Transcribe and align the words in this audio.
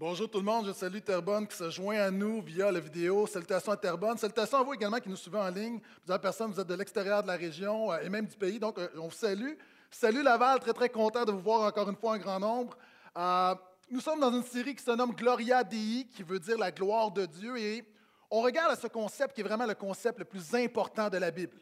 Bonjour 0.00 0.30
tout 0.30 0.38
le 0.38 0.44
monde, 0.44 0.64
je 0.66 0.72
salue 0.72 1.00
Terrebonne 1.00 1.46
qui 1.46 1.54
se 1.54 1.68
joint 1.68 1.98
à 1.98 2.10
nous 2.10 2.40
via 2.40 2.72
la 2.72 2.80
vidéo. 2.80 3.26
Salutations 3.26 3.72
à 3.72 3.76
Terrebonne. 3.76 4.16
Salutations 4.16 4.56
à 4.56 4.62
vous 4.62 4.72
également 4.72 4.96
qui 4.96 5.10
nous 5.10 5.16
suivez 5.16 5.36
en 5.36 5.50
ligne. 5.50 5.78
Plusieurs 5.98 6.20
personnes, 6.22 6.50
vous 6.50 6.58
êtes 6.58 6.66
de 6.66 6.74
l'extérieur 6.74 7.22
de 7.22 7.28
la 7.28 7.36
région 7.36 7.92
euh, 7.92 7.98
et 7.98 8.08
même 8.08 8.24
du 8.24 8.34
pays, 8.34 8.58
donc 8.58 8.78
euh, 8.78 8.88
on 8.96 9.08
vous 9.08 9.14
salue. 9.14 9.52
Salut 9.90 10.22
Laval, 10.22 10.58
très 10.60 10.72
très 10.72 10.88
content 10.88 11.26
de 11.26 11.32
vous 11.32 11.40
voir 11.42 11.68
encore 11.68 11.86
une 11.90 11.96
fois 11.96 12.12
en 12.12 12.16
grand 12.16 12.40
nombre. 12.40 12.78
Euh, 13.14 13.54
nous 13.90 14.00
sommes 14.00 14.20
dans 14.20 14.32
une 14.32 14.42
série 14.42 14.74
qui 14.74 14.82
se 14.82 14.90
nomme 14.90 15.12
Gloria 15.12 15.62
Dei, 15.62 16.06
qui 16.16 16.22
veut 16.22 16.38
dire 16.38 16.56
la 16.56 16.70
gloire 16.70 17.10
de 17.10 17.26
Dieu, 17.26 17.58
et 17.58 17.84
on 18.30 18.40
regarde 18.40 18.72
à 18.72 18.76
ce 18.76 18.86
concept 18.86 19.34
qui 19.34 19.42
est 19.42 19.44
vraiment 19.44 19.66
le 19.66 19.74
concept 19.74 20.18
le 20.18 20.24
plus 20.24 20.54
important 20.54 21.10
de 21.10 21.18
la 21.18 21.30
Bible. 21.30 21.60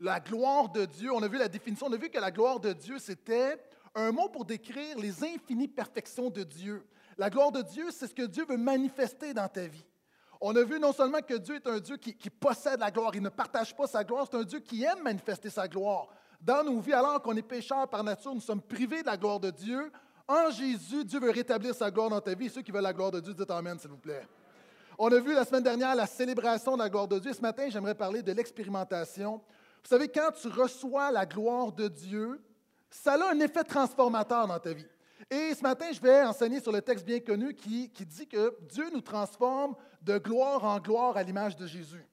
La 0.00 0.20
gloire 0.20 0.68
de 0.68 0.84
Dieu, 0.84 1.10
on 1.14 1.22
a 1.22 1.28
vu 1.28 1.38
la 1.38 1.48
définition, 1.48 1.86
on 1.86 1.92
a 1.94 1.96
vu 1.96 2.10
que 2.10 2.18
la 2.18 2.30
gloire 2.30 2.60
de 2.60 2.74
Dieu, 2.74 2.98
c'était 2.98 3.56
un 3.94 4.12
mot 4.12 4.28
pour 4.28 4.44
décrire 4.44 4.98
les 4.98 5.24
infinies 5.24 5.66
perfections 5.66 6.28
de 6.28 6.42
Dieu. 6.42 6.84
La 7.20 7.28
gloire 7.28 7.52
de 7.52 7.60
Dieu, 7.60 7.90
c'est 7.90 8.06
ce 8.06 8.14
que 8.14 8.22
Dieu 8.22 8.46
veut 8.48 8.56
manifester 8.56 9.34
dans 9.34 9.46
ta 9.46 9.66
vie. 9.66 9.84
On 10.40 10.56
a 10.56 10.62
vu 10.62 10.80
non 10.80 10.90
seulement 10.90 11.20
que 11.20 11.34
Dieu 11.34 11.56
est 11.56 11.66
un 11.66 11.78
Dieu 11.78 11.98
qui, 11.98 12.30
possède 12.30 12.80
la 12.80 12.90
gloire, 12.90 13.10
il 13.14 13.20
ne 13.20 13.28
partage 13.28 13.76
pas 13.76 13.86
sa 13.86 14.02
gloire, 14.02 14.26
c'est 14.30 14.38
un 14.38 14.42
Dieu 14.42 14.58
qui 14.60 14.84
aime 14.84 15.02
manifester 15.02 15.50
sa 15.50 15.68
gloire. 15.68 16.08
Dans 16.40 16.64
nos 16.64 16.80
vies, 16.80 16.94
alors 16.94 17.20
qu'on 17.20 17.36
est 17.36 17.42
pécheurs 17.42 17.86
par 17.88 18.02
nature, 18.02 18.34
nous 18.34 18.40
sommes 18.40 18.62
privés 18.62 19.02
de 19.02 19.06
la 19.06 19.18
gloire 19.18 19.38
de 19.38 19.50
Dieu. 19.50 19.92
En 20.26 20.50
Jésus, 20.50 21.04
Dieu 21.04 21.20
veut 21.20 21.30
rétablir 21.30 21.74
sa 21.74 21.90
gloire 21.90 22.08
dans 22.08 22.22
ta 22.22 22.32
vie. 22.32 22.48
Ceux 22.48 22.62
qui 22.62 22.72
veulent 22.72 22.82
la 22.82 22.94
gloire 22.94 23.10
de 23.10 23.20
Dieu, 23.20 23.34
dites 23.34 23.50
Amen, 23.50 23.78
s'il 23.78 23.90
vous 23.90 23.98
plaît. 23.98 24.26
On 24.98 25.12
a 25.12 25.20
vu 25.20 25.34
la 25.34 25.44
semaine 25.44 25.64
dernière 25.64 25.94
la 25.94 26.06
célébration 26.06 26.72
de 26.72 26.82
la 26.82 26.88
gloire 26.88 27.06
de 27.06 27.18
Dieu. 27.18 27.34
Ce 27.34 27.42
matin, 27.42 27.68
j'aimerais 27.68 27.94
parler 27.94 28.22
de 28.22 28.32
l'expérimentation. 28.32 29.42
Vous 29.82 29.88
savez, 29.90 30.08
quand 30.08 30.30
tu 30.40 30.48
reçois 30.48 31.10
la 31.10 31.26
gloire 31.26 31.70
de 31.70 31.86
Dieu, 31.86 32.42
ça 32.88 33.12
a 33.12 33.30
un 33.30 33.40
effet 33.40 33.64
transformateur 33.64 34.46
dans 34.46 34.58
ta 34.58 34.72
vie. 34.72 34.86
Et 35.28 35.54
ce 35.54 35.62
matin, 35.62 35.86
je 35.92 36.00
vais 36.00 36.22
enseigner 36.22 36.60
sur 36.60 36.72
le 36.72 36.80
texte 36.80 37.04
bien 37.04 37.20
connu 37.20 37.54
qui, 37.54 37.88
dit 37.88 38.26
que 38.26 38.56
Dieu 38.62 38.88
nous 38.92 39.00
transforme 39.00 39.74
de 40.00 40.18
gloire 40.18 40.64
en 40.64 40.78
gloire 40.78 41.16
à 41.16 41.22
l'image 41.22 41.56
de 41.56 41.66
Jésus. 41.66 42.06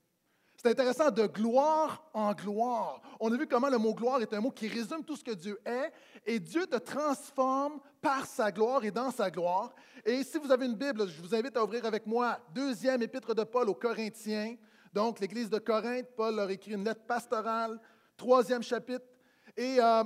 C'est 0.56 0.70
intéressant, 0.70 1.10
de 1.10 1.26
gloire 1.26 2.10
en 2.12 2.32
gloire. 2.32 3.00
On 3.20 3.32
a 3.32 3.36
vu 3.36 3.46
comment 3.46 3.68
le 3.68 3.78
mot 3.78 3.94
gloire 3.94 4.20
est 4.20 4.34
un 4.34 4.40
mot 4.40 4.50
qui 4.50 4.66
résume 4.66 5.04
tout 5.04 5.16
ce 5.16 5.22
que 5.22 5.30
Dieu 5.30 5.58
est, 5.64 5.92
et 6.26 6.40
Dieu 6.40 6.66
te 6.66 6.76
transforme 6.76 7.80
par 8.00 8.26
sa 8.26 8.50
gloire 8.50 8.84
et 8.84 8.90
dans 8.90 9.12
sa 9.12 9.30
gloire. 9.30 9.72
Et 10.04 10.24
si 10.24 10.36
vous 10.38 10.50
avez 10.50 10.66
une 10.66 10.74
Bible, 10.74 11.08
je 11.08 11.22
vous 11.22 11.32
invite 11.32 11.56
à 11.56 11.62
ouvrir 11.62 11.86
avec 11.86 12.06
moi 12.06 12.38
deuxième 12.52 13.00
épître 13.02 13.34
de 13.34 13.44
Paul 13.44 13.68
aux 13.68 13.74
Corinthiens. 13.74 14.56
Donc, 14.92 15.20
l'Église 15.20 15.48
de 15.48 15.58
Corinthe, 15.58 16.08
Paul 16.16 16.34
leur 16.34 16.50
écrit 16.50 16.72
une 16.72 16.84
lettre 16.84 17.04
pastorale, 17.06 17.80
troisième 18.16 18.62
chapitre. 18.62 19.06
Et 19.56 19.76
euh, 19.80 20.02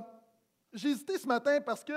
j'ai 0.74 0.90
hésité 0.90 1.18
ce 1.18 1.26
matin 1.26 1.60
parce 1.60 1.82
que 1.82 1.94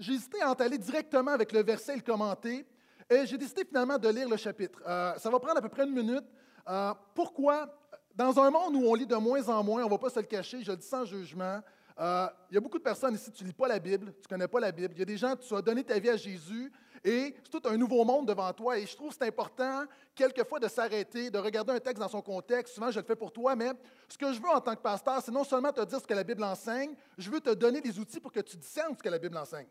j'ai 0.00 0.14
hésité 0.14 0.42
à 0.42 0.50
entaller 0.50 0.78
directement 0.78 1.30
avec 1.30 1.52
le 1.52 1.62
verset 1.62 1.92
et 1.92 1.96
le 1.96 2.02
commenter, 2.02 2.66
et 3.08 3.26
j'ai 3.26 3.38
décidé 3.38 3.64
finalement 3.64 3.98
de 3.98 4.08
lire 4.08 4.28
le 4.28 4.36
chapitre. 4.36 4.80
Euh, 4.86 5.14
ça 5.18 5.30
va 5.30 5.38
prendre 5.38 5.58
à 5.58 5.62
peu 5.62 5.68
près 5.68 5.84
une 5.84 5.94
minute. 5.94 6.24
Euh, 6.68 6.94
pourquoi? 7.14 7.76
Dans 8.14 8.38
un 8.40 8.50
monde 8.50 8.74
où 8.76 8.86
on 8.86 8.94
lit 8.94 9.06
de 9.06 9.16
moins 9.16 9.46
en 9.48 9.62
moins, 9.62 9.82
on 9.82 9.86
ne 9.86 9.90
va 9.90 9.98
pas 9.98 10.10
se 10.10 10.18
le 10.18 10.26
cacher, 10.26 10.62
je 10.62 10.70
le 10.70 10.76
dis 10.76 10.86
sans 10.86 11.04
jugement, 11.04 11.60
euh, 12.00 12.26
il 12.50 12.54
y 12.54 12.56
a 12.56 12.60
beaucoup 12.60 12.78
de 12.78 12.82
personnes 12.82 13.14
ici, 13.14 13.30
tu 13.30 13.44
ne 13.44 13.48
lis 13.48 13.54
pas 13.54 13.68
la 13.68 13.78
Bible, 13.78 14.14
tu 14.14 14.22
ne 14.22 14.28
connais 14.28 14.48
pas 14.48 14.58
la 14.58 14.72
Bible. 14.72 14.94
Il 14.96 15.00
y 15.00 15.02
a 15.02 15.04
des 15.04 15.18
gens, 15.18 15.36
tu 15.36 15.54
as 15.54 15.60
donné 15.60 15.84
ta 15.84 15.98
vie 15.98 16.08
à 16.08 16.16
Jésus 16.16 16.72
et 17.04 17.34
c'est 17.42 17.50
tout 17.50 17.68
un 17.68 17.76
nouveau 17.76 18.04
monde 18.04 18.26
devant 18.26 18.50
toi. 18.54 18.78
Et 18.78 18.86
je 18.86 18.96
trouve 18.96 19.10
que 19.10 19.16
c'est 19.18 19.28
important, 19.28 19.84
quelquefois, 20.14 20.58
de 20.58 20.68
s'arrêter, 20.68 21.30
de 21.30 21.38
regarder 21.38 21.72
un 21.72 21.78
texte 21.78 22.00
dans 22.00 22.08
son 22.08 22.22
contexte. 22.22 22.74
Souvent, 22.74 22.90
je 22.90 23.00
le 23.00 23.04
fais 23.04 23.16
pour 23.16 23.32
toi, 23.32 23.54
mais 23.54 23.72
ce 24.08 24.16
que 24.16 24.32
je 24.32 24.40
veux 24.40 24.48
en 24.48 24.60
tant 24.60 24.74
que 24.74 24.80
pasteur, 24.80 25.20
c'est 25.22 25.30
non 25.30 25.44
seulement 25.44 25.72
te 25.72 25.84
dire 25.84 26.00
ce 26.00 26.06
que 26.06 26.14
la 26.14 26.24
Bible 26.24 26.42
enseigne, 26.42 26.94
je 27.18 27.30
veux 27.30 27.40
te 27.40 27.50
donner 27.50 27.82
des 27.82 27.98
outils 27.98 28.20
pour 28.20 28.32
que 28.32 28.40
tu 28.40 28.56
discernes 28.56 28.96
ce 28.96 29.02
que 29.02 29.08
la 29.10 29.18
Bible 29.18 29.36
enseigne. 29.36 29.68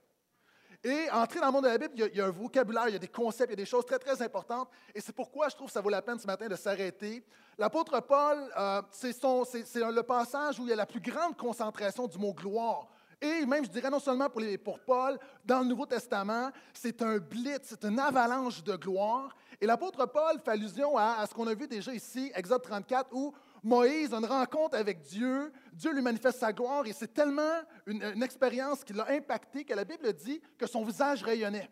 Et 0.83 1.09
entrer 1.11 1.41
dans 1.41 1.47
le 1.47 1.51
monde 1.51 1.65
de 1.65 1.69
la 1.69 1.77
Bible, 1.77 1.93
il 1.97 2.17
y, 2.17 2.21
a, 2.21 2.25
un 2.25 2.29
vocabulaire, 2.29 2.87
il 2.87 2.93
y 2.93 2.95
a 2.95 2.99
des 2.99 3.09
concepts, 3.09 3.49
il 3.49 3.51
y 3.51 3.61
a 3.61 3.63
des 3.63 3.65
choses 3.65 3.85
très, 3.85 3.99
très 3.99 4.21
importantes. 4.21 4.69
Et 4.95 5.01
c'est 5.01 5.11
pourquoi 5.11 5.49
je 5.49 5.55
trouve 5.55 5.67
que 5.67 5.73
ça 5.73 5.81
vaut 5.81 5.89
la 5.89 6.01
peine 6.01 6.17
ce 6.17 6.25
matin 6.25 6.47
de 6.47 6.55
s'arrêter. 6.55 7.21
L'apôtre 7.57 7.99
Paul, 7.99 8.37
euh, 8.57 8.81
c'est 8.91 9.11
le 9.13 10.01
passage 10.01 10.57
où 10.57 10.63
il 10.63 10.69
y 10.69 10.73
a 10.73 10.77
la 10.77 10.85
plus 10.85 11.01
grande 11.01 11.35
concentration 11.35 12.07
du 12.07 12.17
mot 12.17 12.33
gloire. 12.33 12.87
Et 13.21 13.45
même, 13.45 13.65
je 13.65 13.69
dirais, 13.69 13.89
non 13.89 13.99
seulement 13.99 14.29
pour, 14.29 14.79
Paul, 14.79 15.19
dans 15.43 15.59
le 15.59 15.65
Nouveau 15.65 15.85
Testament, 15.85 16.51
c'est 16.73 17.01
un 17.01 17.17
blitz, 17.17 17.63
c'est 17.63 17.83
une 17.83 17.99
avalanche 17.99 18.63
de 18.63 18.77
gloire. 18.77 19.35
Et 19.59 19.65
l'apôtre 19.65 20.05
Paul 20.05 20.39
fait 20.39 20.51
allusion 20.51 20.97
à 20.97 21.25
ce 21.27 21.33
qu'on 21.33 21.47
a 21.47 21.53
vu 21.53 21.67
déjà 21.67 21.93
ici, 21.93 22.31
Exode 22.33 22.61
34, 22.61 23.09
où 23.11 23.33
Moïse 23.63 24.13
a 24.13 24.17
une 24.17 24.25
rencontre 24.25 24.77
avec 24.77 25.01
Dieu, 25.01 25.51
Dieu 25.73 25.93
lui 25.93 26.01
manifeste 26.01 26.39
sa 26.39 26.53
gloire 26.53 26.85
et 26.85 26.93
c'est 26.93 27.13
tellement 27.13 27.61
une, 27.85 28.23
expérience 28.23 28.83
qui 28.83 28.93
l'a 28.93 29.09
impacté 29.09 29.65
que 29.65 29.73
la 29.73 29.83
Bible 29.83 30.11
dit 30.13 30.41
que 30.57 30.67
son 30.67 30.83
visage 30.83 31.23
rayonnait. 31.23 31.69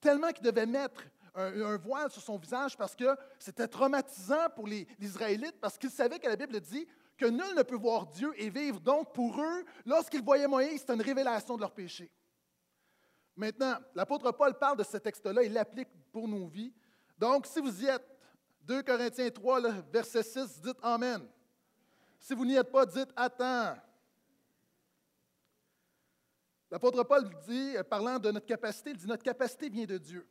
Tellement 0.00 0.30
qu'il 0.30 0.44
devait 0.44 0.66
mettre 0.66 1.02
un, 1.34 1.76
voile 1.76 2.10
sur 2.10 2.22
son 2.22 2.36
visage 2.36 2.76
parce 2.76 2.94
que 2.94 3.16
c'était 3.38 3.68
traumatisant 3.68 4.48
pour 4.54 4.66
les, 4.66 4.86
Israélites 5.00 5.58
parce 5.60 5.78
qu'ils 5.78 5.90
savaient 5.90 6.18
que 6.18 6.28
la 6.28 6.36
Bible 6.36 6.60
dit 6.60 6.86
que 7.16 7.26
nul 7.26 7.54
ne 7.56 7.62
peut 7.62 7.76
voir 7.76 8.06
Dieu 8.06 8.32
et 8.36 8.50
vivre. 8.50 8.80
Donc 8.80 9.12
pour 9.12 9.40
eux, 9.40 9.64
lorsqu'ils 9.86 10.22
voyaient 10.22 10.48
Moïse, 10.48 10.80
c'était 10.80 10.94
une 10.94 11.02
révélation 11.02 11.56
de 11.56 11.60
leur 11.60 11.72
péché. 11.72 12.10
Maintenant, 13.36 13.76
l'apôtre 13.94 14.30
Paul 14.32 14.56
parle 14.58 14.76
de 14.76 14.84
ce 14.84 14.96
texte-là, 14.96 15.42
il 15.42 15.52
l'applique 15.52 15.88
pour 16.12 16.28
nos 16.28 16.46
vies. 16.46 16.72
Donc, 17.18 17.46
si 17.46 17.60
vous 17.60 17.82
y 17.82 17.86
êtes, 17.86 18.13
2 18.66 18.82
Corinthiens 18.82 19.30
3, 19.30 19.60
verset 19.92 20.22
6, 20.22 20.60
dites 20.60 20.78
Amen. 20.82 21.26
Si 22.18 22.34
vous 22.34 22.44
n'y 22.44 22.56
êtes 22.56 22.70
pas, 22.70 22.86
dites 22.86 23.10
Attends. 23.14 23.76
L'apôtre 26.70 27.04
Paul 27.04 27.28
dit, 27.46 27.76
euh, 27.76 27.84
parlant 27.84 28.18
de 28.18 28.30
notre 28.30 28.46
capacité, 28.46 28.90
il 28.90 28.96
dit 28.96 29.06
Notre 29.06 29.22
capacité 29.22 29.68
vient 29.68 29.84
de 29.84 29.98
Dieu. 29.98 30.26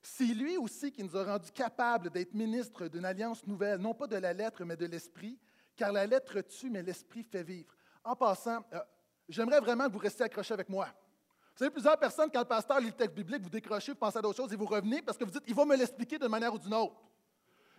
C'est 0.00 0.24
lui 0.24 0.56
aussi 0.56 0.90
qui 0.90 1.02
nous 1.02 1.16
a 1.16 1.24
rendus 1.24 1.52
capables 1.52 2.10
d'être 2.10 2.32
ministres 2.32 2.88
d'une 2.88 3.04
alliance 3.04 3.46
nouvelle, 3.46 3.78
non 3.78 3.94
pas 3.94 4.06
de 4.06 4.16
la 4.16 4.32
lettre, 4.32 4.64
mais 4.64 4.76
de 4.76 4.86
l'esprit, 4.86 5.38
car 5.76 5.92
la 5.92 6.06
lettre 6.06 6.40
tue, 6.40 6.70
mais 6.70 6.82
l'esprit 6.82 7.22
fait 7.22 7.42
vivre. 7.42 7.74
En 8.04 8.16
passant, 8.16 8.64
euh, 8.72 8.80
j'aimerais 9.28 9.60
vraiment 9.60 9.86
que 9.88 9.92
vous 9.92 9.98
restiez 9.98 10.24
accrochés 10.24 10.54
avec 10.54 10.68
moi. 10.68 10.86
Vous 10.86 11.58
savez, 11.58 11.70
plusieurs 11.70 11.98
personnes, 11.98 12.30
quand 12.32 12.40
le 12.40 12.46
pasteur 12.46 12.80
lit 12.80 12.86
le 12.86 12.92
texte 12.92 13.14
biblique, 13.14 13.42
vous 13.42 13.50
décrochez, 13.50 13.92
vous 13.92 13.98
pensez 13.98 14.18
à 14.18 14.22
d'autres 14.22 14.36
choses 14.36 14.52
et 14.52 14.56
vous 14.56 14.64
revenez 14.64 15.02
parce 15.02 15.18
que 15.18 15.24
vous 15.24 15.30
dites, 15.30 15.44
il 15.46 15.54
va 15.54 15.64
me 15.64 15.76
l'expliquer 15.76 16.18
d'une 16.18 16.28
manière 16.28 16.54
ou 16.54 16.58
d'une 16.58 16.74
autre. 16.74 16.96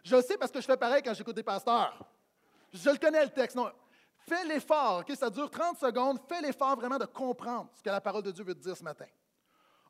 Je 0.03 0.15
le 0.15 0.21
sais 0.21 0.37
parce 0.37 0.51
que 0.51 0.59
je 0.59 0.65
fais 0.65 0.77
pareil 0.77 1.01
quand 1.01 1.13
j'écoute 1.13 1.35
des 1.35 1.43
pasteurs. 1.43 1.97
Je 2.73 2.89
le 2.89 2.97
connais 2.97 3.23
le 3.23 3.31
texte. 3.31 3.55
Non. 3.55 3.71
Fais 4.27 4.43
l'effort? 4.45 5.03
Ça 5.15 5.29
dure 5.29 5.49
30 5.49 5.77
secondes. 5.77 6.19
Fais 6.27 6.41
l'effort 6.41 6.75
vraiment 6.75 6.97
de 6.97 7.05
comprendre 7.05 7.69
ce 7.73 7.81
que 7.81 7.89
la 7.89 8.01
parole 8.01 8.23
de 8.23 8.31
Dieu 8.31 8.43
veut 8.43 8.55
te 8.55 8.61
dire 8.61 8.75
ce 8.75 8.83
matin. 8.83 9.05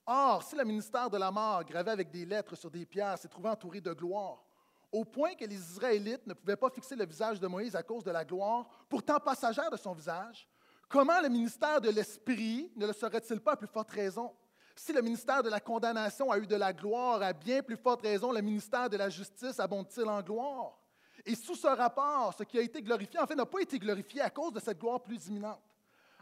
Or, 0.05 0.43
si 0.43 0.55
le 0.55 0.65
ministère 0.65 1.09
de 1.09 1.17
la 1.17 1.31
mort, 1.31 1.63
gravé 1.63 1.91
avec 1.91 2.11
des 2.11 2.25
lettres 2.25 2.55
sur 2.55 2.69
des 2.69 2.85
pierres, 2.85 3.17
s'est 3.17 3.29
trouvé 3.29 3.49
entouré 3.49 3.79
de 3.79 3.93
gloire, 3.93 4.43
au 4.91 5.05
point 5.05 5.33
que 5.33 5.45
les 5.45 5.55
Israélites 5.55 6.27
ne 6.27 6.33
pouvaient 6.33 6.57
pas 6.57 6.69
fixer 6.69 6.95
le 6.95 7.05
visage 7.05 7.39
de 7.39 7.47
Moïse 7.47 7.75
à 7.75 7.83
cause 7.83 8.03
de 8.03 8.11
la 8.11 8.25
gloire, 8.25 8.67
pourtant 8.89 9.19
passagère 9.19 9.71
de 9.71 9.77
son 9.77 9.93
visage, 9.93 10.47
comment 10.89 11.21
le 11.21 11.29
ministère 11.29 11.79
de 11.79 11.89
l'Esprit 11.89 12.69
ne 12.75 12.85
le 12.85 12.93
serait-il 12.93 13.39
pas 13.39 13.53
à 13.53 13.55
plus 13.55 13.67
forte 13.67 13.91
raison? 13.91 14.31
Si 14.75 14.91
le 14.91 15.01
ministère 15.01 15.43
de 15.43 15.49
la 15.49 15.59
condamnation 15.59 16.31
a 16.31 16.37
eu 16.37 16.47
de 16.47 16.55
la 16.55 16.73
gloire, 16.73 17.21
à 17.21 17.33
bien 17.33 17.61
plus 17.61 17.77
forte 17.77 18.01
raison, 18.01 18.31
le 18.31 18.41
ministère 18.41 18.89
de 18.89 18.97
la 18.97 19.09
justice 19.09 19.59
abonde-t-il 19.59 20.07
en 20.07 20.21
gloire? 20.21 20.79
Et 21.25 21.35
sous 21.35 21.55
ce 21.55 21.67
rapport, 21.67 22.33
ce 22.37 22.43
qui 22.43 22.57
a 22.57 22.61
été 22.61 22.81
glorifié, 22.81 23.19
en 23.19 23.27
fait, 23.27 23.35
n'a 23.35 23.45
pas 23.45 23.61
été 23.61 23.77
glorifié 23.79 24.21
à 24.21 24.29
cause 24.29 24.51
de 24.51 24.59
cette 24.59 24.79
gloire 24.79 25.01
plus 25.01 25.27
imminente. 25.27 25.61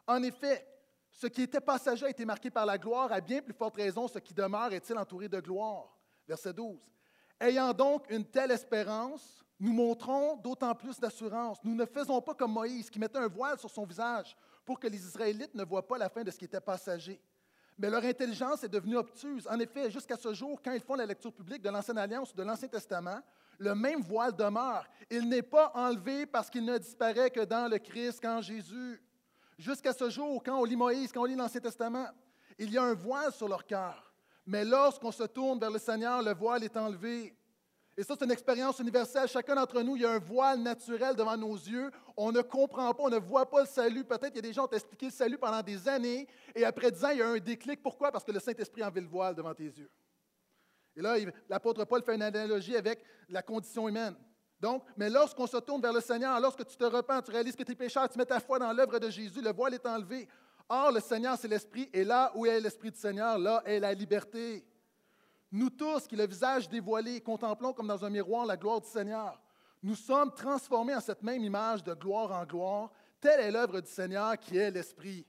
En 0.06 0.22
effet, 0.22 0.68
ce 1.10 1.28
qui 1.28 1.44
était 1.44 1.62
passager 1.62 2.06
a 2.06 2.10
été 2.10 2.26
marqué 2.26 2.52
par 2.52 2.66
la 2.66 2.78
gloire, 2.78 3.12
à 3.12 3.22
bien 3.22 3.42
plus 3.42 3.54
forte 3.54 3.78
raison, 3.78 4.08
ce 4.08 4.20
qui 4.20 4.34
demeure 4.34 4.72
est-il 4.74 4.98
entouré 4.98 5.28
de 5.28 5.40
gloire? 5.40 5.98
Verset 6.28 6.54
12. 6.54 6.78
Ayant 7.40 7.74
donc 7.74 8.06
une 8.10 8.26
telle 8.26 8.52
espérance, 8.52 9.44
nous 9.60 9.74
montrons 9.74 10.36
d'autant 10.38 10.76
plus 10.76 11.00
d'assurance. 11.00 11.58
Nous 11.64 11.76
ne 11.76 11.86
faisons 11.86 12.22
pas 12.22 12.34
comme 12.34 12.52
Moïse, 12.52 12.90
qui 12.90 13.00
mettait 13.00 13.18
un 13.18 13.28
voile 13.28 13.58
sur 13.58 13.70
son 13.70 13.86
visage 13.86 14.36
pour 14.66 14.80
que 14.80 14.88
les 14.88 15.04
Israélites 15.04 15.56
ne 15.56 15.64
voient 15.64 15.88
pas 15.88 15.98
la 15.98 16.10
fin 16.10 16.24
de 16.24 16.32
ce 16.32 16.38
qui 16.38 16.46
était 16.46 16.62
passager 16.62 17.20
mais 17.78 17.90
leur 17.90 18.04
intelligence 18.04 18.64
est 18.64 18.70
devenue 18.70 18.98
obtuse. 18.98 19.48
En 19.48 19.60
effet, 19.60 19.90
jusqu'à 19.90 20.18
ce 20.18 20.34
jour, 20.34 20.62
quand 20.64 20.72
ils 20.72 20.82
font 20.82 20.96
la 20.96 21.06
lecture 21.06 21.34
publique 21.34 21.62
de 21.62 21.70
l'Ancienne 21.70 21.98
Alliance 21.98 22.32
ou 22.32 22.36
de 22.36 22.44
l'Ancien 22.44 22.68
Testament, 22.68 23.20
le 23.58 23.76
même 23.76 24.02
voile 24.02 24.36
demeure. 24.36 24.86
Il 25.10 25.30
n'est 25.30 25.42
pas 25.42 25.72
enlevé 25.76 26.26
parce 26.26 26.50
qu'il 26.50 26.66
ne 26.66 26.78
disparaît 26.78 27.30
que 27.30 27.42
dans 27.42 27.70
le 27.70 27.78
Christ, 27.78 28.20
quand 28.22 28.42
Jésus. 28.42 29.02
Jusqu'à 29.58 29.94
ce 29.94 30.10
jour, 30.10 30.42
quand 30.44 30.60
on 30.60 30.64
lit 30.64 30.76
Moïse, 30.76 31.12
quand 31.12 31.22
on 31.22 31.26
lit 31.26 31.36
l'Ancien 31.36 31.62
Testament, 31.62 32.08
il 32.58 32.72
y 32.72 32.78
a 32.78 32.84
un 32.84 32.96
voile 32.96 33.32
sur 33.32 33.48
leur 33.48 33.66
cœur. 33.66 34.12
Mais 34.46 34.66
lorsqu'on 34.66 35.12
se 35.12 35.24
tourne 35.24 35.60
vers 35.60 35.70
le 35.70 35.78
Seigneur, 35.78 36.22
le 36.24 36.34
voile 36.34 36.64
est 36.64 36.76
enlevé. 36.76 37.36
Et 37.98 38.04
ça, 38.04 38.16
c'est 38.18 38.24
une 38.26 38.32
expérience 38.32 38.80
universelle. 38.80 39.28
Chacun 39.28 39.56
d'entre 39.56 39.82
nous, 39.82 39.98
il 39.98 40.04
y 40.04 40.06
a 40.06 40.12
un 40.12 40.20
voile 40.20 40.60
naturel 40.60 41.16
devant 41.16 41.36
nos 41.36 41.56
yeux. 41.56 41.92
On 42.16 42.32
ne 42.32 42.42
comprend 42.42 42.94
pas, 42.94 43.04
on 43.04 43.10
ne 43.10 43.18
voit 43.18 43.50
pas 43.50 43.62
le 43.62 43.68
salut. 43.68 44.06
Peut-être 44.06 44.28
qu'il 44.28 44.38
y 44.38 44.40
a 44.40 44.42
des 44.42 44.54
gens 44.54 44.66
qui 44.66 44.76
ont 44.76 44.78
expliqué 44.78 45.08
le 45.08 45.12
salut 45.12 45.38
pendant 45.38 45.62
des 45.62 45.88
années, 45.90 46.28
et 46.56 46.64
après 46.64 46.90
dix 46.90 47.04
ans, 47.04 47.10
il 47.10 47.18
y 47.18 47.22
a 47.22 47.28
un 47.28 47.38
déclic. 47.38 47.84
Pourquoi? 47.84 48.12
Parce 48.12 48.24
que 48.24 48.32
le 48.32 48.40
Saint-Esprit 48.40 48.82
enlève 48.82 49.04
le 49.04 49.10
voile 49.10 49.36
devant 49.36 49.54
tes 49.54 49.66
yeux. 49.66 49.90
Et 50.96 51.02
là, 51.02 51.16
l'apôtre 51.50 51.84
Paul 51.86 52.02
fait 52.04 52.16
une 52.16 52.22
analogie 52.22 52.76
avec 52.76 53.04
la 53.30 53.42
condition 53.42 53.88
humaine. 53.88 54.16
Donc, 54.60 54.84
mais 54.96 55.10
lorsqu'on 55.10 55.48
se 55.48 55.58
tourne 55.58 55.82
vers 55.82 55.94
le 55.94 56.02
Seigneur, 56.02 56.40
lorsque 56.40 56.66
tu 56.66 56.78
te 56.78 56.84
repens, 56.84 57.22
tu 57.22 57.32
réalises 57.32 57.56
que 57.56 57.64
tu 57.64 57.72
es 57.72 57.76
pécheur, 57.76 58.08
tu 58.08 58.18
mets 58.18 58.26
ta 58.26 58.40
foi 58.40 58.60
dans 58.60 58.72
l'œuvre 58.72 59.00
de 59.00 59.10
Jésus, 59.10 59.42
le 59.42 59.52
voile 59.52 59.74
est 59.74 59.86
enlevé. 59.86 60.28
Or, 60.70 60.92
le 60.92 61.00
Seigneur, 61.00 61.38
c'est 61.38 61.48
l'Esprit, 61.48 61.90
et 61.92 62.04
là 62.04 62.32
où 62.36 62.46
est 62.46 62.60
l'Esprit 62.60 62.92
du 62.92 62.98
Seigneur, 62.98 63.38
là 63.38 63.62
est 63.66 63.80
la 63.80 63.94
liberté. 63.94 64.64
Nous 65.52 65.70
tous 65.70 66.08
qui, 66.08 66.16
le 66.16 66.26
visage 66.26 66.70
dévoilé, 66.70 67.20
contemplons 67.22 67.74
comme 67.74 67.88
dans 67.88 68.06
un 68.06 68.10
miroir 68.10 68.46
la 68.46 68.56
gloire 68.56 68.80
du 68.80 68.88
Seigneur, 68.88 69.40
nous 69.84 69.96
sommes 69.96 70.34
transformés 70.34 70.96
en 70.96 71.02
cette 71.02 71.24
même 71.24 71.44
image 71.44 71.84
de 71.84 71.94
gloire 71.94 72.32
en 72.32 72.46
gloire. 72.46 72.92
Telle 73.20 73.42
est 73.42 73.52
l'œuvre 73.52 73.82
du 73.82 73.90
Seigneur 73.90 74.38
qui 74.38 74.58
est 74.58 74.72
l'Esprit. 74.72 75.26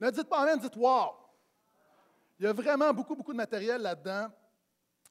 Ne 0.00 0.10
dites 0.10 0.28
pas 0.28 0.42
Amen, 0.42 0.58
dites 0.58 0.76
Wow! 0.76 1.16
Il 2.38 2.46
y 2.46 2.48
a 2.48 2.52
vraiment 2.52 2.92
beaucoup, 2.92 3.14
beaucoup 3.14 3.32
de 3.32 3.36
matériel 3.36 3.82
là-dedans. 3.82 4.28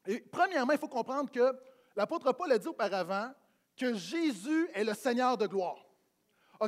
Et 0.06 0.20
premièrement, 0.20 0.74
il 0.74 0.80
faut 0.80 0.88
comprendre 0.88 1.32
que 1.32 1.56
l'apôtre 1.96 2.32
Paul 2.34 2.52
a 2.52 2.58
dit 2.58 2.68
auparavant 2.68 3.32
que 3.78 3.94
Jésus 3.94 4.70
est 4.74 4.84
le 4.84 4.94
Seigneur 4.94 5.38
de 5.38 5.48
gloire. 5.48 5.83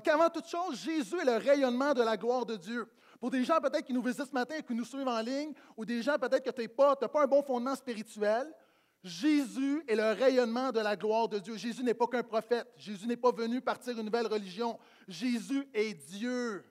Qu'avant 0.04 0.30
toute 0.30 0.48
chose, 0.48 0.80
Jésus 0.82 1.20
est 1.20 1.26
le 1.26 1.38
rayonnement 1.38 1.94
de 1.94 2.02
la 2.02 2.18
gloire 2.18 2.46
de 2.46 2.56
Dieu. 2.56 2.88
Pour 3.20 3.32
des 3.32 3.44
gens 3.44 3.60
peut-être 3.60 3.86
qui 3.86 3.94
nous 3.94 4.02
visitent 4.02 4.28
ce 4.28 4.34
matin 4.34 4.56
et 4.58 4.64
qui 4.64 4.74
nous 4.74 4.86
suivent 4.86 5.08
en 5.08 5.22
ligne, 5.22 5.54
ou 5.78 5.86
des 5.86 6.02
gens 6.02 6.18
peut-être 6.18 6.44
que 6.44 6.52
tu 6.52 6.62
n'as 6.62 6.68
pas, 6.68 6.96
pas 6.96 7.24
un 7.24 7.28
bon 7.28 7.42
fondement 7.42 7.76
spirituel, 7.76 8.54
Jésus 9.04 9.84
est 9.88 9.96
le 9.96 10.14
rayonnement 10.14 10.72
de 10.72 10.80
la 10.80 10.96
gloire 10.96 11.30
de 11.30 11.38
Dieu. 11.38 11.56
Jésus 11.58 11.84
n'est 11.84 11.94
pas 11.94 12.08
qu'un 12.08 12.24
prophète. 12.24 12.68
Jésus 12.76 13.06
n'est 13.06 13.16
pas 13.16 13.32
venu 13.32 13.62
partir 13.62 13.98
une 13.98 14.06
nouvelle 14.06 14.26
religion. 14.26 14.80
Jésus 15.08 15.68
est 15.76 15.94
Dieu. 15.94 16.66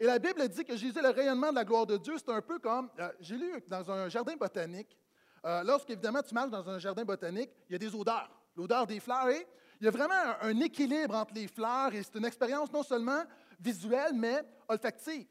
Et 0.00 0.04
la 0.04 0.18
Bible 0.18 0.48
dit 0.48 0.64
que 0.64 0.76
Jésus 0.76 0.98
est 0.98 1.02
le 1.02 1.10
rayonnement 1.10 1.50
de 1.50 1.54
la 1.54 1.64
gloire 1.64 1.86
de 1.86 1.96
Dieu. 1.96 2.14
C'est 2.18 2.32
un 2.32 2.42
peu 2.42 2.58
comme, 2.58 2.90
euh, 2.98 3.08
j'ai 3.20 3.36
lu 3.36 3.52
dans 3.68 3.88
un 3.88 4.08
jardin 4.08 4.34
botanique, 4.34 4.98
euh, 5.44 5.62
lorsqu'évidemment 5.62 6.22
tu 6.22 6.34
marches 6.34 6.50
dans 6.50 6.68
un 6.68 6.78
jardin 6.80 7.04
botanique, 7.04 7.50
il 7.68 7.72
y 7.72 7.76
a 7.76 7.78
des 7.78 7.94
odeurs. 7.94 8.30
L'odeur 8.56 8.86
des 8.86 8.98
fleurs 8.98 9.28
et 9.28 9.46
il 9.80 9.84
y 9.84 9.88
a 9.88 9.90
vraiment 9.90 10.36
un, 10.42 10.60
équilibre 10.60 11.14
entre 11.14 11.32
les 11.34 11.48
fleurs 11.48 11.94
et 11.94 12.02
c'est 12.02 12.16
une 12.16 12.26
expérience 12.26 12.70
non 12.70 12.82
seulement 12.82 13.22
visuelle, 13.58 14.12
mais 14.14 14.42
olfactive. 14.68 15.26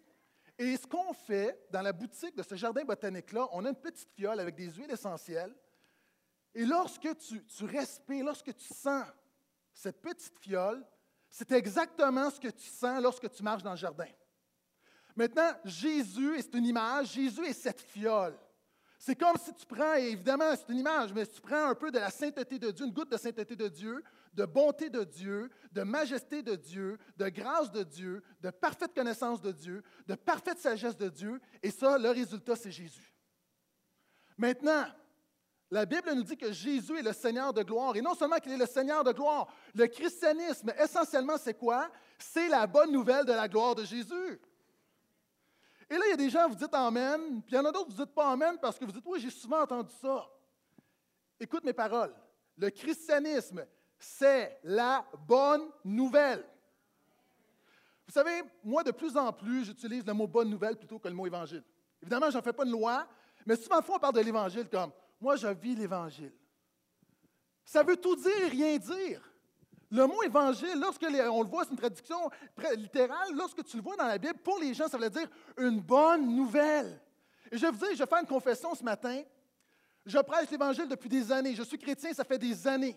Et 0.57 0.75
ce 0.75 0.87
qu'on 0.87 1.13
fait 1.13 1.67
dans 1.71 1.81
la 1.81 1.93
boutique 1.93 2.35
de 2.35 2.43
ce 2.43 2.55
jardin 2.55 2.83
botanique-là, 2.83 3.47
on 3.51 3.63
a 3.63 3.69
une 3.69 3.75
petite 3.75 4.09
fiole 4.11 4.39
avec 4.39 4.55
des 4.55 4.69
huiles 4.71 4.91
essentielles. 4.91 5.55
Et 6.55 6.65
lorsque 6.65 7.15
tu, 7.17 7.45
tu 7.45 7.65
respires, 7.65 8.25
lorsque 8.25 8.55
tu 8.55 8.73
sens 8.73 9.05
cette 9.71 10.01
petite 10.01 10.37
fiole, 10.39 10.83
c'est 11.29 11.51
exactement 11.51 12.29
ce 12.31 12.39
que 12.39 12.49
tu 12.49 12.67
sens 12.67 13.01
lorsque 13.01 13.29
tu 13.29 13.43
marches 13.43 13.63
dans 13.63 13.71
le 13.71 13.77
jardin. 13.77 14.07
Maintenant, 15.15 15.51
Jésus, 15.63 16.37
et 16.37 16.41
c'est 16.41 16.55
une 16.55 16.65
image, 16.65 17.13
Jésus 17.13 17.45
est 17.45 17.53
cette 17.53 17.81
fiole. 17.81 18.37
C'est 18.97 19.15
comme 19.15 19.37
si 19.37 19.53
tu 19.53 19.65
prends, 19.65 19.95
et 19.95 20.09
évidemment, 20.09 20.53
c'est 20.55 20.73
une 20.73 20.79
image, 20.79 21.13
mais 21.13 21.23
si 21.23 21.31
tu 21.33 21.41
prends 21.41 21.69
un 21.69 21.75
peu 21.75 21.91
de 21.91 21.99
la 21.99 22.09
sainteté 22.09 22.57
de 22.57 22.71
Dieu, 22.71 22.85
une 22.85 22.91
goutte 22.91 23.11
de 23.11 23.17
sainteté 23.17 23.55
de 23.55 23.67
Dieu, 23.67 24.03
de 24.33 24.45
bonté 24.45 24.89
de 24.89 25.03
Dieu, 25.03 25.49
de 25.71 25.83
majesté 25.83 26.41
de 26.41 26.55
Dieu, 26.55 26.97
de 27.17 27.29
grâce 27.29 27.71
de 27.71 27.83
Dieu, 27.83 28.23
de 28.41 28.49
parfaite 28.49 28.93
connaissance 28.93 29.41
de 29.41 29.51
Dieu, 29.51 29.83
de 30.07 30.15
parfaite 30.15 30.59
sagesse 30.59 30.97
de 30.97 31.09
Dieu, 31.09 31.39
et 31.61 31.71
ça, 31.71 31.97
le 31.97 32.09
résultat, 32.09 32.55
c'est 32.55 32.71
Jésus. 32.71 33.13
Maintenant, 34.37 34.85
la 35.71 35.85
Bible 35.85 36.13
nous 36.13 36.23
dit 36.23 36.37
que 36.37 36.51
Jésus 36.51 36.97
est 36.97 37.03
le 37.03 37.13
Seigneur 37.13 37.53
de 37.53 37.61
gloire. 37.61 37.95
Et 37.95 38.01
non 38.01 38.15
seulement 38.15 38.37
qu'il 38.37 38.51
est 38.51 38.57
le 38.57 38.65
Seigneur 38.65 39.03
de 39.03 39.11
gloire, 39.11 39.47
le 39.75 39.85
christianisme, 39.87 40.73
essentiellement, 40.79 41.37
c'est 41.37 41.53
quoi? 41.53 41.91
C'est 42.17 42.49
la 42.49 42.65
bonne 42.65 42.91
nouvelle 42.91 43.25
de 43.25 43.33
la 43.33 43.47
gloire 43.47 43.75
de 43.75 43.83
Jésus. 43.83 44.41
Et 45.89 45.95
là, 45.95 46.01
il 46.07 46.09
y 46.09 46.13
a 46.13 46.17
des 46.17 46.29
gens, 46.29 46.47
vous 46.47 46.55
dites 46.55 46.73
Amen, 46.73 47.41
puis 47.43 47.53
il 47.53 47.55
y 47.55 47.59
en 47.59 47.65
a 47.65 47.71
d'autres, 47.71 47.89
vous 47.89 48.03
dites 48.03 48.13
pas 48.13 48.31
Amen 48.31 48.57
parce 48.61 48.79
que 48.79 48.85
vous 48.85 48.91
dites 48.91 49.03
Oui, 49.05 49.19
j'ai 49.19 49.29
souvent 49.29 49.61
entendu 49.61 49.93
ça. 50.01 50.27
Écoute 51.39 51.63
mes 51.63 51.73
paroles. 51.73 52.13
Le 52.57 52.69
christianisme, 52.69 53.65
c'est 53.99 54.59
la 54.63 55.05
bonne 55.27 55.69
nouvelle. 55.83 56.45
Vous 58.07 58.13
savez, 58.13 58.41
moi, 58.63 58.83
de 58.83 58.91
plus 58.91 59.15
en 59.17 59.31
plus, 59.31 59.65
j'utilise 59.65 60.05
le 60.05 60.13
mot 60.13 60.25
bonne 60.25 60.49
nouvelle 60.49 60.77
plutôt 60.77 60.97
que 60.97 61.07
le 61.07 61.13
mot 61.13 61.27
évangile. 61.27 61.63
Évidemment, 62.01 62.31
je 62.31 62.37
n'en 62.37 62.41
fais 62.41 62.53
pas 62.53 62.65
une 62.65 62.71
loi, 62.71 63.05
mais 63.45 63.55
souvent, 63.55 63.79
on 63.87 63.99
parle 63.99 64.15
de 64.15 64.21
l'évangile 64.21 64.67
comme 64.69 64.91
moi, 65.21 65.35
je 65.35 65.47
vis 65.47 65.75
l'évangile. 65.75 66.31
Ça 67.65 67.83
veut 67.83 67.97
tout 67.97 68.15
dire 68.15 68.45
et 68.45 68.47
rien 68.47 68.77
dire. 68.77 69.21
Le 69.91 70.05
mot 70.05 70.23
évangile, 70.23 70.79
lorsque 70.79 71.03
on 71.03 71.43
le 71.43 71.49
voit, 71.49 71.65
c'est 71.65 71.71
une 71.71 71.77
traduction 71.77 72.29
littérale, 72.75 73.29
lorsque 73.33 73.63
tu 73.63 73.77
le 73.77 73.83
vois 73.83 73.95
dans 73.95 74.05
la 74.05 74.17
Bible, 74.17 74.39
pour 74.39 74.59
les 74.59 74.73
gens, 74.73 74.87
ça 74.87 74.97
veut 74.97 75.09
dire 75.09 75.27
une 75.57 75.79
bonne 75.79 76.35
nouvelle. 76.35 77.01
Et 77.51 77.57
je 77.57 77.65
vais 77.65 77.71
vous 77.71 77.77
dire, 77.77 77.89
je 77.93 77.97
vais 77.97 78.05
faire 78.05 78.19
une 78.19 78.27
confession 78.27 78.73
ce 78.75 78.83
matin. 78.83 79.21
Je 80.05 80.17
prêche 80.19 80.49
l'Évangile 80.49 80.87
depuis 80.87 81.09
des 81.09 81.31
années. 81.31 81.55
Je 81.55 81.63
suis 81.63 81.77
chrétien, 81.77 82.13
ça 82.13 82.23
fait 82.23 82.37
des 82.37 82.67
années. 82.67 82.95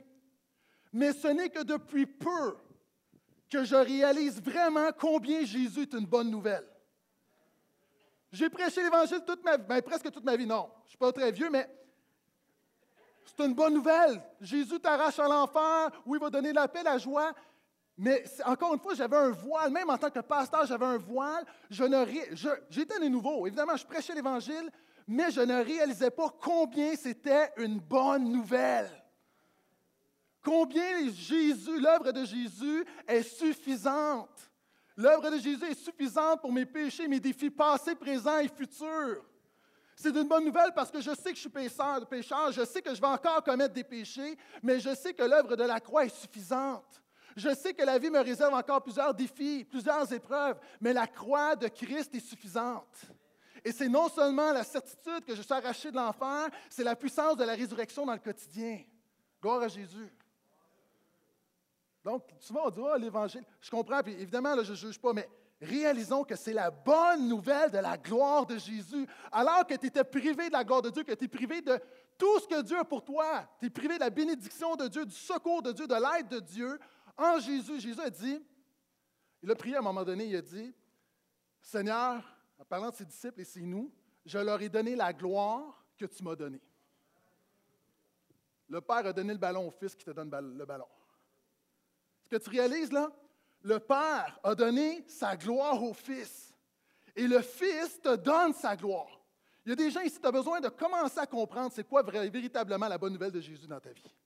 Mais 0.92 1.12
ce 1.12 1.28
n'est 1.28 1.48
que 1.48 1.62
depuis 1.62 2.06
peu 2.06 2.56
que 3.48 3.64
je 3.64 3.76
réalise 3.76 4.40
vraiment 4.42 4.90
combien 4.98 5.44
Jésus 5.44 5.82
est 5.82 5.94
une 5.94 6.06
bonne 6.06 6.30
nouvelle. 6.30 6.66
J'ai 8.32 8.48
prêché 8.48 8.82
l'Évangile 8.82 9.22
toute 9.26 9.44
ma 9.44 9.58
vie, 9.58 9.64
ben, 9.68 9.82
presque 9.82 10.10
toute 10.10 10.24
ma 10.24 10.36
vie, 10.36 10.46
non. 10.46 10.70
Je 10.80 10.84
ne 10.84 10.88
suis 10.88 10.98
pas 10.98 11.12
très 11.12 11.30
vieux, 11.32 11.50
mais 11.50 11.68
c'est 13.24 13.44
une 13.44 13.54
bonne 13.54 13.74
nouvelle. 13.74 14.22
Jésus 14.40 14.80
t'arrache 14.80 15.18
à 15.18 15.28
l'enfer, 15.28 15.90
oui, 16.06 16.18
il 16.18 16.22
va 16.22 16.30
donner 16.30 16.52
la 16.52 16.66
paix, 16.66 16.82
la 16.82 16.96
joie. 16.96 17.32
Mais 17.98 18.24
encore 18.46 18.72
une 18.72 18.80
fois, 18.80 18.94
j'avais 18.94 19.16
un 19.16 19.30
voile, 19.30 19.70
même 19.70 19.90
en 19.90 19.98
tant 19.98 20.10
que 20.10 20.20
pasteur, 20.20 20.64
j'avais 20.66 20.86
un 20.86 20.96
voile. 20.96 21.44
Je 21.70 21.84
ne, 21.84 22.06
j'étais 22.70 22.98
né 22.98 23.10
nouveau. 23.10 23.46
Évidemment, 23.46 23.76
je 23.76 23.84
prêchais 23.84 24.14
l'Évangile, 24.14 24.70
mais 25.06 25.30
je 25.30 25.42
ne 25.42 25.62
réalisais 25.62 26.10
pas 26.10 26.34
combien 26.40 26.96
c'était 26.96 27.52
une 27.58 27.78
bonne 27.78 28.32
nouvelle. 28.32 29.01
Combien 30.42 31.00
l'œuvre 31.78 32.12
de 32.12 32.24
Jésus 32.24 32.84
est 33.06 33.22
suffisante? 33.22 34.50
L'œuvre 34.96 35.30
de 35.30 35.38
Jésus 35.38 35.64
est 35.64 35.74
suffisante 35.74 36.40
pour 36.40 36.52
mes 36.52 36.66
péchés, 36.66 37.08
mes 37.08 37.20
défis 37.20 37.50
passés, 37.50 37.94
présents 37.94 38.38
et 38.38 38.48
futurs. 38.48 39.24
C'est 39.94 40.14
une 40.14 40.28
bonne 40.28 40.44
nouvelle 40.44 40.72
parce 40.74 40.90
que 40.90 41.00
je 41.00 41.14
sais 41.14 41.30
que 41.30 41.36
je 41.36 41.42
suis 41.42 41.48
pécheur, 41.48 42.06
pécheur, 42.06 42.50
je 42.50 42.64
sais 42.64 42.82
que 42.82 42.94
je 42.94 43.00
vais 43.00 43.06
encore 43.06 43.42
commettre 43.44 43.74
des 43.74 43.84
péchés, 43.84 44.36
mais 44.62 44.80
je 44.80 44.94
sais 44.94 45.14
que 45.14 45.22
l'œuvre 45.22 45.54
de 45.54 45.64
la 45.64 45.80
croix 45.80 46.04
est 46.04 46.14
suffisante. 46.14 47.02
Je 47.36 47.54
sais 47.54 47.72
que 47.72 47.84
la 47.84 47.98
vie 47.98 48.10
me 48.10 48.18
réserve 48.18 48.52
encore 48.52 48.82
plusieurs 48.82 49.14
défis, 49.14 49.64
plusieurs 49.64 50.12
épreuves, 50.12 50.58
mais 50.80 50.92
la 50.92 51.06
croix 51.06 51.56
de 51.56 51.68
Christ 51.68 52.14
est 52.14 52.20
suffisante. 52.20 53.02
Et 53.64 53.72
c'est 53.72 53.88
non 53.88 54.08
seulement 54.08 54.52
la 54.52 54.64
certitude 54.64 55.24
que 55.24 55.34
je 55.34 55.42
suis 55.42 55.52
arraché 55.52 55.90
de 55.90 55.96
l'enfer, 55.96 56.48
c'est 56.68 56.84
la 56.84 56.96
puissance 56.96 57.36
de 57.36 57.44
la 57.44 57.54
résurrection 57.54 58.04
dans 58.04 58.12
le 58.12 58.18
quotidien. 58.18 58.80
Gloire 59.40 59.62
à 59.62 59.68
Jésus. 59.68 60.10
Donc, 62.04 62.24
souvent 62.38 62.66
on 62.66 62.70
dit, 62.70 62.80
oh, 62.82 62.96
l'Évangile. 62.96 63.44
Je 63.60 63.70
comprends, 63.70 64.02
puis 64.02 64.12
évidemment, 64.12 64.60
je 64.62 64.70
ne 64.72 64.76
juge 64.76 65.00
pas, 65.00 65.12
mais 65.12 65.28
réalisons 65.60 66.24
que 66.24 66.34
c'est 66.34 66.52
la 66.52 66.70
bonne 66.70 67.28
nouvelle 67.28 67.70
de 67.70 67.78
la 67.78 67.96
gloire 67.96 68.44
de 68.46 68.58
Jésus. 68.58 69.06
Alors 69.30 69.66
que 69.66 69.74
tu 69.74 69.86
étais 69.86 70.04
privé 70.04 70.48
de 70.48 70.52
la 70.52 70.64
gloire 70.64 70.82
de 70.82 70.90
Dieu, 70.90 71.04
que 71.04 71.12
tu 71.12 71.24
es 71.24 71.28
privé 71.28 71.62
de 71.62 71.78
tout 72.18 72.40
ce 72.40 72.48
que 72.48 72.62
Dieu 72.62 72.78
a 72.78 72.84
pour 72.84 73.04
toi, 73.04 73.48
tu 73.58 73.66
es 73.66 73.70
privé 73.70 73.94
de 73.94 74.00
la 74.00 74.10
bénédiction 74.10 74.74
de 74.76 74.88
Dieu, 74.88 75.06
du 75.06 75.14
secours 75.14 75.62
de 75.62 75.72
Dieu, 75.72 75.86
de 75.86 75.94
l'aide 75.94 76.28
de 76.28 76.40
Dieu, 76.40 76.78
en 77.16 77.38
Jésus, 77.38 77.80
Jésus 77.80 78.00
a 78.00 78.10
dit, 78.10 78.42
il 79.42 79.50
a 79.50 79.54
prié 79.54 79.76
à 79.76 79.78
un 79.78 79.82
moment 79.82 80.04
donné, 80.04 80.26
il 80.26 80.36
a 80.36 80.42
dit, 80.42 80.74
Seigneur, 81.60 82.22
en 82.58 82.64
parlant 82.64 82.90
de 82.90 82.94
ses 82.94 83.04
disciples 83.04 83.40
et 83.40 83.44
c'est 83.44 83.60
nous, 83.60 83.92
je 84.24 84.38
leur 84.38 84.60
ai 84.60 84.68
donné 84.68 84.96
la 84.96 85.12
gloire 85.12 85.84
que 85.96 86.06
tu 86.06 86.22
m'as 86.22 86.34
donnée. 86.34 86.60
Le 88.68 88.80
Père 88.80 89.06
a 89.06 89.12
donné 89.12 89.32
le 89.32 89.38
ballon 89.38 89.68
au 89.68 89.70
Fils 89.70 89.94
qui 89.94 90.04
te 90.04 90.10
donne 90.10 90.30
le 90.30 90.64
ballon. 90.64 90.86
Que 92.32 92.38
tu 92.38 92.48
réalises 92.48 92.90
là, 92.90 93.12
le 93.60 93.78
Père 93.78 94.40
a 94.42 94.54
donné 94.54 95.04
sa 95.06 95.36
gloire 95.36 95.82
au 95.82 95.92
Fils. 95.92 96.54
Et 97.14 97.26
le 97.28 97.42
Fils 97.42 98.00
te 98.00 98.16
donne 98.16 98.54
sa 98.54 98.74
gloire. 98.74 99.20
Il 99.66 99.68
y 99.68 99.72
a 99.74 99.76
des 99.76 99.90
gens 99.90 100.00
ici, 100.00 100.18
tu 100.18 100.26
as 100.26 100.32
besoin 100.32 100.58
de 100.58 100.70
commencer 100.70 101.18
à 101.18 101.26
comprendre 101.26 101.70
c'est 101.74 101.86
quoi 101.86 102.02
véritablement 102.02 102.88
la 102.88 102.96
bonne 102.96 103.12
nouvelle 103.12 103.32
de 103.32 103.40
Jésus 103.42 103.66
dans 103.66 103.78
ta 103.78 103.90
vie. 103.90 104.16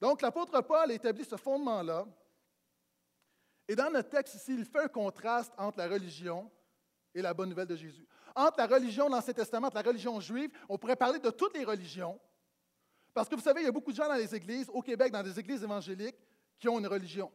Donc, 0.00 0.22
l'apôtre 0.22 0.60
Paul 0.60 0.92
établit 0.92 1.24
ce 1.24 1.34
fondement-là. 1.34 2.06
Et 3.66 3.74
dans 3.74 3.90
notre 3.90 4.08
texte 4.08 4.36
ici, 4.36 4.54
il 4.56 4.64
fait 4.64 4.84
un 4.84 4.88
contraste 4.88 5.52
entre 5.58 5.78
la 5.78 5.88
religion 5.88 6.48
et 7.12 7.20
la 7.20 7.34
bonne 7.34 7.48
nouvelle 7.48 7.66
de 7.66 7.74
Jésus. 7.74 8.06
Entre 8.32 8.58
la 8.58 8.68
religion 8.68 9.08
de 9.08 9.14
l'Ancien 9.16 9.34
Testament, 9.34 9.70
la 9.74 9.82
religion 9.82 10.20
juive, 10.20 10.52
on 10.68 10.78
pourrait 10.78 10.94
parler 10.94 11.18
de 11.18 11.30
toutes 11.30 11.56
les 11.56 11.64
religions. 11.64 12.20
Parce 13.12 13.28
que 13.28 13.34
vous 13.34 13.42
savez, 13.42 13.62
il 13.62 13.64
y 13.64 13.68
a 13.68 13.72
beaucoup 13.72 13.90
de 13.90 13.96
gens 13.96 14.06
dans 14.06 14.14
les 14.14 14.32
églises, 14.32 14.70
au 14.72 14.82
Québec, 14.82 15.10
dans 15.10 15.24
des 15.24 15.36
églises 15.36 15.64
évangéliques, 15.64 16.14
qui 16.60 16.68
ont 16.68 16.78
une 16.78 16.86
religion. 16.86 17.32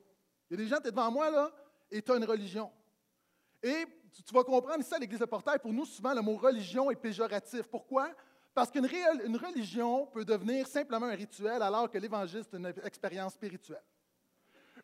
Il 0.49 0.57
y 0.57 0.61
a 0.61 0.63
des 0.63 0.69
gens, 0.69 0.79
tu 0.79 0.87
es 0.87 0.91
devant 0.91 1.11
moi, 1.11 1.29
là, 1.29 1.51
et 1.91 2.01
tu 2.01 2.11
as 2.11 2.15
une 2.15 2.25
religion. 2.25 2.71
Et 3.61 3.85
tu, 4.25 4.33
vas 4.33 4.43
comprendre 4.43 4.85
à 4.89 4.99
l'Église 4.99 5.19
de 5.19 5.25
Portail, 5.25 5.57
pour 5.59 5.73
nous, 5.73 5.85
souvent, 5.85 6.13
le 6.13 6.21
mot 6.21 6.37
religion 6.37 6.91
est 6.91 6.95
péjoratif. 6.95 7.63
Pourquoi? 7.63 8.11
Parce 8.53 8.71
qu'une 8.71 8.85
religion 8.85 10.05
peut 10.07 10.23
devenir 10.23 10.67
simplement 10.67 11.07
un 11.07 11.15
rituel, 11.15 11.61
alors 11.61 11.89
que 11.89 11.97
l'Évangile, 11.97 12.43
c'est 12.49 12.57
une 12.57 12.71
expérience 12.83 13.33
spirituelle. 13.33 13.83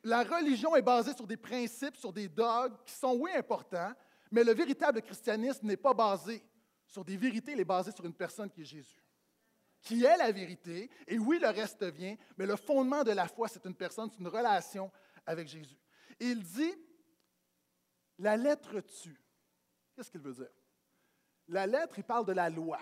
La 0.04 0.24
religion 0.24 0.76
est 0.76 0.82
basée 0.82 1.14
sur 1.14 1.28
des 1.28 1.38
principes, 1.38 1.96
sur 1.96 2.12
des 2.12 2.28
dogmes 2.28 2.76
qui 2.86 2.96
sont, 2.96 3.14
oui, 3.14 3.32
importants, 3.36 3.94
mais 4.32 4.44
le 4.44 4.54
véritable 4.54 5.02
christianisme 5.02 5.68
n'est 5.68 5.78
pas 5.78 5.94
basé 5.94 6.44
sur 6.88 7.06
des 7.06 7.16
vérités, 7.16 7.52
il 7.52 7.60
est 7.60 7.66
basé 7.66 7.92
sur 7.92 8.06
une 8.06 8.14
personne 8.14 8.50
qui 8.50 8.62
est 8.62 8.66
Jésus, 8.66 9.02
qui 9.82 10.04
est 10.06 10.18
la 10.18 10.32
vérité. 10.32 10.90
Et 11.08 11.18
oui, 11.18 11.40
le 11.40 11.50
reste 11.50 11.84
vient, 11.84 12.16
mais 12.38 12.46
le 12.46 12.56
fondement 12.56 13.04
de 13.04 13.12
la 13.12 13.28
foi, 13.28 13.48
c'est 13.48 13.66
une 13.66 13.76
personne, 13.76 14.10
c'est 14.12 14.20
une 14.20 14.28
relation 14.28 14.92
avec 15.26 15.48
Jésus. 15.48 15.78
il 16.20 16.42
dit, 16.44 16.74
la 18.20 18.38
lettre 18.38 18.80
tue. 18.82 19.20
Qu'est-ce 19.96 20.12
qu'il 20.12 20.22
veut 20.22 20.34
dire? 20.34 20.52
La 21.48 21.66
lettre, 21.66 21.96
il 21.98 22.04
parle 22.04 22.26
de 22.26 22.34
la 22.34 22.50
loi. 22.50 22.80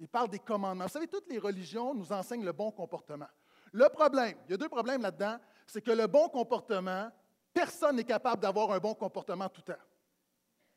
Il 0.00 0.08
parle 0.08 0.28
des 0.28 0.38
commandements. 0.38 0.84
Vous 0.84 0.90
savez, 0.90 1.06
toutes 1.06 1.30
les 1.30 1.38
religions 1.38 1.94
nous 1.94 2.12
enseignent 2.12 2.44
le 2.44 2.52
bon 2.52 2.70
comportement. 2.70 3.28
Le 3.72 3.88
problème, 3.88 4.36
il 4.46 4.52
y 4.52 4.54
a 4.54 4.56
deux 4.56 4.68
problèmes 4.68 5.02
là-dedans, 5.02 5.38
c'est 5.66 5.82
que 5.82 5.90
le 5.90 6.06
bon 6.06 6.28
comportement, 6.28 7.10
personne 7.52 7.96
n'est 7.96 8.04
capable 8.04 8.40
d'avoir 8.40 8.70
un 8.72 8.78
bon 8.78 8.94
comportement 8.94 9.48
tout 9.48 9.62
le 9.66 9.74
temps. 9.74 9.82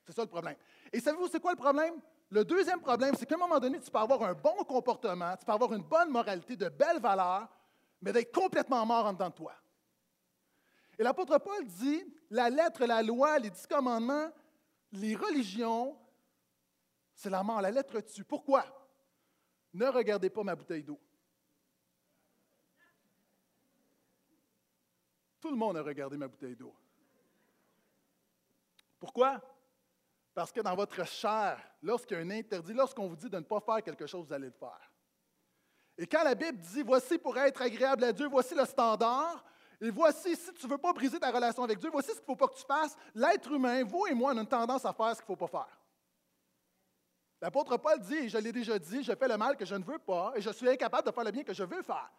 C'est 0.05 0.13
ça 0.13 0.23
le 0.23 0.27
problème. 0.27 0.55
Et 0.91 0.99
savez-vous, 0.99 1.27
c'est 1.27 1.39
quoi 1.39 1.51
le 1.51 1.57
problème? 1.57 1.93
Le 2.31 2.45
deuxième 2.45 2.79
problème, 2.79 3.13
c'est 3.15 3.25
qu'à 3.25 3.35
un 3.35 3.39
moment 3.39 3.59
donné, 3.59 3.77
tu 3.81 3.91
peux 3.91 3.97
avoir 3.97 4.23
un 4.23 4.33
bon 4.33 4.63
comportement, 4.63 5.35
tu 5.35 5.45
peux 5.45 5.51
avoir 5.51 5.73
une 5.73 5.83
bonne 5.83 6.09
moralité, 6.09 6.55
de 6.55 6.69
belles 6.69 7.01
valeurs, 7.01 7.49
mais 8.01 8.13
d'être 8.13 8.33
complètement 8.33 8.85
mort 8.85 9.05
en 9.05 9.11
dedans 9.11 9.29
de 9.29 9.35
toi. 9.35 9.53
Et 10.97 11.03
l'apôtre 11.03 11.37
Paul 11.39 11.65
dit, 11.65 12.01
la 12.29 12.49
lettre, 12.49 12.85
la 12.85 13.03
loi, 13.03 13.37
les 13.37 13.49
dix 13.49 13.67
commandements, 13.67 14.31
les 14.93 15.13
religions, 15.13 15.99
c'est 17.13 17.29
la 17.29 17.43
mort, 17.43 17.61
la 17.61 17.69
lettre 17.69 17.99
tue. 17.99 18.23
Pourquoi? 18.23 18.65
Ne 19.73 19.87
regardez 19.87 20.29
pas 20.29 20.43
ma 20.43 20.55
bouteille 20.55 20.83
d'eau. 20.83 21.01
Tout 25.41 25.49
le 25.49 25.57
monde 25.57 25.75
a 25.75 25.81
regardé 25.81 26.15
ma 26.15 26.29
bouteille 26.29 26.55
d'eau. 26.55 26.73
Pourquoi? 28.99 29.41
Parce 30.33 30.51
que 30.51 30.61
dans 30.61 30.75
votre 30.75 31.05
chair, 31.05 31.59
lorsqu'il 31.81 32.17
y 32.17 32.19
a 32.19 32.23
un 32.23 32.29
interdit, 32.31 32.73
lorsqu'on 32.73 33.07
vous 33.07 33.15
dit 33.15 33.29
de 33.29 33.37
ne 33.37 33.43
pas 33.43 33.59
faire 33.59 33.83
quelque 33.83 34.05
chose, 34.05 34.27
vous 34.27 34.33
allez 34.33 34.47
le 34.47 34.53
faire. 34.53 34.91
Et 35.97 36.07
quand 36.07 36.23
la 36.23 36.35
Bible 36.35 36.57
dit, 36.57 36.83
voici 36.83 37.17
pour 37.17 37.37
être 37.37 37.61
agréable 37.61 38.03
à 38.05 38.13
Dieu, 38.13 38.27
voici 38.27 38.55
le 38.55 38.65
standard, 38.65 39.43
et 39.81 39.89
voici, 39.89 40.35
si 40.35 40.53
tu 40.53 40.67
ne 40.67 40.71
veux 40.71 40.77
pas 40.77 40.93
briser 40.93 41.19
ta 41.19 41.31
relation 41.31 41.63
avec 41.63 41.79
Dieu, 41.79 41.89
voici 41.91 42.09
ce 42.09 42.15
qu'il 42.15 42.21
ne 42.21 42.25
faut 42.27 42.35
pas 42.35 42.47
que 42.47 42.55
tu 42.55 42.65
fasses, 42.65 42.95
l'être 43.15 43.51
humain, 43.51 43.83
vous 43.83 44.05
et 44.07 44.13
moi, 44.13 44.31
on 44.33 44.37
a 44.37 44.41
une 44.41 44.47
tendance 44.47 44.85
à 44.85 44.93
faire 44.93 45.15
ce 45.15 45.21
qu'il 45.21 45.31
ne 45.31 45.37
faut 45.37 45.47
pas 45.47 45.65
faire. 45.65 45.79
L'apôtre 47.41 47.77
Paul 47.77 47.99
dit, 47.99 48.15
et 48.15 48.29
je 48.29 48.37
l'ai 48.37 48.51
déjà 48.51 48.77
dit, 48.77 49.03
je 49.03 49.13
fais 49.13 49.27
le 49.27 49.37
mal 49.37 49.57
que 49.57 49.65
je 49.65 49.73
ne 49.73 49.83
veux 49.83 49.97
pas, 49.97 50.33
et 50.35 50.41
je 50.41 50.51
suis 50.51 50.69
incapable 50.69 51.07
de 51.07 51.11
faire 51.13 51.23
le 51.23 51.31
bien 51.31 51.43
que 51.43 51.53
je 51.53 51.63
veux 51.63 51.81
faire. 51.81 52.11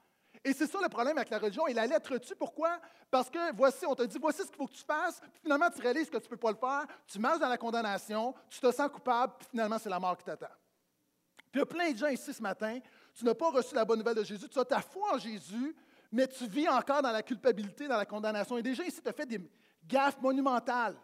Et 0.44 0.52
c'est 0.52 0.66
ça 0.66 0.78
le 0.82 0.88
problème 0.88 1.16
avec 1.16 1.30
la 1.30 1.38
religion. 1.38 1.66
Et 1.66 1.75
la 1.75 1.87
lettre 1.87 2.16
tue. 2.18 2.34
Pourquoi? 2.34 2.80
Parce 3.11 3.30
que 3.30 3.54
voici, 3.54 3.87
on 3.87 3.94
te 3.94 4.02
dit, 4.02 4.18
voici 4.20 4.42
ce 4.42 4.49
qu'il 4.49 4.56
faut 4.56 4.66
que 4.66 4.75
tu 4.75 4.84
fasses, 4.84 5.20
puis 5.20 5.42
finalement, 5.42 5.70
tu 5.70 5.80
réalises 5.80 6.11
que 6.11 6.16
tu 6.18 6.25
ne 6.25 6.30
peux 6.30 6.37
pas 6.37 6.50
le 6.50 6.56
faire, 6.56 6.87
tu 7.06 7.18
marches 7.18 7.38
dans 7.38 7.49
la 7.49 7.58
condamnation, 7.58 8.34
tu 8.50 8.58
te 8.58 8.72
sens 8.72 8.88
coupable, 8.90 9.34
puis 9.38 9.49
finalement, 9.50 9.78
c'est 9.78 9.90
la 9.90 10.00
mort 10.00 10.16
qui 10.16 10.25
t'attend. 10.25 10.46
Puis 11.52 11.54
il 11.54 11.58
y 11.58 11.62
a 11.62 11.66
plein 11.66 11.92
de 11.92 11.96
gens 11.99 12.08
ici 12.08 12.32
ce 12.32 12.42
matin, 12.42 12.78
tu 13.14 13.25
n'as 13.25 13.34
pas 13.34 13.50
reçu 13.50 13.75
la 13.75 13.84
bonne 13.84 13.99
nouvelle 13.99 14.16
de 14.16 14.25
Jésus, 14.25 14.49
tu 14.49 14.58
as 14.58 14.64
ta 14.64 14.80
foi 14.80 15.14
en 15.14 15.18
Jésus, 15.18 15.76
mais 16.11 16.26
tu 16.26 16.46
vis 16.46 16.68
encore 16.68 17.02
dans 17.02 17.12
la 17.12 17.22
culpabilité, 17.22 17.87
dans 17.87 17.96
la 17.96 18.06
condamnation. 18.06 18.58
Et 18.58 18.62
des 18.62 18.75
gens 18.75 18.84
ici 18.84 19.00
t'ont 19.00 19.12
fait 19.12 19.26
des 19.26 19.40
gaffes 19.87 20.20
monumentales. 20.20 20.96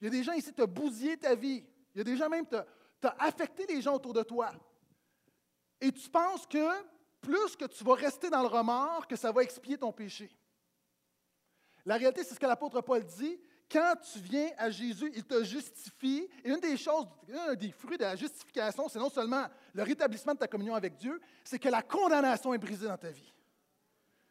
Il 0.00 0.04
y 0.04 0.08
a 0.08 0.10
des 0.10 0.22
gens 0.22 0.32
ici 0.32 0.48
qui 0.50 0.54
t'ont 0.54 0.66
bousillé 0.66 1.16
ta 1.16 1.34
vie. 1.34 1.64
Il 1.94 1.98
y 1.98 2.00
a 2.00 2.04
des 2.04 2.16
gens 2.16 2.28
même 2.28 2.46
qui 2.46 2.56
t'ont 3.00 3.12
affecté 3.18 3.66
les 3.66 3.80
gens 3.80 3.94
autour 3.94 4.12
de 4.12 4.22
toi. 4.22 4.50
Et 5.80 5.92
tu 5.92 6.08
penses 6.08 6.46
que 6.46 6.66
plus 7.20 7.56
que 7.56 7.66
tu 7.66 7.84
vas 7.84 7.94
rester 7.94 8.30
dans 8.30 8.42
le 8.42 8.48
remords, 8.48 9.06
que 9.06 9.16
ça 9.16 9.32
va 9.32 9.42
expier 9.42 9.78
ton 9.78 9.92
péché. 9.92 10.30
La 11.84 11.96
réalité, 11.96 12.24
c'est 12.24 12.34
ce 12.34 12.40
que 12.40 12.46
l'apôtre 12.46 12.80
Paul 12.80 13.04
dit. 13.04 13.40
Quand 13.70 13.94
tu 14.12 14.18
viens 14.18 14.50
à 14.58 14.68
Jésus, 14.68 15.12
il 15.14 15.24
te 15.24 15.44
justifie. 15.44 16.28
Et 16.42 16.50
une 16.50 16.58
des 16.58 16.76
choses, 16.76 17.06
un 17.32 17.54
des 17.54 17.70
fruits 17.70 17.96
de 17.96 18.02
la 18.02 18.16
justification, 18.16 18.88
c'est 18.88 18.98
non 18.98 19.10
seulement 19.10 19.46
le 19.72 19.82
rétablissement 19.82 20.34
de 20.34 20.38
ta 20.38 20.48
communion 20.48 20.74
avec 20.74 20.96
Dieu, 20.96 21.20
c'est 21.44 21.58
que 21.58 21.68
la 21.68 21.82
condamnation 21.82 22.52
est 22.52 22.58
brisée 22.58 22.88
dans 22.88 22.98
ta 22.98 23.10
vie. 23.10 23.32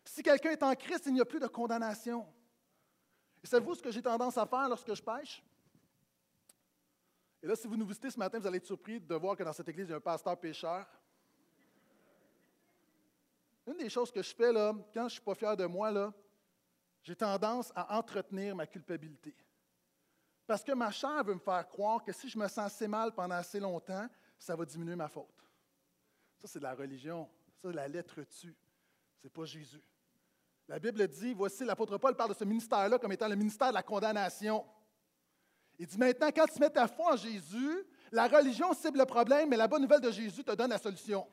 Si 0.03 0.21
quelqu'un 0.21 0.51
est 0.51 0.63
en 0.63 0.75
Christ, 0.75 1.03
il 1.05 1.13
n'y 1.13 1.21
a 1.21 1.25
plus 1.25 1.39
de 1.39 1.47
condamnation. 1.47 2.27
Et 3.41 3.47
savez-vous 3.47 3.75
ce 3.75 3.81
que 3.81 3.91
j'ai 3.91 4.01
tendance 4.01 4.37
à 4.37 4.45
faire 4.45 4.67
lorsque 4.67 4.93
je 4.93 5.01
pêche? 5.01 5.41
Et 7.41 7.47
là, 7.47 7.55
si 7.55 7.67
vous 7.67 7.77
nous 7.77 7.85
visitez 7.85 8.11
ce 8.11 8.19
matin, 8.19 8.39
vous 8.39 8.47
allez 8.47 8.57
être 8.57 8.65
surpris 8.65 8.99
de 8.99 9.15
voir 9.15 9.37
que 9.37 9.43
dans 9.43 9.53
cette 9.53 9.69
église, 9.69 9.87
il 9.87 9.91
y 9.91 9.93
a 9.93 9.97
un 9.97 10.01
pasteur 10.01 10.37
pécheur. 10.37 10.85
Une 13.69 13.77
des 13.77 13.89
choses 13.89 14.11
que 14.11 14.23
je 14.23 14.33
fais 14.33 14.51
là, 14.51 14.73
quand 14.91 15.01
je 15.01 15.05
ne 15.05 15.09
suis 15.09 15.21
pas 15.21 15.35
fier 15.35 15.55
de 15.55 15.65
moi, 15.67 15.91
là, 15.91 16.11
j'ai 17.03 17.15
tendance 17.15 17.71
à 17.75 17.99
entretenir 17.99 18.55
ma 18.55 18.65
culpabilité. 18.65 19.35
Parce 20.47 20.63
que 20.63 20.71
ma 20.71 20.89
chair 20.89 21.23
veut 21.23 21.35
me 21.35 21.39
faire 21.39 21.67
croire 21.67 22.03
que 22.03 22.11
si 22.11 22.27
je 22.27 22.37
me 22.39 22.47
sens 22.47 22.65
assez 22.65 22.87
mal 22.87 23.13
pendant 23.13 23.35
assez 23.35 23.59
longtemps, 23.59 24.07
ça 24.39 24.55
va 24.55 24.65
diminuer 24.65 24.95
ma 24.95 25.07
faute. 25.07 25.45
Ça, 26.39 26.47
c'est 26.47 26.57
de 26.57 26.63
la 26.63 26.73
religion. 26.73 27.29
Ça, 27.61 27.71
la 27.71 27.87
lettre 27.87 28.23
tue. 28.23 28.57
Ce 29.17 29.27
n'est 29.27 29.29
pas 29.29 29.45
Jésus. 29.45 29.83
La 30.67 30.79
Bible 30.79 31.07
dit, 31.07 31.35
voici, 31.35 31.63
l'apôtre 31.63 31.99
Paul 31.99 32.15
parle 32.15 32.31
de 32.31 32.35
ce 32.35 32.45
ministère-là 32.45 32.97
comme 32.97 33.11
étant 33.11 33.27
le 33.27 33.35
ministère 33.35 33.69
de 33.69 33.75
la 33.75 33.83
condamnation. 33.83 34.65
Il 35.77 35.85
dit 35.85 35.97
maintenant, 35.99 36.29
quand 36.35 36.47
tu 36.47 36.59
mets 36.59 36.71
ta 36.71 36.87
foi 36.87 37.13
en 37.13 37.17
Jésus, 37.17 37.85
la 38.11 38.27
religion 38.27 38.73
cible 38.73 38.97
le 38.97 39.05
problème, 39.05 39.49
mais 39.49 39.57
la 39.57 39.67
bonne 39.67 39.83
nouvelle 39.83 40.01
de 40.01 40.11
Jésus 40.11 40.43
te 40.43 40.55
donne 40.55 40.71
la 40.71 40.79
solution. 40.79 41.27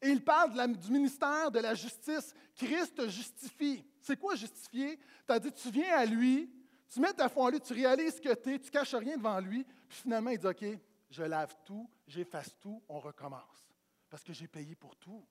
Et 0.00 0.10
il 0.10 0.22
parle 0.22 0.76
du 0.76 0.90
ministère 0.90 1.50
de 1.50 1.58
la 1.58 1.74
justice. 1.74 2.34
Christ 2.54 3.08
justifie. 3.08 3.84
C'est 4.00 4.18
quoi 4.18 4.34
justifier? 4.34 4.98
Dit, 5.40 5.52
tu 5.52 5.70
viens 5.70 5.96
à 5.96 6.04
lui, 6.06 6.50
tu 6.88 7.00
mets 7.00 7.12
ta 7.12 7.28
foi 7.28 7.44
en 7.44 7.48
lui, 7.50 7.60
tu 7.60 7.74
réalises 7.74 8.18
que 8.18 8.32
tu 8.34 8.54
es, 8.54 8.58
tu 8.58 8.70
caches 8.70 8.94
rien 8.94 9.16
devant 9.16 9.38
lui, 9.40 9.64
puis 9.64 9.98
finalement, 9.98 10.30
il 10.30 10.38
dit, 10.38 10.46
OK, 10.46 10.64
je 11.10 11.22
lave 11.22 11.54
tout, 11.64 11.88
j'efface 12.06 12.56
tout, 12.58 12.82
on 12.88 12.98
recommence. 12.98 13.68
Parce 14.08 14.24
que 14.24 14.32
j'ai 14.32 14.48
payé 14.48 14.74
pour 14.74 14.96
tout. 14.96 15.22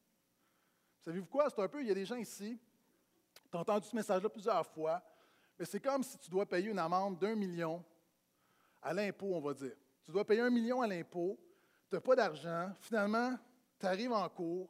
Savez-vous 1.03 1.25
quoi? 1.25 1.49
C'est 1.49 1.61
un 1.61 1.67
peu, 1.67 1.81
il 1.81 1.87
y 1.87 1.91
a 1.91 1.95
des 1.95 2.05
gens 2.05 2.17
ici, 2.17 2.59
tu 3.49 3.57
as 3.57 3.59
entendu 3.59 3.87
ce 3.87 3.95
message-là 3.95 4.29
plusieurs 4.29 4.65
fois, 4.67 5.01
mais 5.57 5.65
c'est 5.65 5.79
comme 5.79 6.03
si 6.03 6.17
tu 6.19 6.29
dois 6.29 6.45
payer 6.45 6.69
une 6.69 6.79
amende 6.79 7.17
d'un 7.17 7.33
million 7.33 7.83
à 8.81 8.93
l'impôt, 8.93 9.33
on 9.33 9.41
va 9.41 9.53
dire. 9.53 9.75
Tu 10.05 10.11
dois 10.11 10.25
payer 10.25 10.41
un 10.41 10.51
million 10.51 10.81
à 10.81 10.87
l'impôt, 10.87 11.39
tu 11.89 11.95
n'as 11.95 12.01
pas 12.01 12.15
d'argent, 12.15 12.71
finalement, 12.81 13.35
tu 13.79 13.85
arrives 13.85 14.13
en 14.13 14.27
cours, 14.29 14.69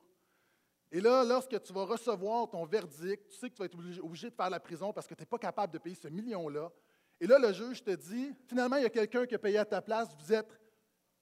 et 0.91 1.01
là, 1.01 1.23
lorsque 1.23 1.61
tu 1.61 1.73
vas 1.73 1.83
recevoir 1.83 2.49
ton 2.49 2.65
verdict, 2.65 3.27
tu 3.29 3.37
sais 3.37 3.49
que 3.49 3.55
tu 3.55 3.59
vas 3.59 3.65
être 3.65 3.75
obligé, 4.03 4.29
de 4.29 4.35
faire 4.35 4.49
la 4.49 4.59
prison 4.59 4.93
parce 4.93 5.05
que 5.05 5.13
tu 5.13 5.21
n'es 5.21 5.25
pas 5.25 5.37
capable 5.37 5.73
de 5.73 5.79
payer 5.79 5.95
ce 5.95 6.07
million-là. 6.07 6.71
Et 7.19 7.27
là, 7.27 7.37
le 7.39 7.51
juge 7.51 7.83
te 7.83 7.91
dit, 7.91 8.33
finalement, 8.47 8.77
il 8.77 8.83
y 8.83 8.85
a 8.85 8.89
quelqu'un 8.89 9.25
qui 9.25 9.35
a 9.35 9.39
payé 9.39 9.57
à 9.57 9.65
ta 9.65 9.81
place, 9.81 10.07
vous 10.17 10.31
êtes 10.31 10.59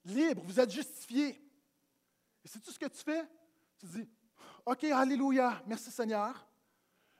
libre, 0.04 0.44
vous 0.46 0.60
êtes 0.60 0.70
justifié. 0.70 1.42
Et 2.44 2.48
c'est 2.48 2.60
tout 2.60 2.72
ce 2.72 2.78
que 2.78 2.86
tu 2.86 3.02
fais? 3.04 3.24
Tu 3.80 3.88
dis, 3.88 4.10
OK, 4.66 4.84
Alléluia, 4.84 5.62
merci 5.66 5.90
Seigneur, 5.90 6.46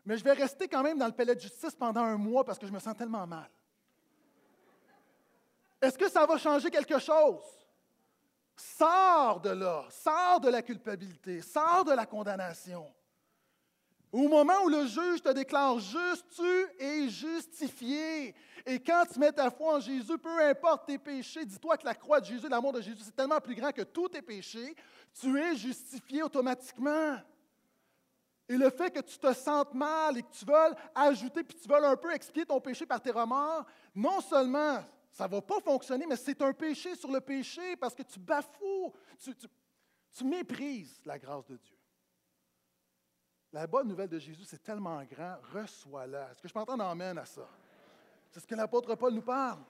mais 0.06 0.18
je 0.18 0.24
vais 0.24 0.34
rester 0.34 0.68
quand 0.68 0.84
même 0.84 1.00
dans 1.00 1.08
le 1.08 1.14
palais 1.14 1.34
de 1.34 1.40
justice 1.40 1.74
pendant 1.74 2.04
un 2.04 2.18
mois 2.18 2.44
parce 2.44 2.60
que 2.60 2.68
je 2.68 2.72
me 2.72 2.80
sens 2.80 2.96
tellement 2.96 3.26
mal. 3.26 3.50
Est-ce 5.82 5.98
que 5.98 6.10
ça 6.10 6.26
va 6.26 6.38
changer 6.38 6.70
quelque 6.70 7.00
chose? 7.00 7.44
Sors 8.56 9.42
de 9.42 9.50
là, 9.50 9.86
sors 9.90 10.40
de 10.40 10.50
la 10.50 10.62
culpabilité, 10.62 11.42
sors 11.42 11.84
de 11.84 11.92
la 11.92 12.06
condamnation. 12.06 12.94
Au 14.12 14.30
moment 14.30 14.64
où 14.64 14.70
le 14.70 14.88
juge 14.88 15.22
te 15.22 15.34
déclare 15.34 15.78
juste, 15.80 16.26
tu 16.34 16.68
es 16.80 17.10
justifié. 17.10 18.34
Et 18.66 18.80
quand 18.80 19.04
tu 19.12 19.20
mets 19.20 19.34
ta 19.34 19.52
foi 19.52 19.76
en 19.76 19.80
Jésus, 19.82 20.18
peu 20.18 20.42
importe 20.42 20.86
tes 20.88 20.98
péchés, 20.98 21.44
dis-toi 21.44 21.76
que 21.76 21.86
la 21.86 21.96
croix 21.96 22.22
de 22.22 22.26
Jésus, 22.26 22.48
l'amour 22.48 22.72
de 22.72 22.80
Jésus, 22.80 23.02
c'est 23.04 23.16
tellement 23.16 23.42
plus 23.42 23.56
grand 23.56 23.74
que 23.74 23.82
tous 23.82 24.08
tes 24.08 24.22
péchés, 24.22 24.74
tu 25.20 25.38
es 25.38 25.58
justifié 25.58 26.24
automatiquement. 26.24 27.18
Et 28.48 28.56
le 28.56 28.70
fait 28.70 28.90
que 28.90 29.02
tu 29.02 29.18
te 29.18 29.34
sentes 29.34 29.74
mal 29.74 30.18
et 30.18 30.22
que 30.22 30.32
tu 30.32 30.46
veuilles 30.46 30.76
ajouter, 30.94 31.44
puis 31.44 31.58
tu 31.58 31.68
veuilles 31.68 31.86
un 31.86 31.98
peu 31.98 32.14
expier 32.14 32.46
ton 32.46 32.62
péché 32.62 32.86
par 32.86 33.02
tes 33.02 33.12
remords, 33.12 33.66
non 33.94 34.22
seulement 34.22 34.82
ça 35.16 35.30
ne 35.30 35.32
va 35.32 35.42
pas 35.42 35.62
fonctionner, 35.62 36.06
mais 36.06 36.18
c'est 36.18 36.42
un 36.42 36.52
péché 36.52 36.94
sur 36.94 37.10
le 37.10 37.22
péché 37.22 37.78
parce 37.78 37.96
que 37.96 38.04
tu 38.04 38.20
bafoues, 38.20 38.94
tu, 39.18 40.26
méprises 40.26 41.00
la 41.06 41.18
grâce 41.18 41.46
de 41.46 41.56
Dieu. 41.56 41.78
La 43.54 43.66
bonne 43.66 43.88
nouvelle 43.88 44.10
de 44.10 44.20
Jésus, 44.20 44.44
c'est 44.44 44.62
tellement 44.62 45.02
grand, 45.06 45.38
reçois-la. 45.54 46.32
Est-ce 46.32 46.42
que 46.42 46.50
je 46.50 46.54
m'entends? 46.54 46.76
D'emmène 46.76 47.18
à 47.18 47.24
ça? 47.24 47.50
C'est 48.30 48.42
ce 48.42 48.46
que 48.46 48.56
l'apôtre 48.56 48.94
Paul 48.96 49.14
nous 49.14 49.22
parle. 49.22 49.64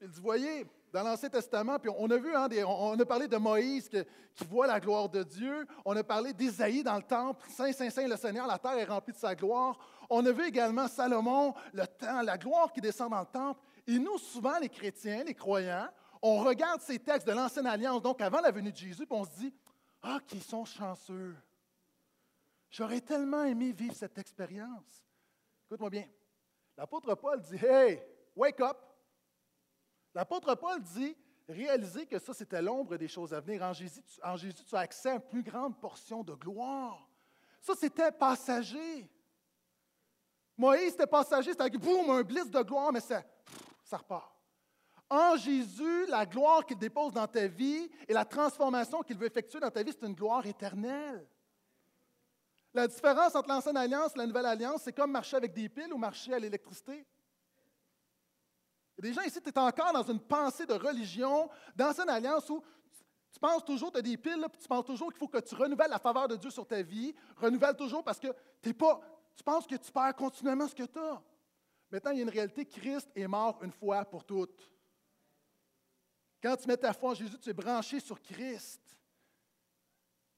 Il 0.00 0.08
dit, 0.08 0.20
voyez, 0.20 0.66
dans 0.96 1.02
l'Ancien 1.02 1.28
Testament, 1.28 1.78
puis 1.78 1.90
on 1.98 2.10
a 2.10 2.16
vu, 2.16 2.34
hein, 2.34 2.48
on 2.66 2.98
a 2.98 3.04
parlé 3.04 3.28
de 3.28 3.36
Moïse 3.36 3.90
qui 3.90 4.44
voit 4.44 4.66
la 4.66 4.80
gloire 4.80 5.10
de 5.10 5.22
Dieu. 5.22 5.66
On 5.84 5.94
a 5.94 6.02
parlé 6.02 6.32
d'Isaïe 6.32 6.82
dans 6.82 6.96
le 6.96 7.02
temple. 7.02 7.44
Saint, 7.50 7.70
Saint, 7.70 7.90
Saint, 7.90 8.08
le 8.08 8.16
Seigneur, 8.16 8.46
la 8.46 8.58
terre 8.58 8.78
est 8.78 8.86
remplie 8.86 9.12
de 9.12 9.18
sa 9.18 9.34
gloire. 9.34 9.78
On 10.08 10.24
a 10.24 10.32
vu 10.32 10.46
également 10.46 10.88
Salomon, 10.88 11.52
le 11.74 11.86
temps, 11.86 12.22
la 12.22 12.38
gloire 12.38 12.72
qui 12.72 12.80
descend 12.80 13.10
dans 13.10 13.20
le 13.20 13.26
temple. 13.26 13.60
Et 13.86 13.98
nous, 13.98 14.16
souvent, 14.16 14.58
les 14.58 14.70
chrétiens, 14.70 15.22
les 15.22 15.34
croyants, 15.34 15.88
on 16.22 16.38
regarde 16.38 16.80
ces 16.80 16.98
textes 16.98 17.26
de 17.26 17.32
l'Ancienne 17.32 17.66
Alliance, 17.66 18.00
donc 18.00 18.22
avant 18.22 18.40
la 18.40 18.50
venue 18.50 18.72
de 18.72 18.76
Jésus, 18.76 19.06
puis 19.06 19.18
on 19.18 19.24
se 19.24 19.36
dit 19.38 19.52
Ah, 20.02 20.18
qu'ils 20.26 20.42
sont 20.42 20.64
chanceux. 20.64 21.36
J'aurais 22.70 23.02
tellement 23.02 23.44
aimé 23.44 23.72
vivre 23.72 23.94
cette 23.94 24.16
expérience. 24.16 25.04
Écoute-moi 25.66 25.90
bien. 25.90 26.06
L'apôtre 26.78 27.14
Paul 27.16 27.38
dit 27.42 27.62
Hey, 27.62 28.00
wake 28.34 28.60
up. 28.62 28.78
L'apôtre 30.16 30.54
Paul 30.54 30.82
dit 30.82 31.14
Réalisez 31.46 32.06
que 32.06 32.18
ça, 32.18 32.32
c'était 32.32 32.62
l'ombre 32.62 32.96
des 32.96 33.06
choses 33.06 33.34
à 33.34 33.40
venir. 33.40 33.62
En 33.62 33.74
Jésus, 33.74 34.64
tu 34.64 34.74
as 34.74 34.78
accès 34.78 35.10
à 35.10 35.14
une 35.16 35.20
plus 35.20 35.42
grande 35.42 35.78
portion 35.78 36.24
de 36.24 36.32
gloire. 36.32 37.06
Ça, 37.60 37.74
c'était 37.78 38.10
passager. 38.10 39.10
Moïse, 40.56 40.92
c'était 40.92 41.06
passager, 41.06 41.50
c'était 41.50 41.68
boum, 41.68 42.08
un 42.08 42.22
bliss 42.22 42.50
de 42.50 42.62
gloire, 42.62 42.90
mais 42.92 43.00
ça, 43.00 43.22
ça 43.84 43.98
repart. 43.98 44.34
En 45.10 45.36
Jésus, 45.36 46.06
la 46.06 46.24
gloire 46.24 46.64
qu'il 46.64 46.78
dépose 46.78 47.12
dans 47.12 47.28
ta 47.28 47.46
vie 47.46 47.88
et 48.08 48.14
la 48.14 48.24
transformation 48.24 49.02
qu'il 49.02 49.18
veut 49.18 49.26
effectuer 49.26 49.60
dans 49.60 49.70
ta 49.70 49.82
vie, 49.82 49.92
c'est 49.92 50.06
une 50.06 50.14
gloire 50.14 50.46
éternelle. 50.46 51.28
La 52.72 52.88
différence 52.88 53.34
entre 53.34 53.50
l'ancienne 53.50 53.76
alliance 53.76 54.12
et 54.14 54.18
la 54.18 54.26
nouvelle 54.26 54.46
alliance, 54.46 54.80
c'est 54.82 54.94
comme 54.94 55.12
marcher 55.12 55.36
avec 55.36 55.52
des 55.52 55.68
piles 55.68 55.92
ou 55.92 55.98
marcher 55.98 56.32
à 56.32 56.38
l'électricité. 56.38 57.06
Il 58.98 59.02
des 59.02 59.12
gens 59.12 59.22
ici, 59.22 59.40
tu 59.42 59.50
es 59.50 59.58
encore 59.58 59.92
dans 59.92 60.02
une 60.02 60.20
pensée 60.20 60.64
de 60.64 60.74
religion, 60.74 61.50
d'ancienne 61.74 62.08
alliance 62.08 62.48
où 62.48 62.62
tu 63.30 63.38
penses 63.38 63.64
toujours, 63.64 63.92
tu 63.92 63.98
as 63.98 64.02
des 64.02 64.16
piles, 64.16 64.46
puis 64.50 64.60
tu 64.62 64.66
penses 64.66 64.86
toujours 64.86 65.08
qu'il 65.08 65.18
faut 65.18 65.28
que 65.28 65.38
tu 65.38 65.54
renouvelles 65.54 65.90
la 65.90 65.98
faveur 65.98 66.26
de 66.26 66.36
Dieu 66.36 66.50
sur 66.50 66.66
ta 66.66 66.80
vie. 66.80 67.14
Renouvelle 67.36 67.76
toujours 67.76 68.02
parce 68.02 68.18
que 68.18 68.28
t'es 68.62 68.72
pas, 68.72 68.98
tu 69.34 69.44
penses 69.44 69.66
que 69.66 69.76
tu 69.76 69.92
perds 69.92 70.16
continuellement 70.16 70.66
ce 70.66 70.74
que 70.74 70.84
tu 70.84 70.98
as. 70.98 71.22
Maintenant, 71.90 72.12
il 72.12 72.16
y 72.16 72.20
a 72.20 72.22
une 72.22 72.30
réalité, 72.30 72.64
Christ 72.64 73.10
est 73.14 73.26
mort 73.26 73.58
une 73.62 73.72
fois 73.72 74.04
pour 74.06 74.24
toutes. 74.24 74.72
Quand 76.42 76.56
tu 76.56 76.66
mets 76.66 76.76
ta 76.76 76.92
foi 76.92 77.10
en 77.10 77.14
Jésus, 77.14 77.38
tu 77.38 77.50
es 77.50 77.52
branché 77.52 78.00
sur 78.00 78.20
Christ. 78.20 78.80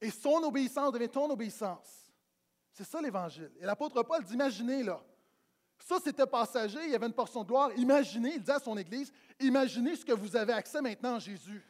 Et 0.00 0.10
son 0.10 0.42
obéissance 0.42 0.92
devient 0.92 1.08
ton 1.08 1.30
obéissance. 1.30 2.12
C'est 2.72 2.84
ça 2.84 3.00
l'Évangile. 3.00 3.52
Et 3.60 3.64
l'apôtre 3.64 4.02
Paul 4.02 4.24
dit, 4.24 4.34
imaginez 4.34 4.82
là. 4.82 5.00
Ça, 5.78 5.99
c'était 6.02 6.26
passager, 6.26 6.85
il 6.85 6.90
y 6.90 6.94
avait 6.94 7.06
une 7.06 7.14
portion 7.14 7.42
de 7.42 7.49
gloire. 7.49 7.70
Imaginez, 7.76 8.35
il 8.35 8.42
dit 8.42 8.50
à 8.50 8.58
son 8.58 8.76
Église, 8.76 9.12
imaginez 9.40 9.97
ce 9.97 10.04
que 10.04 10.12
vous 10.12 10.35
avez 10.37 10.52
accès 10.52 10.80
maintenant 10.80 11.16
en 11.16 11.18
Jésus. 11.18 11.64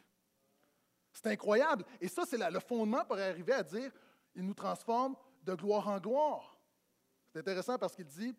C'est 1.13 1.27
incroyable. 1.27 1.85
Et 2.01 2.07
ça, 2.07 2.23
c'est 2.25 2.37
le 2.37 2.59
fondement 2.59 3.03
pour 3.05 3.17
arriver 3.17 3.53
à 3.53 3.63
dire, 3.63 3.91
il 4.35 4.45
nous 4.45 4.53
transforme 4.53 5.15
de 5.43 5.53
gloire 5.53 5.87
en 5.87 5.99
gloire. 5.99 6.59
C'est 7.31 7.39
intéressant 7.39 7.77
parce 7.77 7.95
qu'il 7.95 8.05
dit, 8.05 8.35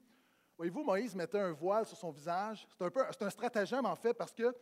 voyez-vous, 0.57 0.83
Moïse 0.83 1.15
mettait 1.15 1.39
un 1.39 1.53
voile 1.53 1.87
sur 1.87 1.97
son 1.97 2.11
visage. 2.11 2.67
C'est 2.77 2.85
un, 2.85 3.27
un 3.27 3.31
stratagème, 3.31 3.87
en 3.87 3.97
fait, 3.97 4.15
parce 4.15 4.33
qu'il 4.33 4.53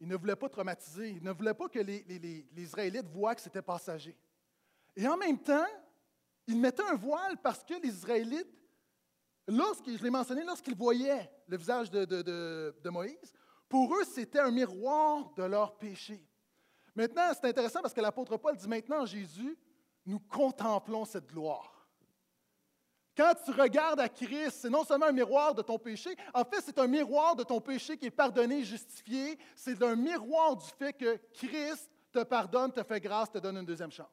ne 0.00 0.16
voulait 0.16 0.36
pas 0.36 0.48
traumatiser. 0.48 1.10
Il 1.10 1.22
ne 1.22 1.32
voulait 1.32 1.54
pas 1.54 1.68
que 1.68 1.78
les 1.78 2.46
Israélites 2.56 3.06
voient 3.06 3.34
que 3.34 3.40
c'était 3.40 3.62
passager. 3.62 4.16
Et 4.96 5.06
en 5.06 5.16
même 5.16 5.38
temps, 5.38 5.66
il 6.46 6.58
mettait 6.58 6.82
un 6.82 6.96
voile 6.96 7.36
parce 7.38 7.62
que 7.62 7.74
les 7.80 7.88
Israélites, 7.88 8.59
lorsqu'ils, 9.46 9.98
je 9.98 10.02
l'ai 10.02 10.10
mentionné, 10.10 10.44
lorsqu'ils 10.44 10.76
voyaient 10.76 11.30
le 11.46 11.56
visage 11.56 11.90
de, 11.90 12.88
Moïse, 12.90 13.32
pour 13.68 13.94
eux, 13.94 14.04
c'était 14.04 14.40
un 14.40 14.50
miroir 14.50 15.32
de 15.36 15.44
leur 15.44 15.76
péché. 15.78 16.26
Maintenant, 16.94 17.30
c'est 17.32 17.48
intéressant 17.48 17.80
parce 17.82 17.94
que 17.94 18.00
l'apôtre 18.00 18.36
Paul 18.36 18.56
dit 18.56 18.68
maintenant, 18.68 19.06
Jésus, 19.06 19.56
nous 20.04 20.18
contemplons 20.18 21.04
cette 21.04 21.26
gloire. 21.26 21.88
Quand 23.16 23.34
tu 23.44 23.50
regardes 23.50 24.00
à 24.00 24.08
Christ, 24.08 24.60
c'est 24.62 24.70
non 24.70 24.84
seulement 24.84 25.06
un 25.06 25.12
miroir 25.12 25.54
de 25.54 25.62
ton 25.62 25.78
péché, 25.78 26.16
en 26.32 26.44
fait, 26.44 26.60
c'est 26.64 26.78
un 26.78 26.86
miroir 26.86 27.36
de 27.36 27.44
ton 27.44 27.60
péché 27.60 27.96
qui 27.96 28.06
est 28.06 28.10
pardonné, 28.10 28.64
justifié. 28.64 29.38
C'est 29.54 29.82
un 29.82 29.94
miroir 29.94 30.56
du 30.56 30.66
fait 30.78 30.92
que 30.92 31.16
Christ 31.34 31.90
te 32.12 32.22
pardonne, 32.22 32.72
te 32.72 32.82
fait 32.82 33.00
grâce, 33.00 33.30
te 33.30 33.38
donne 33.38 33.58
une 33.58 33.66
deuxième 33.66 33.92
chance. 33.92 34.08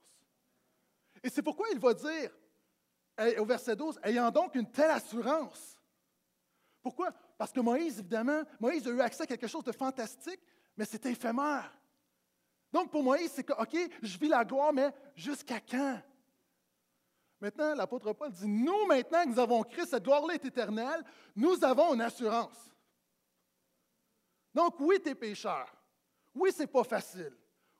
Et 1.24 1.30
c'est 1.30 1.42
pourquoi 1.42 1.68
il 1.72 1.80
va 1.80 1.94
dire 1.94 2.32
au 3.38 3.46
verset 3.46 3.76
12, 3.76 4.00
ayant 4.04 4.32
donc 4.32 4.56
une 4.56 4.70
telle 4.70 4.92
assurance. 4.92 5.80
Pourquoi? 6.82 7.12
Parce 7.38 7.52
que 7.52 7.60
Moïse, 7.60 8.00
évidemment, 8.00 8.44
Moïse 8.60 8.88
a 8.88 8.92
eu 8.92 9.02
accès 9.02 9.24
à 9.24 9.28
quelque 9.28 9.48
chose 9.48 9.64
de 9.64 9.72
fantastique, 9.72 10.40
mais 10.76 10.86
c'était 10.86 11.12
éphémère. 11.12 11.72
Donc 12.72 12.92
pour 12.92 13.04
Moïse, 13.04 13.32
c'est 13.32 13.44
que, 13.44 13.54
OK, 13.54 13.76
je 14.02 14.18
vis 14.18 14.28
la 14.28 14.46
gloire, 14.46 14.74
mais 14.74 14.92
jusqu'à 15.16 15.60
quand? 15.60 16.02
Maintenant, 17.40 17.76
l'apôtre 17.76 18.14
Paul 18.14 18.32
dit, 18.32 18.48
nous, 18.48 18.86
maintenant 18.88 19.24
que 19.24 19.30
nous 19.30 19.40
avons 19.40 19.64
Christ, 19.64 19.92
cette 19.92 20.04
gloire-là 20.04 20.36
est 20.36 20.46
éternelle, 20.46 21.04
nous 21.36 21.64
avons 21.64 21.94
une 21.94 22.02
assurance. 22.02 22.72
Donc 24.54 24.80
oui, 24.80 25.00
tu 25.04 25.10
es 25.10 25.16
pécheur. 25.16 25.72
Oui, 26.34 26.52
c'est 26.56 26.68
pas 26.68 26.84
facile. 26.84 27.36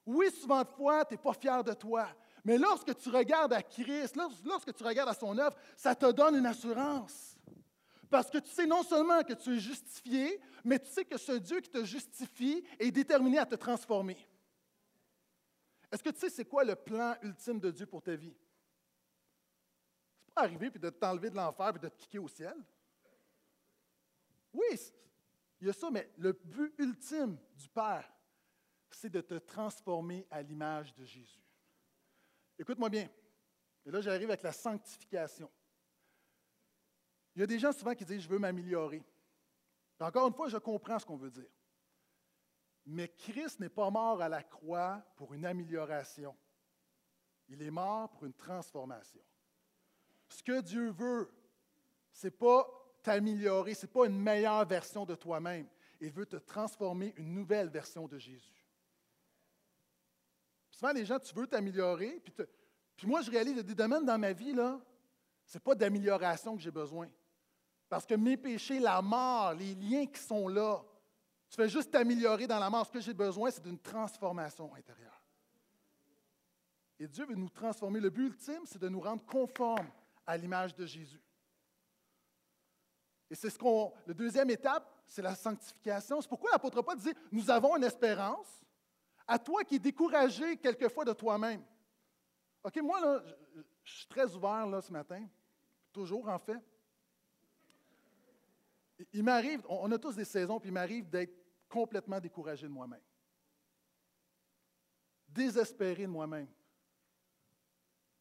Oui, 0.06 0.30
souvent 0.32 0.64
de 0.64 0.70
fois, 0.70 1.04
tu 1.06 1.14
n'es 1.14 1.18
pas 1.18 1.34
fier 1.34 1.64
de 1.64 1.74
toi. 1.74 2.08
Mais 2.48 2.58
lorsque 2.58 2.96
tu 2.96 3.10
regardes 3.10 3.52
à 3.52 3.62
Christ, 3.62 4.16
lorsque 4.46 4.74
tu 4.74 4.82
regardes 4.82 5.10
à 5.10 5.14
son 5.14 5.38
œuvre, 5.38 5.58
ça 5.76 5.94
te 5.94 6.10
donne 6.14 6.38
une 6.38 6.46
assurance. 6.46 7.38
Parce 8.10 8.30
que 8.30 8.38
tu 8.38 8.50
sais 8.50 8.66
non 8.66 8.84
seulement 8.84 9.22
que 9.22 9.34
tu 9.34 9.58
es 9.58 9.60
justifié, 9.60 10.40
mais 10.64 10.80
tu 10.80 10.90
sais 10.90 11.04
que 11.04 11.18
ce 11.18 11.34
Dieu 11.34 11.60
qui 11.60 11.70
te 11.70 11.84
justifie 11.84 12.64
est 12.80 12.90
déterminé 12.90 13.38
à 13.38 13.46
te 13.46 13.56
transformer. 13.56 14.16
Est-ce 15.92 16.02
que 16.02 16.10
tu 16.10 16.22
sais 16.22 16.30
c'est 16.30 16.46
quoi 16.46 16.64
le 16.64 16.78
plan 16.78 17.16
ultime 17.22 17.60
de 17.60 17.70
Dieu 17.70 17.86
pour 17.86 18.02
ta 18.02 18.16
vie? 18.16 18.34
C'est 20.24 20.34
pas 20.34 20.44
arriver 20.44 20.72
puis 20.72 20.80
de 20.80 20.90
t'enlever 20.90 21.30
de 21.30 21.36
l'enfer 21.36 21.74
et 21.76 21.80
de 21.80 21.90
te 21.90 21.98
kicker 21.98 22.20
au 22.20 22.30
ciel? 22.30 22.56
Oui, 24.54 24.68
il 25.60 25.68
y 25.68 25.70
a 25.70 25.74
ça, 25.74 25.92
mais 25.92 26.10
le 26.18 26.32
but 26.32 26.74
ultime 26.78 27.38
du 27.58 27.68
Père, 27.68 28.10
c'est 28.90 29.10
de 29.10 29.20
te 29.20 29.34
transformer 29.34 30.26
à 30.32 30.42
l'image 30.42 30.96
de 30.96 31.04
Jésus. 31.04 31.47
Écoute-moi 32.60 32.90
bien. 32.90 33.10
Et 33.86 33.92
là, 33.92 34.02
j'arrive 34.02 34.30
avec 34.30 34.44
la 34.44 34.52
sanctification. 34.52 35.50
Il 37.36 37.42
y 37.42 37.44
a 37.44 37.48
des 37.48 37.60
gens 37.60 37.72
souvent 37.72 37.94
qui 37.94 38.06
disent 38.06 38.22
Je 38.22 38.30
veux 38.30 38.40
m'améliorer. 38.40 39.04
Encore 40.00 40.28
une 40.28 40.34
fois, 40.34 40.50
je 40.50 40.58
comprends 40.58 41.00
ce 41.00 41.06
qu'on 41.06 41.18
veut 41.18 41.32
dire. 41.32 41.50
Mais 42.86 43.10
Christ 43.10 43.60
n'est 43.60 43.70
pas 43.70 43.90
mort 43.90 44.22
à 44.22 44.30
la 44.30 44.44
croix 44.44 45.04
pour 45.16 45.34
une 45.34 45.46
amélioration. 45.46 46.36
Il 47.50 47.62
est 47.62 47.72
mort 47.72 48.10
pour 48.10 48.26
une 48.26 48.34
transformation. 48.34 49.22
Ce 50.30 50.44
que 50.44 50.62
Dieu 50.62 50.92
veut, 50.92 51.32
ce 52.12 52.28
n'est 52.28 52.32
pas 52.32 52.68
t'améliorer, 53.04 53.74
ce 53.74 53.86
n'est 53.86 53.92
pas 53.92 54.06
une 54.06 54.20
meilleure 54.20 54.66
version 54.66 55.06
de 55.06 55.16
toi-même. 55.16 55.68
Il 56.00 56.12
veut 56.12 56.26
te 56.26 56.36
transformer 56.36 57.14
une 57.18 57.34
nouvelle 57.34 57.70
version 57.70 58.08
de 58.08 58.18
Jésus. 58.18 58.57
Souvent, 60.78 60.92
les 60.92 61.06
gens, 61.06 61.18
tu 61.18 61.34
veux 61.34 61.48
t'améliorer, 61.48 62.22
puis, 62.96 63.08
moi, 63.08 63.22
je 63.22 63.32
réalise 63.32 63.64
des 63.66 63.74
domaines 63.74 64.06
dans 64.06 64.20
ma 64.20 64.32
vie, 64.32 64.54
là, 64.54 64.80
ce 65.44 65.58
n'est 65.58 65.62
pas 65.62 65.74
d'amélioration 65.74 66.56
que 66.56 66.62
j'ai 66.62 66.70
besoin. 66.70 67.10
Parce 67.90 68.06
que 68.06 68.14
mes 68.14 68.38
péchés, 68.38 68.80
la 68.80 69.02
mort, 69.02 69.56
les 69.56 69.74
liens 69.74 70.06
qui 70.06 70.22
sont 70.22 70.48
là, 70.48 70.84
tu 71.50 71.56
fais 71.56 71.68
juste 71.68 71.90
t'améliorer 71.90 72.46
dans 72.46 72.60
la 72.60 72.70
mort. 72.70 72.86
Ce 72.86 72.92
que 72.92 73.00
j'ai 73.00 73.14
besoin, 73.16 73.50
c'est 73.50 73.64
d'une 73.64 73.80
transformation 73.80 74.72
intérieure. 74.76 75.20
Et 77.00 77.08
Dieu 77.08 77.26
veut 77.26 77.36
nous 77.36 77.50
transformer. 77.50 78.00
Le 78.00 78.12
but 78.12 78.28
ultime, 78.28 78.62
c'est 78.66 78.82
de 78.82 78.90
nous 78.90 79.00
rendre 79.00 79.26
conformes 79.26 79.90
à 80.28 80.38
l'image 80.38 80.76
de 80.76 80.86
Jésus. 80.86 81.22
Et 83.32 83.36
c'est 83.36 83.50
ce 83.50 83.58
qu'on. 83.58 83.92
La 84.06 84.14
deuxième 84.14 84.52
étape, 84.52 84.88
c'est 85.08 85.24
la 85.24 85.34
sanctification. 85.34 86.22
C'est 86.22 86.30
pourquoi 86.30 86.52
l'apôtre 86.52 86.84
Paul 86.84 86.98
dit 86.98 87.14
Nous 87.32 87.50
avons 87.50 87.78
une 87.78 87.84
espérance, 87.84 88.64
à 89.28 89.38
toi 89.38 89.64
qui 89.64 89.76
es 89.76 89.80
découragé 89.80 90.58
quelquefois 90.58 91.04
de 91.04 91.14
toi-même. 91.14 91.64
OK, 92.64 92.78
moi, 92.82 93.00
là, 93.02 93.24
je, 93.84 93.94
suis 93.94 94.08
très 94.08 94.34
ouvert 94.34 94.66
là, 94.66 94.82
ce 94.82 94.92
matin, 94.92 95.28
toujours 95.92 96.28
en 96.30 96.40
fait. 96.40 96.62
Il, 99.14 99.24
m'arrive, 99.24 99.64
on, 99.70 99.92
a 99.92 99.98
tous 100.00 100.16
des 100.16 100.26
saisons, 100.26 100.60
puis 100.60 100.70
il 100.70 100.74
m'arrive 100.74 101.08
d'être 101.10 101.34
complètement 101.70 102.20
découragé 102.20 102.68
de 102.68 102.72
moi-même. 102.72 103.04
Désespéré 105.28 106.04
de 106.04 106.12
moi-même. 106.12 106.48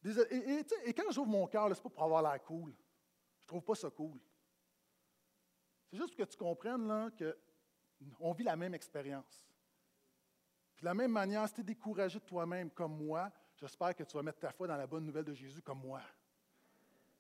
Et, 0.05 0.64
et, 0.85 0.95
quand 0.95 1.11
j'ouvre 1.11 1.31
mon 1.31 1.47
cœur, 1.47 1.64
ce 1.69 1.71
n'est 1.71 1.83
pas 1.83 1.88
pour 1.88 2.03
avoir 2.03 2.23
l'air 2.23 2.42
cool. 2.45 2.75
Je 3.42 3.47
trouve 3.47 3.62
pas 3.62 3.75
ça 3.75 3.90
cool. 3.90 4.21
C'est 5.90 5.97
juste 5.97 6.14
que 6.14 6.23
tu 6.25 6.37
comprennes 6.37 6.87
là, 6.87 7.11
qu'on 8.19 8.33
vit 8.33 8.45
la 8.45 8.57
même 8.57 8.75
expérience. 8.75 9.45
De 10.87 10.88
la 10.88 10.94
même 10.94 11.11
manière, 11.11 11.49
si 11.49 11.55
tu 11.55 11.62
es 11.62 11.64
découragé 11.64 12.20
de 12.20 12.25
toi-même 12.25 12.70
comme 12.70 12.96
moi, 12.96 13.29
j'espère 13.57 13.92
que 13.92 14.05
tu 14.05 14.16
vas 14.16 14.22
mettre 14.22 14.38
ta 14.38 14.53
foi 14.53 14.68
dans 14.68 14.77
la 14.77 14.87
bonne 14.87 15.05
nouvelle 15.05 15.25
de 15.25 15.35
Jésus 15.35 15.61
comme 15.61 15.81
moi. 15.81 16.01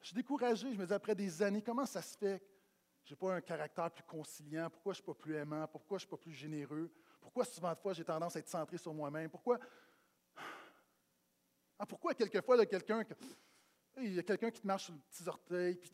Je 0.00 0.06
suis 0.06 0.14
découragé, 0.14 0.72
je 0.72 0.78
me 0.78 0.86
dis 0.86 0.92
après 0.92 1.16
des 1.16 1.42
années, 1.42 1.60
comment 1.60 1.84
ça 1.84 2.00
se 2.00 2.16
fait 2.16 2.38
que 2.38 2.46
je 3.06 3.10
n'ai 3.10 3.16
pas 3.16 3.34
un 3.34 3.40
caractère 3.40 3.90
plus 3.90 4.04
conciliant? 4.04 4.70
Pourquoi 4.70 4.92
je 4.92 5.00
ne 5.00 5.02
suis 5.02 5.12
pas 5.12 5.14
plus 5.14 5.34
aimant? 5.34 5.66
Pourquoi 5.66 5.98
je 5.98 6.04
ne 6.04 6.06
suis 6.06 6.10
pas 6.16 6.16
plus 6.16 6.32
généreux? 6.32 6.88
Pourquoi 7.20 7.44
souvent 7.44 7.72
de 7.72 7.78
fois 7.80 7.92
j'ai 7.92 8.04
tendance 8.04 8.36
à 8.36 8.38
être 8.38 8.48
centré 8.48 8.78
sur 8.78 8.94
moi-même? 8.94 9.28
Pourquoi, 9.28 9.58
ah, 11.76 11.86
pourquoi 11.86 12.14
quelquefois, 12.14 12.54
il 12.54 12.60
y 12.60 12.62
a 12.62 12.66
quelqu'un 14.22 14.50
qui 14.52 14.60
te 14.60 14.66
marche 14.68 14.84
sur 14.84 14.94
le 14.94 15.00
petit 15.00 15.26
orteil, 15.26 15.74
puis 15.74 15.90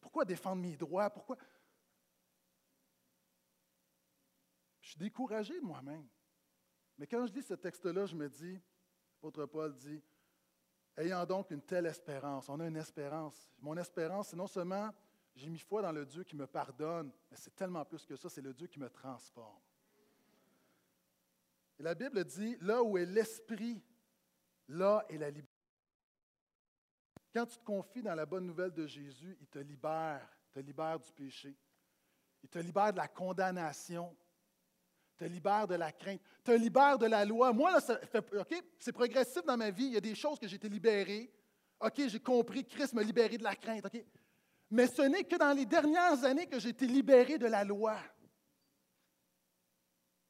pourquoi 0.00 0.24
défendre 0.24 0.62
mes 0.62 0.76
droits? 0.76 1.10
Pourquoi? 1.10 1.36
Je 4.80 4.90
suis 4.90 4.98
découragé 5.00 5.58
de 5.58 5.64
moi-même. 5.64 6.06
Mais 7.02 7.08
quand 7.08 7.26
je 7.26 7.32
lis 7.32 7.42
ce 7.42 7.54
texte-là, 7.54 8.06
je 8.06 8.14
me 8.14 8.28
dis, 8.28 8.60
l'apôtre 9.16 9.44
Paul 9.46 9.74
dit, 9.74 10.00
ayant 10.96 11.26
donc 11.26 11.50
une 11.50 11.60
telle 11.60 11.86
espérance, 11.86 12.48
on 12.48 12.60
a 12.60 12.68
une 12.68 12.76
espérance. 12.76 13.50
Mon 13.58 13.76
espérance, 13.76 14.28
c'est 14.28 14.36
non 14.36 14.46
seulement 14.46 14.88
j'ai 15.34 15.48
mis 15.48 15.58
foi 15.58 15.82
dans 15.82 15.90
le 15.90 16.06
Dieu 16.06 16.22
qui 16.22 16.36
me 16.36 16.46
pardonne, 16.46 17.10
mais 17.28 17.36
c'est 17.36 17.56
tellement 17.56 17.84
plus 17.84 18.06
que 18.06 18.14
ça, 18.14 18.28
c'est 18.28 18.40
le 18.40 18.54
Dieu 18.54 18.68
qui 18.68 18.78
me 18.78 18.88
transforme. 18.88 19.58
Et 21.80 21.82
la 21.82 21.96
Bible 21.96 22.24
dit, 22.24 22.56
là 22.60 22.80
où 22.84 22.96
est 22.96 23.06
l'esprit, 23.06 23.82
là 24.68 25.04
est 25.08 25.18
la 25.18 25.30
liberté. 25.30 25.50
Quand 27.34 27.46
tu 27.46 27.58
te 27.58 27.64
confies 27.64 28.04
dans 28.04 28.14
la 28.14 28.26
bonne 28.26 28.46
nouvelle 28.46 28.70
de 28.70 28.86
Jésus, 28.86 29.36
il 29.40 29.48
te 29.48 29.58
libère, 29.58 30.38
il 30.46 30.52
te 30.52 30.60
libère 30.60 31.00
du 31.00 31.10
péché. 31.10 31.52
Il 32.44 32.48
te 32.48 32.60
libère 32.60 32.92
de 32.92 32.98
la 32.98 33.08
condamnation. 33.08 34.16
Te 35.22 35.28
libère 35.28 35.68
de 35.68 35.76
la 35.76 35.92
crainte, 35.92 36.20
te 36.42 36.50
libère 36.50 36.98
de 36.98 37.06
la 37.06 37.24
loi. 37.24 37.52
Moi, 37.52 37.70
là, 37.70 37.80
c'est 37.80 38.92
progressif 38.92 39.44
dans 39.44 39.56
ma 39.56 39.70
vie. 39.70 39.86
Il 39.86 39.92
y 39.92 39.96
a 39.96 40.00
des 40.00 40.16
choses 40.16 40.38
que 40.38 40.48
j'ai 40.48 40.56
été 40.56 40.68
libéré. 40.68 41.32
OK, 41.80 42.08
j'ai 42.08 42.20
compris, 42.20 42.64
Christ 42.64 42.92
m'a 42.92 43.02
libéré 43.02 43.38
de 43.38 43.44
la 43.44 43.54
crainte. 43.54 43.86
Mais 44.70 44.88
ce 44.88 45.02
n'est 45.02 45.24
que 45.24 45.36
dans 45.36 45.52
les 45.52 45.66
dernières 45.66 46.24
années 46.24 46.46
que 46.46 46.58
j'ai 46.58 46.70
été 46.70 46.86
libéré 46.86 47.38
de 47.38 47.46
la 47.46 47.62
loi. 47.62 47.96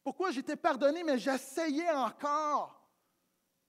Pourquoi 0.04 0.30
j'étais 0.30 0.56
pardonné, 0.56 1.02
mais 1.04 1.18
j'essayais 1.18 1.90
encore? 1.92 2.78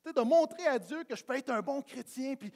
De 0.03 0.21
montrer 0.21 0.67
à 0.67 0.77
Dieu 0.77 1.05
que 1.05 1.15
je 1.15 1.23
peux 1.23 1.37
être 1.37 1.51
un 1.51 1.61
bon 1.61 1.81
chrétien. 1.81 2.35
Puis, 2.35 2.51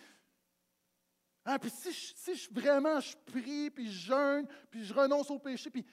hein, 1.47 1.57
puis 1.57 1.69
si, 1.71 1.91
si 1.91 2.47
vraiment 2.51 2.99
je 2.99 3.15
prie, 3.25 3.71
puis 3.71 3.91
je 3.91 4.07
jeûne, 4.07 4.47
puis 4.69 4.83
je 4.83 4.93
renonce 4.93 5.31
au 5.31 5.39
péché, 5.39 5.69
puis 5.69 5.85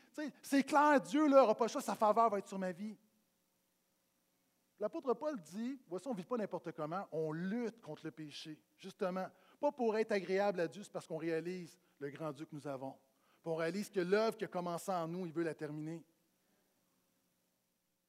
c'est 0.42 0.64
clair, 0.64 1.00
Dieu 1.00 1.28
n'aura 1.28 1.54
pas 1.54 1.68
ça, 1.68 1.80
sa 1.80 1.94
faveur 1.94 2.28
va 2.28 2.38
être 2.38 2.48
sur 2.48 2.58
ma 2.58 2.72
vie. 2.72 2.96
L'apôtre 4.80 5.14
Paul 5.14 5.40
dit, 5.40 5.80
voici, 5.86 6.08
on 6.08 6.12
ne 6.12 6.16
vit 6.16 6.24
pas 6.24 6.36
n'importe 6.36 6.72
comment, 6.72 7.06
on 7.12 7.32
lutte 7.32 7.80
contre 7.80 8.04
le 8.04 8.10
péché, 8.10 8.58
justement. 8.76 9.28
Pas 9.60 9.72
pour 9.72 9.96
être 9.96 10.12
agréable 10.12 10.60
à 10.60 10.68
Dieu, 10.68 10.82
c'est 10.82 10.92
parce 10.92 11.06
qu'on 11.06 11.16
réalise 11.16 11.78
le 12.00 12.10
grand 12.10 12.32
Dieu 12.32 12.44
que 12.44 12.54
nous 12.54 12.66
avons. 12.66 12.94
On 13.44 13.54
réalise 13.54 13.88
que 13.88 14.00
l'œuvre 14.00 14.36
qui 14.36 14.44
a 14.44 14.48
commencé 14.48 14.90
en 14.90 15.06
nous, 15.06 15.26
il 15.26 15.32
veut 15.32 15.44
la 15.44 15.54
terminer. 15.54 16.04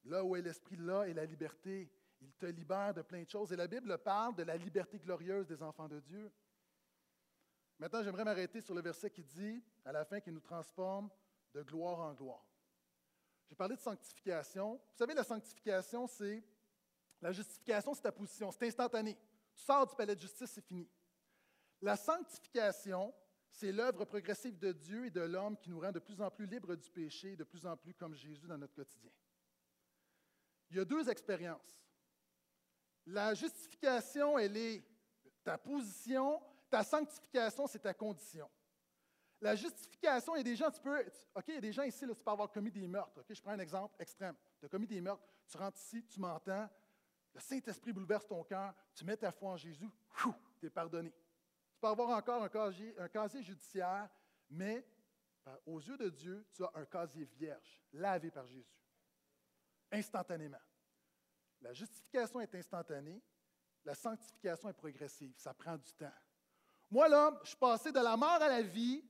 Là 0.04 0.24
où 0.24 0.34
est 0.34 0.42
l'esprit, 0.42 0.76
là 0.76 1.04
est 1.04 1.14
la 1.14 1.24
liberté. 1.24 1.90
Il 2.20 2.32
te 2.32 2.46
libère 2.46 2.94
de 2.94 3.02
plein 3.02 3.22
de 3.22 3.28
choses. 3.28 3.52
Et 3.52 3.56
la 3.56 3.66
Bible 3.66 3.98
parle 3.98 4.34
de 4.34 4.42
la 4.42 4.56
liberté 4.56 4.98
glorieuse 4.98 5.46
des 5.46 5.62
enfants 5.62 5.88
de 5.88 6.00
Dieu. 6.00 6.32
Maintenant, 7.78 8.02
j'aimerais 8.02 8.24
m'arrêter 8.24 8.60
sur 8.60 8.74
le 8.74 8.80
verset 8.80 9.10
qui 9.10 9.22
dit, 9.22 9.62
à 9.84 9.92
la 9.92 10.04
fin, 10.04 10.20
qu'il 10.20 10.32
nous 10.32 10.40
transforme 10.40 11.10
de 11.52 11.62
gloire 11.62 12.00
en 12.00 12.14
gloire. 12.14 12.46
J'ai 13.48 13.54
parlé 13.54 13.76
de 13.76 13.80
sanctification. 13.80 14.74
Vous 14.74 14.96
savez, 14.96 15.14
la 15.14 15.24
sanctification, 15.24 16.06
c'est 16.06 16.42
la 17.20 17.32
justification, 17.32 17.94
c'est 17.94 18.02
ta 18.02 18.12
position, 18.12 18.50
c'est 18.50 18.66
instantané. 18.66 19.16
Tu 19.54 19.62
sors 19.62 19.86
du 19.86 19.94
palais 19.94 20.14
de 20.14 20.20
justice, 20.20 20.50
c'est 20.50 20.64
fini. 20.64 20.88
La 21.80 21.96
sanctification, 21.96 23.14
c'est 23.50 23.72
l'œuvre 23.72 24.04
progressive 24.04 24.58
de 24.58 24.72
Dieu 24.72 25.06
et 25.06 25.10
de 25.10 25.20
l'homme 25.20 25.56
qui 25.56 25.70
nous 25.70 25.80
rend 25.80 25.92
de 25.92 25.98
plus 25.98 26.20
en 26.20 26.30
plus 26.30 26.46
libres 26.46 26.74
du 26.74 26.90
péché 26.90 27.36
de 27.36 27.44
plus 27.44 27.64
en 27.64 27.76
plus 27.76 27.94
comme 27.94 28.14
Jésus 28.14 28.46
dans 28.46 28.58
notre 28.58 28.74
quotidien. 28.74 29.10
Il 30.70 30.76
y 30.76 30.80
a 30.80 30.84
deux 30.84 31.08
expériences. 31.08 31.80
La 33.06 33.34
justification, 33.34 34.38
elle 34.38 34.56
est 34.56 34.84
ta 35.44 35.56
position, 35.56 36.42
ta 36.68 36.82
sanctification, 36.82 37.66
c'est 37.66 37.78
ta 37.78 37.94
condition. 37.94 38.50
La 39.40 39.54
justification, 39.54 40.34
il 40.34 40.38
y 40.38 40.40
a 40.40 40.44
des 40.44 40.56
gens, 40.56 40.70
tu 40.70 40.80
peux. 40.80 40.98
OK, 41.34 41.44
il 41.48 41.54
y 41.54 41.58
a 41.58 41.60
des 41.60 41.72
gens 41.72 41.82
ici, 41.82 42.06
là, 42.06 42.14
tu 42.14 42.22
peux 42.22 42.30
avoir 42.30 42.50
commis 42.50 42.70
des 42.70 42.86
meurtres. 42.86 43.22
Je 43.28 43.40
prends 43.40 43.52
un 43.52 43.58
exemple 43.58 43.94
extrême. 43.98 44.34
Tu 44.58 44.66
as 44.66 44.68
commis 44.68 44.86
des 44.86 45.00
meurtres, 45.00 45.24
tu 45.46 45.56
rentres 45.56 45.78
ici, 45.78 46.04
tu 46.06 46.18
m'entends, 46.18 46.68
le 47.34 47.40
Saint-Esprit 47.40 47.92
bouleverse 47.92 48.26
ton 48.26 48.42
cœur, 48.44 48.74
tu 48.94 49.04
mets 49.04 49.16
ta 49.16 49.30
foi 49.30 49.50
en 49.50 49.56
Jésus, 49.56 49.90
tu 50.58 50.66
es 50.66 50.70
pardonné. 50.70 51.12
Tu 51.70 51.78
peux 51.78 51.88
avoir 51.88 52.08
encore 52.16 52.42
un 52.42 52.48
casier, 52.48 52.98
un 52.98 53.08
casier 53.08 53.42
judiciaire, 53.42 54.08
mais 54.48 54.86
aux 55.66 55.78
yeux 55.78 55.98
de 55.98 56.08
Dieu, 56.08 56.46
tu 56.54 56.64
as 56.64 56.70
un 56.74 56.86
casier 56.86 57.24
vierge, 57.24 57.84
lavé 57.92 58.30
par 58.30 58.46
Jésus, 58.46 58.80
instantanément. 59.92 60.60
La 61.60 61.74
justification 61.74 62.40
est 62.40 62.54
instantanée, 62.54 63.22
la 63.84 63.94
sanctification 63.94 64.70
est 64.70 64.74
progressive, 64.74 65.34
ça 65.36 65.52
prend 65.52 65.76
du 65.76 65.92
temps. 65.92 66.12
Moi, 66.90 67.08
là, 67.08 67.38
je 67.42 67.48
suis 67.48 67.56
passé 67.56 67.90
de 67.90 68.00
la 68.00 68.16
mort 68.16 68.40
à 68.40 68.48
la 68.48 68.62
vie 68.62 69.04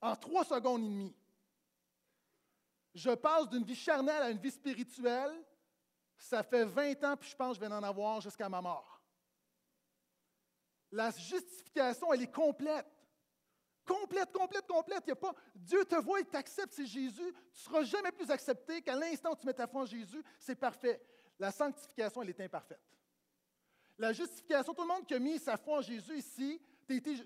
en 0.00 0.16
trois 0.16 0.44
secondes 0.44 0.82
et 0.82 0.88
demie. 0.88 1.16
Je 2.94 3.10
passe 3.10 3.48
d'une 3.48 3.64
vie 3.64 3.74
charnelle 3.74 4.22
à 4.22 4.30
une 4.30 4.38
vie 4.38 4.50
spirituelle. 4.50 5.32
Ça 6.16 6.42
fait 6.42 6.64
20 6.64 7.04
ans, 7.04 7.16
puis 7.16 7.30
je 7.30 7.36
pense 7.36 7.56
que 7.58 7.64
je 7.64 7.68
vais 7.68 7.74
en 7.74 7.82
avoir 7.82 8.20
jusqu'à 8.20 8.48
ma 8.48 8.60
mort. 8.60 9.00
La 10.90 11.10
justification, 11.10 12.12
elle 12.12 12.22
est 12.22 12.32
complète. 12.32 12.86
Complète, 13.84 14.30
complète, 14.30 14.66
complète. 14.66 15.06
Y 15.06 15.12
a 15.12 15.16
pas, 15.16 15.34
Dieu 15.54 15.84
te 15.84 15.96
voit 15.96 16.20
et 16.20 16.24
t'accepte, 16.24 16.72
c'est 16.74 16.86
Jésus. 16.86 17.32
Tu 17.52 17.58
ne 17.58 17.64
seras 17.64 17.82
jamais 17.82 18.12
plus 18.12 18.30
accepté 18.30 18.82
qu'à 18.82 18.94
l'instant 18.94 19.32
où 19.32 19.36
tu 19.36 19.46
mets 19.46 19.54
ta 19.54 19.66
foi 19.66 19.82
en 19.82 19.86
Jésus, 19.86 20.22
c'est 20.38 20.54
parfait. 20.54 21.00
La 21.38 21.50
sanctification, 21.50 22.22
elle 22.22 22.30
est 22.30 22.40
imparfaite. 22.40 22.80
La 24.02 24.12
justification, 24.12 24.74
tout 24.74 24.82
le 24.82 24.88
monde 24.88 25.06
qui 25.06 25.14
a 25.14 25.18
mis 25.20 25.38
sa 25.38 25.56
foi 25.56 25.78
en 25.78 25.80
Jésus 25.80 26.18
ici, 26.18 26.60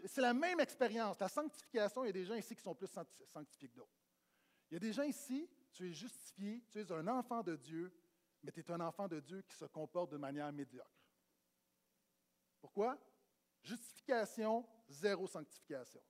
c'est 0.05 0.21
la 0.21 0.35
même 0.35 0.61
expérience. 0.61 1.19
La 1.19 1.27
sanctification, 1.27 2.05
il 2.05 2.09
y 2.09 2.11
a 2.11 2.13
des 2.13 2.27
gens 2.27 2.35
ici 2.35 2.55
qui 2.55 2.61
sont 2.61 2.75
plus 2.75 2.91
sanctifiés 3.33 3.71
que 3.71 3.77
d'autres. 3.77 3.97
Il 4.71 4.75
y 4.75 4.77
a 4.77 4.81
des 4.81 4.93
gens 4.93 5.05
ici, 5.05 5.49
tu 5.73 5.89
es 5.89 5.93
justifié, 5.95 6.63
tu 6.69 6.79
es 6.79 6.93
un 6.93 7.09
enfant 7.09 7.43
de 7.43 7.57
Dieu, 7.57 7.91
mais 8.43 8.53
tu 8.53 8.61
es 8.61 8.71
un 8.71 8.81
enfant 8.81 9.09
de 9.09 9.21
Dieu 9.21 9.41
qui 9.49 9.57
se 9.57 9.65
comporte 9.65 10.11
de 10.13 10.19
manière 10.19 10.53
médiocre. 10.53 11.01
Pourquoi? 12.61 12.99
Justification, 13.63 14.67
zéro 14.87 15.27
sanctification. 15.27 16.03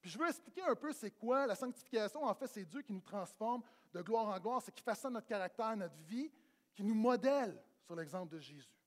Puis 0.00 0.08
je 0.08 0.18
veux 0.18 0.26
expliquer 0.26 0.62
un 0.62 0.74
peu 0.74 0.90
c'est 0.94 1.10
quoi 1.10 1.46
la 1.46 1.54
sanctification. 1.54 2.24
En 2.24 2.34
fait, 2.34 2.46
c'est 2.46 2.64
Dieu 2.64 2.80
qui 2.80 2.94
nous 2.94 3.02
transforme 3.02 3.62
de 3.92 4.00
gloire 4.00 4.28
en 4.28 4.40
gloire, 4.40 4.62
c'est 4.62 4.72
qui 4.72 4.82
façonne 4.82 5.12
notre 5.12 5.26
caractère, 5.26 5.76
notre 5.76 6.00
vie, 6.04 6.32
qui 6.72 6.82
nous 6.82 6.94
modèle 6.94 7.62
sur 7.82 7.94
l'exemple 7.94 8.32
de 8.32 8.40
Jésus. 8.40 8.83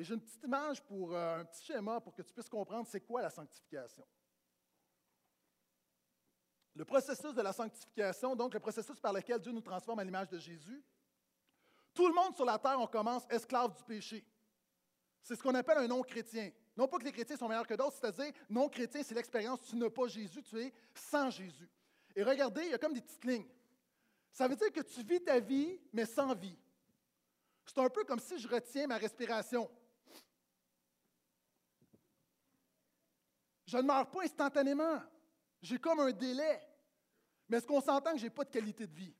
Et 0.00 0.04
j'ai 0.04 0.14
une 0.14 0.20
petite 0.22 0.42
image 0.44 0.82
pour 0.82 1.14
euh, 1.14 1.40
un 1.40 1.44
petit 1.44 1.62
schéma 1.62 2.00
pour 2.00 2.14
que 2.14 2.22
tu 2.22 2.32
puisses 2.32 2.48
comprendre 2.48 2.88
c'est 2.88 3.02
quoi 3.02 3.20
la 3.20 3.28
sanctification. 3.28 4.02
Le 6.74 6.86
processus 6.86 7.34
de 7.34 7.42
la 7.42 7.52
sanctification, 7.52 8.34
donc 8.34 8.54
le 8.54 8.60
processus 8.60 8.98
par 8.98 9.12
lequel 9.12 9.38
Dieu 9.40 9.52
nous 9.52 9.60
transforme 9.60 9.98
à 9.98 10.04
l'image 10.04 10.30
de 10.30 10.38
Jésus, 10.38 10.82
tout 11.92 12.08
le 12.08 12.14
monde 12.14 12.34
sur 12.34 12.46
la 12.46 12.58
terre, 12.58 12.80
on 12.80 12.86
commence 12.86 13.26
esclave 13.28 13.76
du 13.76 13.84
péché. 13.84 14.24
C'est 15.22 15.36
ce 15.36 15.42
qu'on 15.42 15.54
appelle 15.54 15.76
un 15.76 15.88
non-chrétien. 15.88 16.50
Non 16.78 16.88
pas 16.88 16.96
que 16.96 17.04
les 17.04 17.12
chrétiens 17.12 17.36
sont 17.36 17.46
meilleurs 17.48 17.66
que 17.66 17.74
d'autres, 17.74 17.98
c'est-à-dire, 18.00 18.32
non-chrétien, 18.48 19.02
c'est 19.02 19.14
l'expérience, 19.14 19.60
tu 19.68 19.76
n'as 19.76 19.90
pas 19.90 20.06
Jésus, 20.06 20.42
tu 20.42 20.58
es 20.62 20.72
sans 20.94 21.28
Jésus. 21.28 21.68
Et 22.16 22.22
regardez, 22.22 22.62
il 22.62 22.70
y 22.70 22.74
a 22.74 22.78
comme 22.78 22.94
des 22.94 23.02
petites 23.02 23.24
lignes. 23.26 23.48
Ça 24.32 24.48
veut 24.48 24.56
dire 24.56 24.72
que 24.72 24.80
tu 24.80 25.02
vis 25.02 25.22
ta 25.22 25.40
vie, 25.40 25.78
mais 25.92 26.06
sans 26.06 26.34
vie. 26.34 26.56
C'est 27.66 27.78
un 27.78 27.90
peu 27.90 28.02
comme 28.04 28.18
si 28.18 28.38
je 28.38 28.48
retiens 28.48 28.86
ma 28.86 28.96
respiration. 28.96 29.70
Je 33.70 33.76
ne 33.76 33.82
meurs 33.82 34.10
pas 34.10 34.24
instantanément. 34.24 35.00
J'ai 35.62 35.78
comme 35.78 36.00
un 36.00 36.10
délai. 36.10 36.60
Mais 37.48 37.58
est-ce 37.58 37.66
qu'on 37.68 37.80
s'entend 37.80 38.12
que 38.12 38.18
je 38.18 38.24
n'ai 38.24 38.30
pas 38.30 38.42
de 38.42 38.50
qualité 38.50 38.84
de 38.84 38.92
vie? 38.92 39.14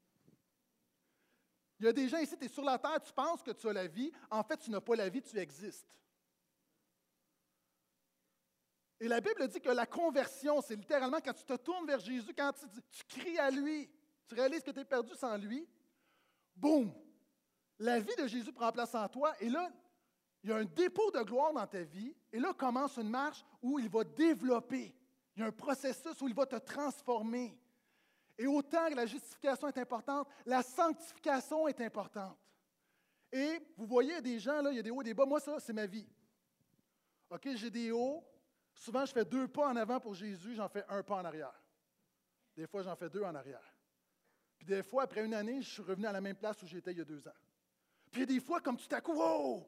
Il 1.78 1.86
y 1.86 1.88
a 1.88 1.92
des 1.92 2.08
gens 2.08 2.18
ici, 2.18 2.36
tu 2.36 2.46
es 2.46 2.48
sur 2.48 2.64
la 2.64 2.76
terre, 2.76 3.00
tu 3.00 3.12
penses 3.12 3.44
que 3.44 3.52
tu 3.52 3.68
as 3.68 3.72
la 3.72 3.86
vie. 3.86 4.10
En 4.28 4.42
fait, 4.42 4.56
tu 4.56 4.70
n'as 4.72 4.80
pas 4.80 4.96
la 4.96 5.08
vie, 5.08 5.22
tu 5.22 5.38
existes. 5.38 5.96
Et 8.98 9.06
la 9.06 9.20
Bible 9.20 9.46
dit 9.46 9.60
que 9.60 9.68
la 9.70 9.86
conversion, 9.86 10.60
c'est 10.62 10.74
littéralement 10.74 11.20
quand 11.24 11.32
tu 11.32 11.44
te 11.44 11.56
tournes 11.56 11.86
vers 11.86 12.00
Jésus, 12.00 12.34
quand 12.36 12.52
tu, 12.52 13.04
cries 13.04 13.38
à 13.38 13.52
lui, 13.52 13.88
tu 14.26 14.34
réalises 14.34 14.64
que 14.64 14.72
tu 14.72 14.80
es 14.80 14.84
perdu 14.84 15.14
sans 15.14 15.36
lui, 15.36 15.64
boum! 16.56 16.92
La 17.78 18.00
vie 18.00 18.16
de 18.18 18.26
Jésus 18.26 18.52
prend 18.52 18.72
place 18.72 18.96
en 18.96 19.08
toi, 19.08 19.32
et 19.40 19.48
là, 19.48 19.70
il 20.42 20.50
y 20.50 20.52
a 20.52 20.56
un 20.56 20.64
dépôt 20.64 21.10
de 21.10 21.20
gloire 21.20 21.52
dans 21.52 21.66
ta 21.66 21.82
vie, 21.82 22.14
et 22.32 22.38
là 22.38 22.52
commence 22.54 22.96
une 22.96 23.10
marche 23.10 23.44
où 23.62 23.78
il 23.78 23.88
va 23.88 24.04
développer. 24.04 24.94
Il 25.36 25.40
y 25.40 25.42
a 25.42 25.46
un 25.46 25.52
processus 25.52 26.20
où 26.20 26.28
il 26.28 26.34
va 26.34 26.46
te 26.46 26.56
transformer. 26.56 27.58
Et 28.38 28.46
autant 28.46 28.88
que 28.88 28.94
la 28.94 29.06
justification 29.06 29.68
est 29.68 29.78
importante, 29.78 30.28
la 30.46 30.62
sanctification 30.62 31.68
est 31.68 31.80
importante. 31.80 32.38
Et 33.32 33.60
vous 33.76 33.86
voyez 33.86 34.20
des 34.22 34.38
gens, 34.38 34.62
là, 34.62 34.70
il 34.70 34.76
y 34.76 34.80
a 34.80 34.82
des 34.82 34.90
hauts 34.90 35.02
et 35.02 35.04
des 35.04 35.14
bas. 35.14 35.26
Moi, 35.26 35.40
ça, 35.40 35.60
c'est 35.60 35.72
ma 35.72 35.86
vie. 35.86 36.08
OK, 37.30 37.48
j'ai 37.54 37.70
des 37.70 37.92
hauts, 37.92 38.24
Souvent, 38.80 39.04
je 39.04 39.12
fais 39.12 39.26
deux 39.26 39.46
pas 39.46 39.68
en 39.68 39.76
avant 39.76 40.00
pour 40.00 40.14
Jésus, 40.14 40.54
j'en 40.54 40.68
fais 40.68 40.84
un 40.88 41.02
pas 41.02 41.16
en 41.16 41.24
arrière. 41.26 41.52
Des 42.56 42.66
fois, 42.66 42.82
j'en 42.82 42.96
fais 42.96 43.10
deux 43.10 43.22
en 43.22 43.34
arrière. 43.34 43.74
Puis 44.56 44.66
des 44.66 44.82
fois, 44.82 45.02
après 45.02 45.22
une 45.22 45.34
année, 45.34 45.60
je 45.60 45.68
suis 45.68 45.82
revenu 45.82 46.06
à 46.06 46.12
la 46.12 46.20
même 46.22 46.36
place 46.36 46.62
où 46.62 46.66
j'étais 46.66 46.92
il 46.92 46.98
y 46.98 47.00
a 47.02 47.04
deux 47.04 47.26
ans. 47.28 47.36
Puis 48.10 48.26
des 48.26 48.40
fois, 48.40 48.60
comme 48.60 48.78
à 48.90 49.00
coup, 49.02 49.12
wow! 49.12 49.66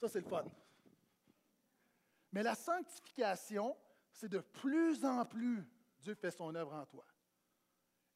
Ça, 0.00 0.08
c'est 0.08 0.20
le 0.20 0.28
fun. 0.28 0.44
Mais 2.32 2.42
la 2.42 2.54
sanctification, 2.54 3.76
c'est 4.12 4.28
de 4.28 4.38
plus 4.38 5.04
en 5.04 5.24
plus 5.24 5.68
Dieu 6.00 6.14
fait 6.14 6.30
son 6.30 6.54
œuvre 6.54 6.72
en 6.72 6.86
toi. 6.86 7.04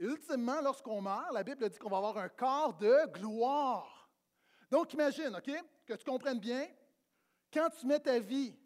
Et 0.00 0.04
ultimement, 0.04 0.60
lorsqu'on 0.60 1.00
meurt, 1.00 1.32
la 1.32 1.42
Bible 1.42 1.68
dit 1.68 1.78
qu'on 1.78 1.90
va 1.90 1.98
avoir 1.98 2.16
un 2.18 2.28
corps 2.28 2.74
de 2.74 3.06
gloire. 3.12 4.08
Donc, 4.70 4.92
imagine, 4.94 5.36
OK, 5.36 5.50
que 5.86 5.94
tu 5.94 6.04
comprennes 6.04 6.40
bien, 6.40 6.66
quand 7.52 7.68
tu 7.78 7.86
mets 7.86 8.00
ta 8.00 8.18
vie 8.18 8.56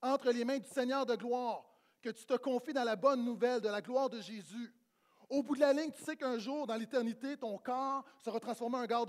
entre 0.00 0.30
les 0.30 0.44
mains 0.44 0.58
du 0.58 0.68
Seigneur 0.68 1.04
de 1.04 1.16
gloire, 1.16 1.64
que 2.00 2.10
tu 2.10 2.24
te 2.24 2.34
confies 2.34 2.72
dans 2.72 2.84
la 2.84 2.96
bonne 2.96 3.24
nouvelle 3.24 3.60
de 3.60 3.68
la 3.68 3.80
gloire 3.80 4.08
de 4.08 4.20
Jésus. 4.20 4.74
Au 5.28 5.42
bout 5.42 5.54
de 5.54 5.60
la 5.60 5.72
ligne, 5.72 5.90
tu 5.90 6.02
sais 6.04 6.16
qu'un 6.16 6.38
jour, 6.38 6.66
dans 6.66 6.76
l'éternité, 6.76 7.36
ton 7.36 7.56
corps 7.58 8.04
sera 8.18 8.38
transformé 8.38 8.76
en 8.76 8.80
un 8.82 8.86
corps, 8.86 9.06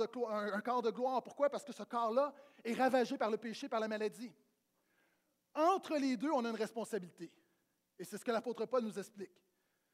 de, 0.81 0.91
gloire. 0.91 1.21
Pourquoi? 1.21 1.49
Parce 1.49 1.65
que 1.65 1.73
ce 1.73 1.83
corps-là 1.83 2.33
est 2.65 2.73
ravagé 2.73 3.17
par 3.17 3.29
le 3.29 3.37
péché, 3.37 3.69
par 3.69 3.79
la 3.79 3.87
maladie. 3.87 4.33
Entre 5.53 5.97
les 5.97 6.17
deux, 6.17 6.31
on 6.31 6.43
a 6.43 6.49
une 6.49 6.55
responsabilité. 6.55 7.31
Et 7.97 8.03
c'est 8.03 8.17
ce 8.17 8.25
que 8.25 8.31
l'apôtre 8.31 8.65
Paul 8.65 8.83
nous 8.83 8.99
explique. 8.99 9.31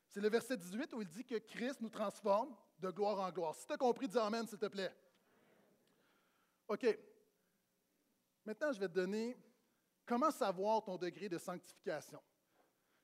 C'est 0.07 0.21
le 0.21 0.29
verset 0.29 0.57
18 0.57 0.93
où 0.93 1.01
il 1.01 1.07
dit 1.07 1.23
que 1.23 1.35
Christ 1.35 1.81
nous 1.81 1.89
transforme 1.89 2.55
de 2.79 2.89
gloire 2.89 3.19
en 3.19 3.31
gloire. 3.31 3.55
Si 3.55 3.67
tu 3.67 3.73
as 3.73 3.77
compris, 3.77 4.07
dis 4.07 4.17
Amen, 4.17 4.47
s'il 4.47 4.57
te 4.57 4.65
plaît. 4.65 4.93
OK. 6.67 6.97
Maintenant, 8.45 8.71
je 8.71 8.79
vais 8.79 8.87
te 8.87 8.93
donner 8.93 9.37
comment 10.05 10.31
savoir 10.31 10.83
ton 10.83 10.97
degré 10.97 11.29
de 11.29 11.37
sanctification. 11.37 12.21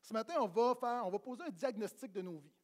Ce 0.01 0.13
matin, 0.13 0.35
on 0.39 0.47
va, 0.47 0.73
faire, 0.75 1.05
on 1.05 1.11
va 1.11 1.19
poser 1.19 1.43
un 1.43 1.49
diagnostic 1.49 2.11
de 2.11 2.21
nos 2.21 2.39
vies. 2.39 2.55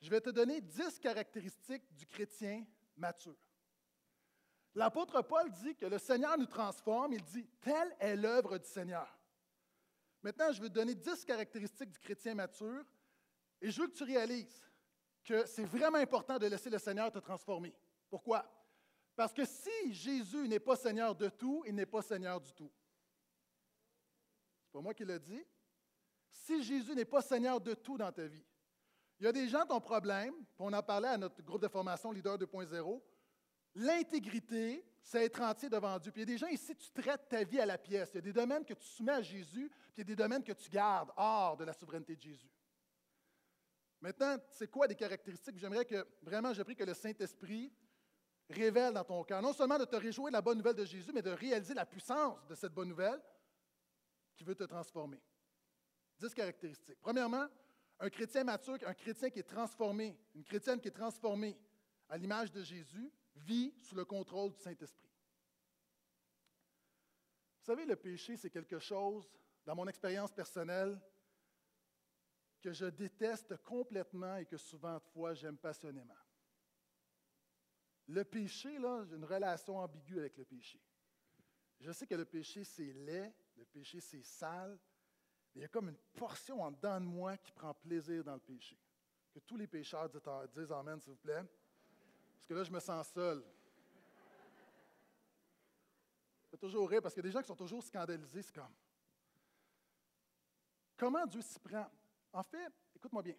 Je 0.00 0.08
vais 0.08 0.20
te 0.20 0.30
donner 0.30 0.60
dix 0.60 0.98
caractéristiques 0.98 1.92
du 1.92 2.06
chrétien 2.06 2.64
mature. 2.96 3.36
L'apôtre 4.74 5.22
Paul 5.22 5.50
dit 5.50 5.74
que 5.74 5.86
le 5.86 5.98
Seigneur 5.98 6.38
nous 6.38 6.46
transforme. 6.46 7.12
Il 7.12 7.24
dit, 7.24 7.46
telle 7.60 7.96
est 7.98 8.16
l'œuvre 8.16 8.58
du 8.58 8.68
Seigneur. 8.68 9.18
Maintenant, 10.22 10.52
je 10.52 10.60
vais 10.60 10.68
te 10.68 10.74
donner 10.74 10.94
dix 10.94 11.24
caractéristiques 11.24 11.90
du 11.90 11.98
chrétien 11.98 12.34
mature 12.34 12.84
et 13.60 13.70
je 13.70 13.80
veux 13.80 13.88
que 13.88 13.96
tu 13.96 14.04
réalises 14.04 14.64
que 15.24 15.46
c'est 15.46 15.64
vraiment 15.64 15.98
important 15.98 16.38
de 16.38 16.46
laisser 16.46 16.70
le 16.70 16.78
Seigneur 16.78 17.10
te 17.10 17.18
transformer. 17.18 17.74
Pourquoi? 18.08 18.44
Parce 19.16 19.32
que 19.32 19.44
si 19.44 19.92
Jésus 19.92 20.48
n'est 20.48 20.60
pas 20.60 20.76
Seigneur 20.76 21.14
de 21.14 21.28
tout, 21.28 21.62
il 21.66 21.74
n'est 21.74 21.86
pas 21.86 22.02
Seigneur 22.02 22.40
du 22.40 22.52
tout. 22.52 22.70
C'est 24.64 24.72
pas 24.72 24.80
moi 24.80 24.94
qui 24.94 25.04
le 25.04 25.18
dis. 25.18 25.44
Si 26.30 26.62
Jésus 26.62 26.94
n'est 26.94 27.04
pas 27.04 27.22
Seigneur 27.22 27.60
de 27.60 27.74
tout 27.74 27.98
dans 27.98 28.12
ta 28.12 28.26
vie, 28.26 28.44
il 29.18 29.24
y 29.24 29.26
a 29.26 29.32
des 29.32 29.48
gens 29.48 29.66
qui 29.66 29.72
ont 29.72 29.80
problème, 29.80 30.34
on 30.58 30.72
en 30.72 30.82
parlait 30.82 31.08
à 31.08 31.18
notre 31.18 31.42
groupe 31.42 31.60
de 31.60 31.68
formation 31.68 32.10
Leader 32.12 32.38
2.0. 32.38 33.02
L'intégrité, 33.74 34.84
c'est 35.02 35.24
être 35.24 35.40
entier 35.40 35.68
devant 35.68 35.98
Dieu. 35.98 36.12
Puis 36.12 36.22
il 36.22 36.28
y 36.28 36.30
a 36.30 36.34
des 36.34 36.38
gens 36.38 36.48
ici, 36.48 36.74
tu 36.76 36.90
traites 36.90 37.28
ta 37.28 37.44
vie 37.44 37.60
à 37.60 37.66
la 37.66 37.78
pièce. 37.78 38.10
Il 38.12 38.16
y 38.16 38.18
a 38.18 38.22
des 38.22 38.32
domaines 38.32 38.64
que 38.64 38.74
tu 38.74 38.86
soumets 38.86 39.12
à 39.12 39.22
Jésus, 39.22 39.70
puis 39.92 39.94
il 39.96 40.00
y 40.00 40.00
a 40.02 40.04
des 40.04 40.16
domaines 40.16 40.42
que 40.42 40.52
tu 40.52 40.68
gardes 40.68 41.10
hors 41.16 41.56
de 41.56 41.64
la 41.64 41.72
souveraineté 41.72 42.16
de 42.16 42.20
Jésus. 42.20 42.50
Maintenant, 44.00 44.36
c'est 44.50 44.68
quoi 44.68 44.88
des 44.88 44.94
caractéristiques? 44.94 45.58
J'aimerais 45.58 45.84
que, 45.84 46.06
vraiment, 46.22 46.52
j'ai 46.52 46.64
pris 46.64 46.74
que 46.74 46.84
le 46.84 46.94
Saint-Esprit 46.94 47.72
révèle 48.48 48.94
dans 48.94 49.04
ton 49.04 49.22
cœur, 49.24 49.42
non 49.42 49.52
seulement 49.52 49.78
de 49.78 49.84
te 49.84 49.96
réjouir 49.96 50.28
de 50.28 50.32
la 50.32 50.42
bonne 50.42 50.58
nouvelle 50.58 50.74
de 50.74 50.84
Jésus, 50.84 51.12
mais 51.12 51.22
de 51.22 51.30
réaliser 51.30 51.74
la 51.74 51.86
puissance 51.86 52.44
de 52.46 52.54
cette 52.54 52.72
bonne 52.72 52.88
nouvelle 52.88 53.20
qui 54.34 54.42
veut 54.42 54.54
te 54.54 54.64
transformer. 54.64 55.20
Dix 56.18 56.34
caractéristiques. 56.34 56.98
Premièrement, 57.00 57.46
un 58.00 58.10
chrétien 58.10 58.42
mature, 58.42 58.78
un 58.86 58.94
chrétien 58.94 59.30
qui 59.30 59.38
est 59.38 59.48
transformé, 59.48 60.18
une 60.34 60.44
chrétienne 60.44 60.80
qui 60.80 60.88
est 60.88 60.92
transformée 60.92 61.58
à 62.08 62.16
l'image 62.16 62.50
de 62.50 62.62
Jésus, 62.62 63.12
vit 63.44 63.74
sous 63.78 63.94
le 63.94 64.04
contrôle 64.04 64.52
du 64.52 64.58
Saint-Esprit. 64.58 65.10
Vous 67.58 67.66
savez, 67.66 67.84
le 67.84 67.96
péché, 67.96 68.36
c'est 68.36 68.50
quelque 68.50 68.78
chose, 68.78 69.30
dans 69.64 69.74
mon 69.74 69.86
expérience 69.86 70.32
personnelle, 70.32 71.00
que 72.60 72.72
je 72.72 72.86
déteste 72.86 73.56
complètement 73.62 74.36
et 74.36 74.46
que 74.46 74.56
souvent 74.56 74.98
de 74.98 75.04
fois 75.04 75.34
j'aime 75.34 75.56
passionnément. 75.56 76.14
Le 78.06 78.24
péché, 78.24 78.78
là, 78.78 79.04
j'ai 79.04 79.16
une 79.16 79.24
relation 79.24 79.78
ambiguë 79.78 80.18
avec 80.18 80.36
le 80.36 80.44
péché. 80.44 80.80
Je 81.80 81.92
sais 81.92 82.06
que 82.06 82.14
le 82.14 82.24
péché, 82.24 82.64
c'est 82.64 82.92
laid, 82.92 83.32
le 83.56 83.64
péché, 83.64 84.00
c'est 84.00 84.22
sale, 84.22 84.78
mais 85.54 85.60
il 85.60 85.62
y 85.62 85.64
a 85.64 85.68
comme 85.68 85.88
une 85.88 85.98
portion 86.14 86.62
en 86.62 86.70
dedans 86.70 87.00
de 87.00 87.06
moi 87.06 87.36
qui 87.36 87.52
prend 87.52 87.72
plaisir 87.74 88.22
dans 88.24 88.34
le 88.34 88.40
péché. 88.40 88.78
Que 89.32 89.38
tous 89.40 89.56
les 89.56 89.66
pécheurs 89.66 90.10
disent 90.54 90.72
Amen, 90.72 91.00
s'il 91.00 91.12
vous 91.12 91.18
plaît. 91.18 91.44
Parce 92.40 92.48
que 92.48 92.54
là, 92.54 92.64
je 92.64 92.72
me 92.72 92.80
sens 92.80 93.08
seul. 93.12 93.44
Je 96.52 96.56
toujours 96.56 96.88
rire 96.88 97.00
parce 97.00 97.16
a 97.16 97.22
des 97.22 97.30
gens 97.30 97.40
qui 97.40 97.46
sont 97.46 97.56
toujours 97.56 97.82
scandalisés. 97.82 98.42
C'est 98.42 98.54
comme. 98.54 98.74
Comment 100.96 101.26
Dieu 101.26 101.42
s'y 101.42 101.58
prend? 101.58 101.86
En 102.32 102.42
fait, 102.42 102.72
écoute-moi 102.96 103.22
bien. 103.22 103.36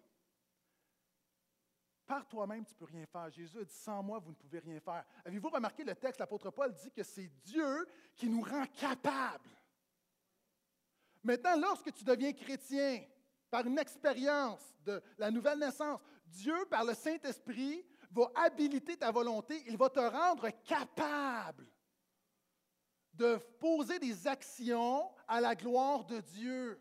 Par 2.06 2.26
toi-même, 2.26 2.64
tu 2.64 2.72
ne 2.74 2.78
peux 2.78 2.84
rien 2.84 3.06
faire. 3.06 3.30
Jésus 3.30 3.58
a 3.58 3.64
dit 3.64 3.74
sans 3.74 4.02
moi, 4.02 4.18
vous 4.18 4.30
ne 4.30 4.36
pouvez 4.36 4.58
rien 4.58 4.80
faire. 4.80 5.04
Avez-vous 5.24 5.48
remarqué 5.48 5.84
le 5.84 5.94
texte? 5.94 6.20
L'apôtre 6.20 6.50
Paul 6.50 6.72
dit 6.74 6.90
que 6.90 7.02
c'est 7.02 7.28
Dieu 7.44 7.86
qui 8.14 8.28
nous 8.28 8.42
rend 8.42 8.66
capables. 8.66 9.50
Maintenant, 11.22 11.56
lorsque 11.56 11.92
tu 11.92 12.04
deviens 12.04 12.32
chrétien, 12.32 13.04
par 13.48 13.66
une 13.66 13.78
expérience 13.78 14.74
de 14.84 15.02
la 15.18 15.30
nouvelle 15.30 15.58
naissance, 15.58 16.00
Dieu, 16.26 16.64
par 16.70 16.84
le 16.84 16.94
Saint-Esprit, 16.94 17.84
va 18.12 18.30
habiliter 18.34 18.96
ta 18.96 19.10
volonté, 19.10 19.62
il 19.66 19.76
va 19.76 19.88
te 19.88 20.00
rendre 20.00 20.48
capable 20.64 21.66
de 23.14 23.36
poser 23.58 23.98
des 23.98 24.26
actions 24.26 25.10
à 25.26 25.40
la 25.40 25.54
gloire 25.54 26.04
de 26.04 26.20
Dieu. 26.20 26.80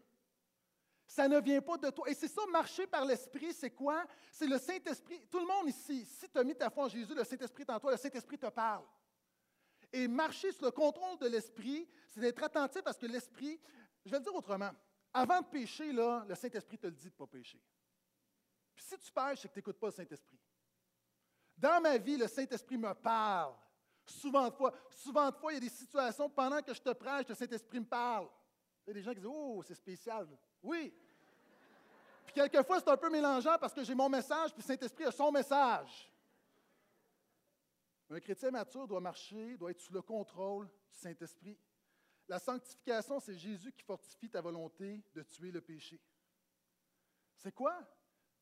Ça 1.06 1.28
ne 1.28 1.40
vient 1.42 1.62
pas 1.62 1.78
de 1.78 1.90
toi. 1.90 2.10
Et 2.10 2.14
c'est 2.14 2.28
ça, 2.28 2.42
marcher 2.48 2.88
par 2.88 3.04
l'Esprit, 3.04 3.54
c'est 3.54 3.72
quoi? 3.72 4.06
C'est 4.32 4.48
le 4.48 4.58
Saint-Esprit. 4.58 5.28
Tout 5.30 5.40
le 5.40 5.46
monde 5.46 5.68
ici, 5.68 6.06
si 6.06 6.30
tu 6.30 6.38
as 6.38 6.44
mis 6.44 6.56
ta 6.56 6.70
foi 6.70 6.86
en 6.86 6.88
Jésus, 6.88 7.14
le 7.14 7.24
Saint-Esprit 7.26 7.64
est 7.64 7.72
en 7.72 7.80
toi, 7.80 7.92
le 7.92 7.98
Saint-Esprit 7.98 8.38
te 8.38 8.48
parle. 8.48 8.86
Et 9.92 10.08
marcher 10.08 10.54
sous 10.54 10.64
le 10.64 10.72
contrôle 10.72 11.20
de 11.20 11.28
l'Esprit, 11.28 11.86
c'est 12.08 12.22
d'être 12.22 12.42
attentif 12.42 12.82
parce 12.82 12.98
que 12.98 13.08
l'Esprit, 13.08 13.60
je 14.06 14.12
vais 14.12 14.20
le 14.20 14.24
dire 14.24 14.34
autrement, 14.34 14.72
avant 15.14 15.42
de 15.42 15.48
pécher, 15.48 15.92
là, 15.92 16.26
le 16.28 16.36
Saint-Esprit 16.36 16.78
te 16.78 16.88
le 16.88 16.94
dit 16.94 17.10
de 17.10 17.10
ne 17.10 17.16
pas 17.16 17.28
pécher. 17.28 17.62
Puis 18.74 18.86
si 18.86 18.98
tu 18.98 19.12
pêches, 19.12 19.40
c'est 19.42 19.50
que 19.50 19.54
tu 19.54 19.60
n'écoutes 19.60 19.80
pas 19.80 19.88
le 19.88 19.94
Saint-Esprit. 19.94 20.40
Dans 21.62 21.80
ma 21.80 21.96
vie, 22.00 22.18
le 22.18 22.28
Saint-Esprit 22.28 22.78
me 22.78 22.92
parle. 22.96 23.54
Souvent 24.04 24.50
de 24.50 24.54
fois, 24.56 24.74
souvent 24.90 25.30
de 25.30 25.36
fois, 25.36 25.52
il 25.52 25.56
y 25.56 25.58
a 25.58 25.62
des 25.62 25.70
situations, 25.70 26.28
pendant 26.28 26.60
que 26.60 26.74
je 26.74 26.82
te 26.82 26.90
prêche, 26.90 27.28
le 27.30 27.36
Saint-Esprit 27.36 27.80
me 27.80 27.86
parle. 27.86 28.28
Il 28.84 28.90
y 28.90 28.92
a 28.92 28.94
des 28.96 29.04
gens 29.04 29.12
qui 29.12 29.20
disent 29.20 29.30
Oh, 29.32 29.62
c'est 29.66 29.76
spécial. 29.76 30.28
Oui. 30.64 30.92
Puis 32.26 32.34
quelquefois, 32.34 32.80
c'est 32.80 32.90
un 32.90 32.98
peu 32.98 33.12
mélangeant 33.12 33.60
parce 33.60 33.74
que 33.74 33.84
j'ai 33.84 33.94
mon 33.94 34.10
message, 34.10 34.52
puis 34.54 34.64
le 34.64 34.68
Saint-Esprit 34.68 35.06
a 35.06 35.12
son 35.12 35.32
message. 35.32 36.12
Un 38.10 38.20
chrétien 38.20 38.50
mature 38.50 38.88
doit 38.88 39.00
marcher, 39.00 39.56
doit 39.56 39.70
être 39.70 39.80
sous 39.80 39.94
le 39.94 40.02
contrôle 40.02 40.66
du 40.66 40.98
Saint-Esprit. 40.98 41.58
La 42.28 42.40
sanctification, 42.40 43.20
c'est 43.20 43.38
Jésus 43.38 43.72
qui 43.72 43.84
fortifie 43.84 44.30
ta 44.30 44.42
volonté 44.42 45.04
de 45.14 45.22
tuer 45.22 45.52
le 45.52 45.62
péché. 45.62 46.02
C'est 47.38 47.54
quoi? 47.54 47.78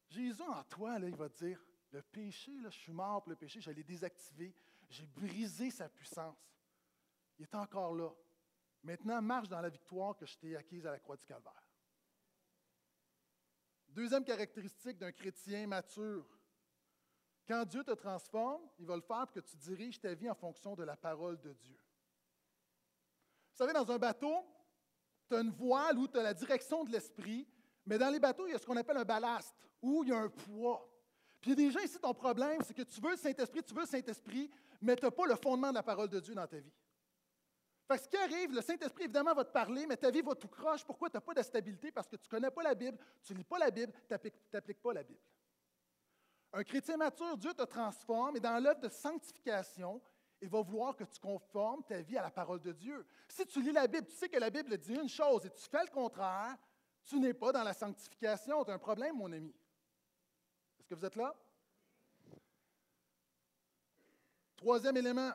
Jésus 0.08 0.42
en 0.42 0.64
toi, 0.64 0.98
là, 0.98 1.08
il 1.08 1.16
va 1.16 1.28
te 1.28 1.44
dire, 1.44 1.62
le 1.92 2.02
péché, 2.02 2.52
là, 2.62 2.70
je 2.70 2.78
suis 2.78 2.92
mort 2.92 3.24
pour 3.24 3.32
le 3.32 3.36
péché, 3.36 3.62
je 3.62 3.72
l'ai 3.72 3.84
désactivé, 3.84 4.56
j'ai 4.90 5.08
brisé 5.08 5.72
sa 5.72 5.90
puissance. 5.90 6.38
Il 7.38 7.44
est 7.44 7.56
encore 7.56 7.96
là. 7.96 8.10
Maintenant, 8.84 9.22
marche 9.22 9.50
dans 9.50 9.62
la 9.62 9.70
victoire 9.70 10.16
que 10.16 10.26
je 10.26 10.38
t'ai 10.38 10.56
acquise 10.56 10.86
à 10.86 10.92
la 10.92 11.00
croix 11.00 11.18
du 11.18 11.26
Calvaire. 11.26 11.70
Deuxième 13.88 14.24
caractéristique 14.24 14.98
d'un 14.98 15.12
chrétien 15.12 15.66
mature. 15.68 16.26
Quand 17.48 17.66
Dieu 17.66 17.84
te 17.84 17.92
transforme, 17.92 18.62
il 18.78 18.86
va 18.86 18.96
le 18.96 19.02
faire 19.02 19.26
pour 19.26 19.34
que 19.34 19.40
tu 19.40 19.58
diriges 19.58 20.00
ta 20.00 20.14
vie 20.14 20.30
en 20.30 20.36
fonction 20.36 20.76
de 20.76 20.84
la 20.84 20.96
parole 20.96 21.40
de 21.42 21.52
Dieu. 21.54 21.78
Vous 23.52 23.58
savez, 23.58 23.74
dans 23.74 23.92
un 23.92 23.98
bateau, 23.98 24.46
tu 25.28 25.36
as 25.36 25.42
une 25.42 25.50
voile 25.50 25.98
où 25.98 26.08
tu 26.08 26.18
as 26.18 26.24
la 26.24 26.34
direction 26.34 26.84
de 26.84 26.92
l'esprit, 26.92 27.48
mais 27.86 27.98
dans 27.98 28.10
les 28.10 28.20
bateaux, 28.20 28.46
il 28.46 28.52
y 28.52 28.54
a 28.54 28.60
ce 28.60 28.66
qu'on 28.66 28.78
appelle 28.78 28.98
un 28.98 29.06
ballast, 29.06 29.56
où 29.82 30.04
il 30.04 30.10
y 30.10 30.14
a 30.14 30.20
un 30.20 30.30
poids. 30.30 30.89
Puis 31.42 31.52
il 31.52 31.60
y 31.60 31.68
a 31.68 31.72
des 31.72 31.84
ici, 31.86 32.00
ton 32.00 32.14
problème, 32.14 32.62
c'est 32.66 32.74
que 32.74 32.82
tu 32.82 33.00
veux 33.00 33.12
le 33.12 33.18
Saint-Esprit, 33.18 33.64
tu 33.64 33.74
veux 33.74 33.82
le 33.82 33.88
Saint-Esprit, 33.88 34.50
mais 34.82 34.96
tu 34.96 35.06
n'as 35.06 35.12
pas 35.12 35.26
le 35.26 35.36
fondement 35.36 35.70
de 35.70 35.76
la 35.76 35.84
parole 35.84 36.10
de 36.10 36.20
Dieu 36.20 36.34
dans 36.36 36.48
ta 36.48 36.58
vie. 36.60 36.74
Fait 37.88 37.98
que 37.98 38.04
ce 38.04 38.10
qui 38.10 38.18
arrive, 38.18 38.54
le 38.54 38.62
Saint-Esprit, 38.62 39.06
évidemment, 39.06 39.34
va 39.34 39.44
te 39.44 39.52
parler, 39.52 39.86
mais 39.88 39.98
ta 39.98 40.12
vie 40.12 40.22
va 40.22 40.36
tout 40.36 40.48
croche. 40.48 40.84
Pourquoi 40.86 41.10
tu 41.10 41.18
n'as 41.18 41.22
pas 41.22 41.34
de 41.34 41.42
stabilité? 41.42 41.92
Parce 41.92 42.08
que 42.08 42.18
tu 42.18 42.28
ne 42.28 42.30
connais 42.30 42.52
pas 42.52 42.62
la 42.62 42.76
Bible, 42.76 42.98
tu 43.24 43.34
ne 43.34 43.40
lis 43.40 43.44
pas 43.44 43.58
la 43.58 43.72
Bible, 43.72 43.94
tu 44.08 44.32
n'appliques 44.54 44.82
pas 44.82 44.94
la 44.94 45.04
Bible. 45.04 45.20
Un 46.52 46.64
chrétien 46.64 46.98
mature, 46.98 47.38
Dieu 47.38 47.54
te 47.54 47.64
transforme 47.64 48.38
et 48.38 48.40
dans 48.40 48.62
l'œuvre 48.62 48.80
de 48.80 48.90
sanctification, 48.90 50.02
il 50.42 50.50
va 50.50 50.62
vouloir 50.62 50.96
que 50.96 51.04
tu 51.04 51.20
conformes 51.20 51.84
ta 51.84 52.02
vie 52.02 52.18
à 52.18 52.24
la 52.24 52.32
parole 52.32 52.60
de 52.60 52.72
Dieu. 52.72 53.06
Si 53.28 53.46
tu 53.46 53.62
lis 53.62 53.72
la 53.72 53.88
Bible, 53.88 54.08
tu 54.08 54.16
sais 54.16 54.30
que 54.30 54.40
la 54.40 54.50
Bible 54.50 54.78
dit 54.78 54.94
une 54.94 55.10
chose 55.10 55.46
et 55.46 55.50
tu 55.50 55.70
fais 55.70 55.84
le 55.84 55.92
contraire, 55.92 56.58
tu 57.06 57.20
n'es 57.20 57.34
pas 57.34 57.52
dans 57.52 57.64
la 57.64 57.74
sanctification. 57.74 58.64
Tu 58.64 58.72
as 58.72 58.76
un 58.76 58.80
problème, 58.80 59.18
mon 59.18 59.32
ami. 59.32 59.54
Est-ce 60.90 60.96
que 60.96 61.02
vous 61.02 61.06
êtes 61.06 61.16
là? 61.18 61.36
Troisième 64.56 64.98
élément, 64.98 65.32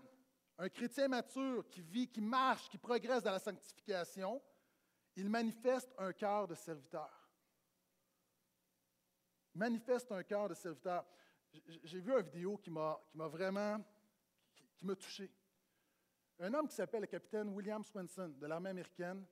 un 0.58 0.68
chrétien 0.68 1.06
mature 1.06 1.68
qui 1.68 1.80
vit, 1.80 2.08
qui 2.08 2.20
marche, 2.20 2.68
qui 2.68 2.76
progresse 2.76 3.22
dans 3.22 3.30
la 3.30 3.38
sanctification, 3.38 4.42
il 5.14 5.30
manifeste 5.30 5.94
un 5.96 6.12
cœur 6.12 6.48
de 6.48 6.56
serviteur. 6.56 7.30
Il 9.54 9.60
manifeste 9.60 10.10
un 10.10 10.24
cœur 10.24 10.48
de 10.48 10.54
serviteur. 10.54 11.06
J'ai 11.84 12.00
vu 12.00 12.10
une 12.10 12.22
vidéo 12.22 12.56
qui 12.56 12.72
m'a 12.72 12.98
vraiment 13.14 13.78
qui, 14.56 14.84
m'a 14.84 14.96
touché. 14.96 15.30
Un 16.40 16.52
homme 16.52 16.66
qui 16.66 16.74
s'appelle 16.74 17.02
le 17.02 17.06
capitaine 17.06 17.50
William 17.50 17.84
Swenson 17.84 18.34
de 18.40 18.46
l'armée 18.48 18.70
américaine, 18.70 19.24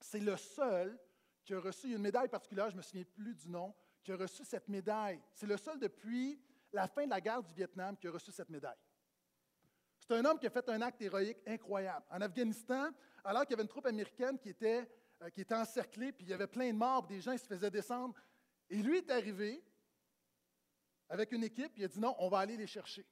c'est 0.00 0.20
le 0.20 0.36
seul 0.36 1.00
qui 1.46 1.54
a 1.54 1.60
reçu 1.60 1.94
une 1.94 2.02
médaille 2.02 2.28
particulière, 2.28 2.68
je 2.68 2.74
ne 2.74 2.78
me 2.78 2.82
souviens 2.82 3.04
plus 3.04 3.34
du 3.34 3.48
nom, 3.48 3.74
qui 4.02 4.12
a 4.12 4.16
reçu 4.16 4.44
cette 4.44 4.68
médaille. 4.68 5.20
C'est 5.32 5.46
le 5.46 5.56
seul 5.56 5.78
depuis 5.78 6.40
la 6.72 6.88
fin 6.88 7.04
de 7.04 7.10
la 7.10 7.20
guerre 7.20 7.42
du 7.42 7.52
Vietnam 7.52 7.96
qui 7.96 8.06
a 8.06 8.10
reçu 8.10 8.32
cette 8.32 8.48
médaille. 8.48 8.78
C'est 9.98 10.14
un 10.14 10.24
homme 10.24 10.38
qui 10.38 10.46
a 10.46 10.50
fait 10.50 10.68
un 10.68 10.80
acte 10.80 11.00
héroïque 11.02 11.38
incroyable. 11.46 12.04
En 12.10 12.20
Afghanistan, 12.20 12.90
alors 13.24 13.42
qu'il 13.42 13.52
y 13.52 13.54
avait 13.54 13.62
une 13.62 13.68
troupe 13.68 13.86
américaine 13.86 14.38
qui 14.38 14.48
était, 14.48 14.88
euh, 15.22 15.30
qui 15.30 15.42
était 15.42 15.54
encerclée, 15.54 16.12
puis 16.12 16.26
il 16.26 16.30
y 16.30 16.32
avait 16.32 16.46
plein 16.46 16.72
de 16.72 16.76
morts, 16.76 17.06
des 17.06 17.20
gens 17.20 17.32
ils 17.32 17.38
se 17.38 17.46
faisaient 17.46 17.70
descendre. 17.70 18.14
Et 18.68 18.76
lui 18.76 18.98
est 18.98 19.10
arrivé 19.10 19.62
avec 21.08 21.32
une 21.32 21.44
équipe, 21.44 21.72
il 21.76 21.84
a 21.84 21.88
dit 21.88 22.00
non, 22.00 22.14
on 22.18 22.28
va 22.28 22.38
aller 22.38 22.56
les 22.56 22.66
chercher. 22.66 23.06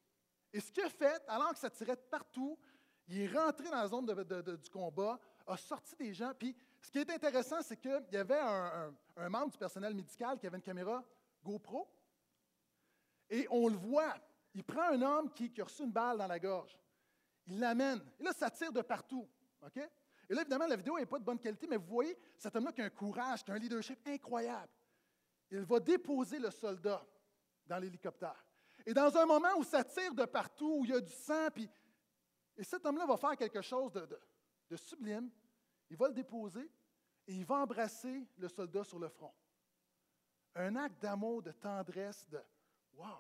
Et 0.53 0.61
ce 0.61 0.73
qu'il 0.73 0.85
a 0.85 0.89
fait, 0.89 1.23
alors 1.29 1.53
que 1.53 1.59
ça 1.59 1.69
tirait 1.71 1.97
de 1.97 2.01
partout, 2.11 2.59
il 3.09 3.21
est 3.21 3.29
rentré 3.29 3.69
dans 3.69 3.77
la 3.77 3.89
zone 3.89 4.07
du 4.57 4.71
combat, 4.71 5.19
a 5.47 5.57
sorti 5.57 5.97
des 5.97 6.13
gens. 6.13 6.33
Puis 6.39 6.55
ce 6.81 6.91
qui 6.91 6.99
est 6.99 7.11
intéressant, 7.11 7.61
c'est 7.63 7.77
qu'il 7.77 8.07
y 8.13 8.17
avait 8.17 8.39
un, 8.39 9.29
membre 9.29 9.51
du 9.51 9.59
personnel 9.59 9.95
médical 9.95 10.39
qui 10.39 10.47
avait 10.47 10.57
une 10.57 10.63
caméra 10.63 11.05
GoPro. 11.43 11.89
Et 13.31 13.47
on 13.51 13.69
le 13.69 13.77
voit. 13.77 14.15
Il 14.55 14.65
prend 14.65 14.93
un 14.93 15.03
homme 15.03 15.33
qui, 15.33 15.51
qui 15.51 15.61
a 15.61 15.65
reçu 15.65 15.83
une 15.83 15.93
balle 15.93 16.19
dans 16.19 16.27
la 16.27 16.39
gorge. 16.39 16.79
Il 17.47 17.59
l'amène. 17.59 18.01
Et 18.19 18.23
là, 18.23 18.33
ça 18.33 18.51
tire 18.51 18.73
de 18.73 18.81
partout. 18.83 19.29
OK? 19.63 19.77
Et 20.29 20.35
là, 20.35 20.43
évidemment, 20.43 20.67
la 20.67 20.77
vidéo 20.77 20.99
n'est 20.99 21.07
pas 21.07 21.19
de 21.19 21.25
bonne 21.25 21.39
qualité, 21.39 21.67
mais 21.67 21.77
vous 21.77 21.87
voyez 21.87 22.17
cet 22.37 22.55
homme-là 22.55 22.73
qui 22.73 22.83
a 22.83 22.85
un 22.85 22.91
courage, 22.91 23.43
qui 23.45 23.51
a 23.51 23.55
un 23.55 23.59
leadership 23.59 23.99
incroyable. 24.07 24.73
Il 25.51 25.61
va 25.61 25.81
déposer 25.81 26.39
le 26.39 26.51
soldat 26.51 27.05
dans 27.67 27.79
l'hélicoptère. 27.79 28.45
Et 28.85 28.93
dans 28.93 29.15
un 29.17 29.27
moment 29.27 29.57
où 29.59 29.65
ça 29.65 29.85
tire 29.85 30.15
de 30.15 30.25
partout, 30.25 30.79
où 30.81 30.85
il 30.85 30.91
y 30.91 30.95
a 30.95 31.01
du 31.01 31.13
sang, 31.13 31.49
puis, 31.55 31.69
et 32.57 32.65
cet 32.65 32.85
homme-là 32.85 33.07
va 33.07 33.17
faire 33.17 33.37
quelque 33.37 33.63
chose 33.63 33.93
de, 33.93 34.77
sublime. 34.77 35.31
Il 35.91 35.97
va 35.97 36.09
le 36.09 36.15
déposer 36.15 36.71
et 37.27 37.35
il 37.35 37.45
va 37.45 37.57
embrasser 37.57 38.27
le 38.37 38.49
soldat 38.49 38.85
sur 38.85 38.99
le 38.99 39.09
front. 39.09 39.33
Un 40.55 40.77
acte 40.77 41.01
d'amour, 41.01 41.43
de 41.43 41.53
tendresse, 41.53 42.29
de 42.29 42.43
Wow! 42.95 43.19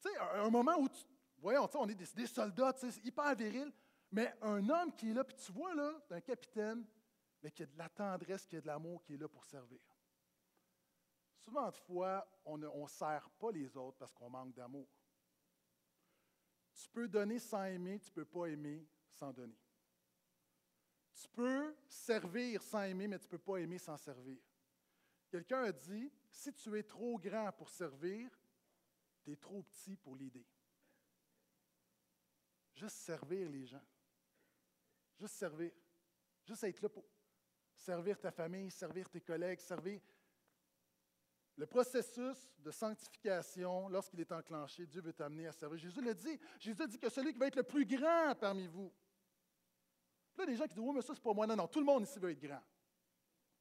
Tu 0.00 0.10
sais, 0.10 0.18
un, 0.18 0.50
moment 0.50 0.76
où, 0.78 0.88
tu, 0.88 1.02
voyons, 1.38 1.68
on 1.74 1.88
est 1.88 1.94
des, 1.94 2.06
des 2.14 2.26
soldats, 2.26 2.74
hyper 3.02 3.34
viril, 3.34 3.72
mais 4.10 4.34
un 4.42 4.68
homme 4.68 4.94
qui 4.94 5.10
est 5.10 5.14
là, 5.14 5.24
puis 5.24 5.36
tu 5.36 5.52
vois 5.52 5.74
là, 5.74 5.92
un 6.10 6.20
capitaine, 6.20 6.86
mais 7.42 7.50
qui 7.50 7.62
a 7.62 7.66
de 7.66 7.78
la 7.78 7.88
tendresse, 7.88 8.46
qui 8.46 8.56
a 8.56 8.60
de 8.60 8.66
l'amour, 8.66 9.02
qui 9.02 9.14
est 9.14 9.16
là 9.16 9.28
pour 9.28 9.44
servir. 9.44 9.80
Souvent 11.38 11.70
de 11.70 11.76
fois, 11.76 12.28
on 12.44 12.58
ne 12.58 12.88
sert 12.88 13.30
pas 13.38 13.52
les 13.52 13.76
autres 13.76 13.96
parce 13.98 14.12
qu'on 14.12 14.28
manque 14.28 14.52
d'amour. 14.52 14.88
Tu 16.74 16.88
peux 16.90 17.08
donner 17.08 17.38
sans 17.38 17.64
aimer, 17.64 17.98
tu 18.00 18.10
ne 18.10 18.14
peux 18.14 18.24
pas 18.24 18.46
aimer 18.46 18.86
sans 19.12 19.32
donner. 19.32 19.56
Tu 21.16 21.28
peux 21.28 21.74
servir 21.88 22.62
sans 22.62 22.82
aimer, 22.82 23.08
mais 23.08 23.18
tu 23.18 23.24
ne 23.24 23.30
peux 23.30 23.38
pas 23.38 23.56
aimer 23.56 23.78
sans 23.78 23.96
servir. 23.96 24.38
Quelqu'un 25.30 25.64
a 25.64 25.72
dit, 25.72 26.12
si 26.30 26.52
tu 26.52 26.78
es 26.78 26.82
trop 26.82 27.18
grand 27.18 27.50
pour 27.52 27.70
servir, 27.70 28.30
tu 29.22 29.32
es 29.32 29.36
trop 29.36 29.62
petit 29.62 29.96
pour 29.96 30.14
l'aider. 30.14 30.46
Juste 32.74 32.96
servir 32.96 33.48
les 33.48 33.64
gens. 33.64 33.84
Juste 35.18 35.34
servir. 35.34 35.72
Juste 36.44 36.64
être 36.64 36.82
là 36.82 36.90
pour 36.90 37.04
servir 37.74 38.20
ta 38.20 38.30
famille, 38.30 38.70
servir 38.70 39.08
tes 39.08 39.22
collègues, 39.22 39.60
servir. 39.60 40.00
Le 41.56 41.66
processus 41.66 42.50
de 42.58 42.70
sanctification, 42.70 43.88
lorsqu'il 43.88 44.20
est 44.20 44.32
enclenché, 44.32 44.86
Dieu 44.86 45.00
veut 45.00 45.14
t'amener 45.14 45.46
à 45.46 45.52
servir. 45.52 45.78
Jésus 45.78 46.02
le 46.02 46.14
dit. 46.14 46.38
Jésus 46.60 46.86
dit 46.86 46.98
que 46.98 47.08
celui 47.08 47.32
qui 47.32 47.38
va 47.38 47.46
être 47.46 47.56
le 47.56 47.62
plus 47.62 47.86
grand 47.86 48.34
parmi 48.38 48.66
vous. 48.66 48.92
Là, 50.36 50.46
des 50.46 50.56
gens 50.56 50.64
qui 50.64 50.74
disent 50.74 50.84
Oui, 50.84 50.94
mais 50.94 51.02
ça, 51.02 51.14
c'est 51.14 51.22
pas 51.22 51.32
moi. 51.32 51.46
Non, 51.46 51.56
non, 51.56 51.66
tout 51.66 51.80
le 51.80 51.86
monde 51.86 52.02
ici 52.02 52.18
veut 52.18 52.30
être 52.30 52.40
grand. 52.40 52.62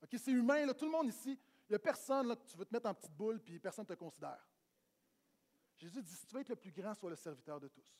OK, 0.03 0.15
c'est 0.17 0.31
humain, 0.31 0.65
là, 0.65 0.73
tout 0.73 0.85
le 0.85 0.91
monde 0.91 1.07
ici. 1.07 1.39
Il 1.67 1.71
n'y 1.71 1.75
a 1.75 1.79
personne 1.79 2.27
là, 2.27 2.35
que 2.35 2.45
tu 2.45 2.57
veux 2.57 2.65
te 2.65 2.73
mettre 2.73 2.87
en 2.87 2.93
petite 2.93 3.13
boule 3.13 3.39
puis 3.39 3.59
personne 3.59 3.85
ne 3.89 3.95
te 3.95 3.99
considère. 3.99 4.45
Jésus 5.75 6.01
dit 6.01 6.13
Si 6.13 6.25
tu 6.25 6.35
veux 6.35 6.41
être 6.41 6.49
le 6.49 6.55
plus 6.55 6.71
grand, 6.71 6.93
sois 6.93 7.09
le 7.09 7.15
serviteur 7.15 7.59
de 7.59 7.67
tous. 7.67 7.97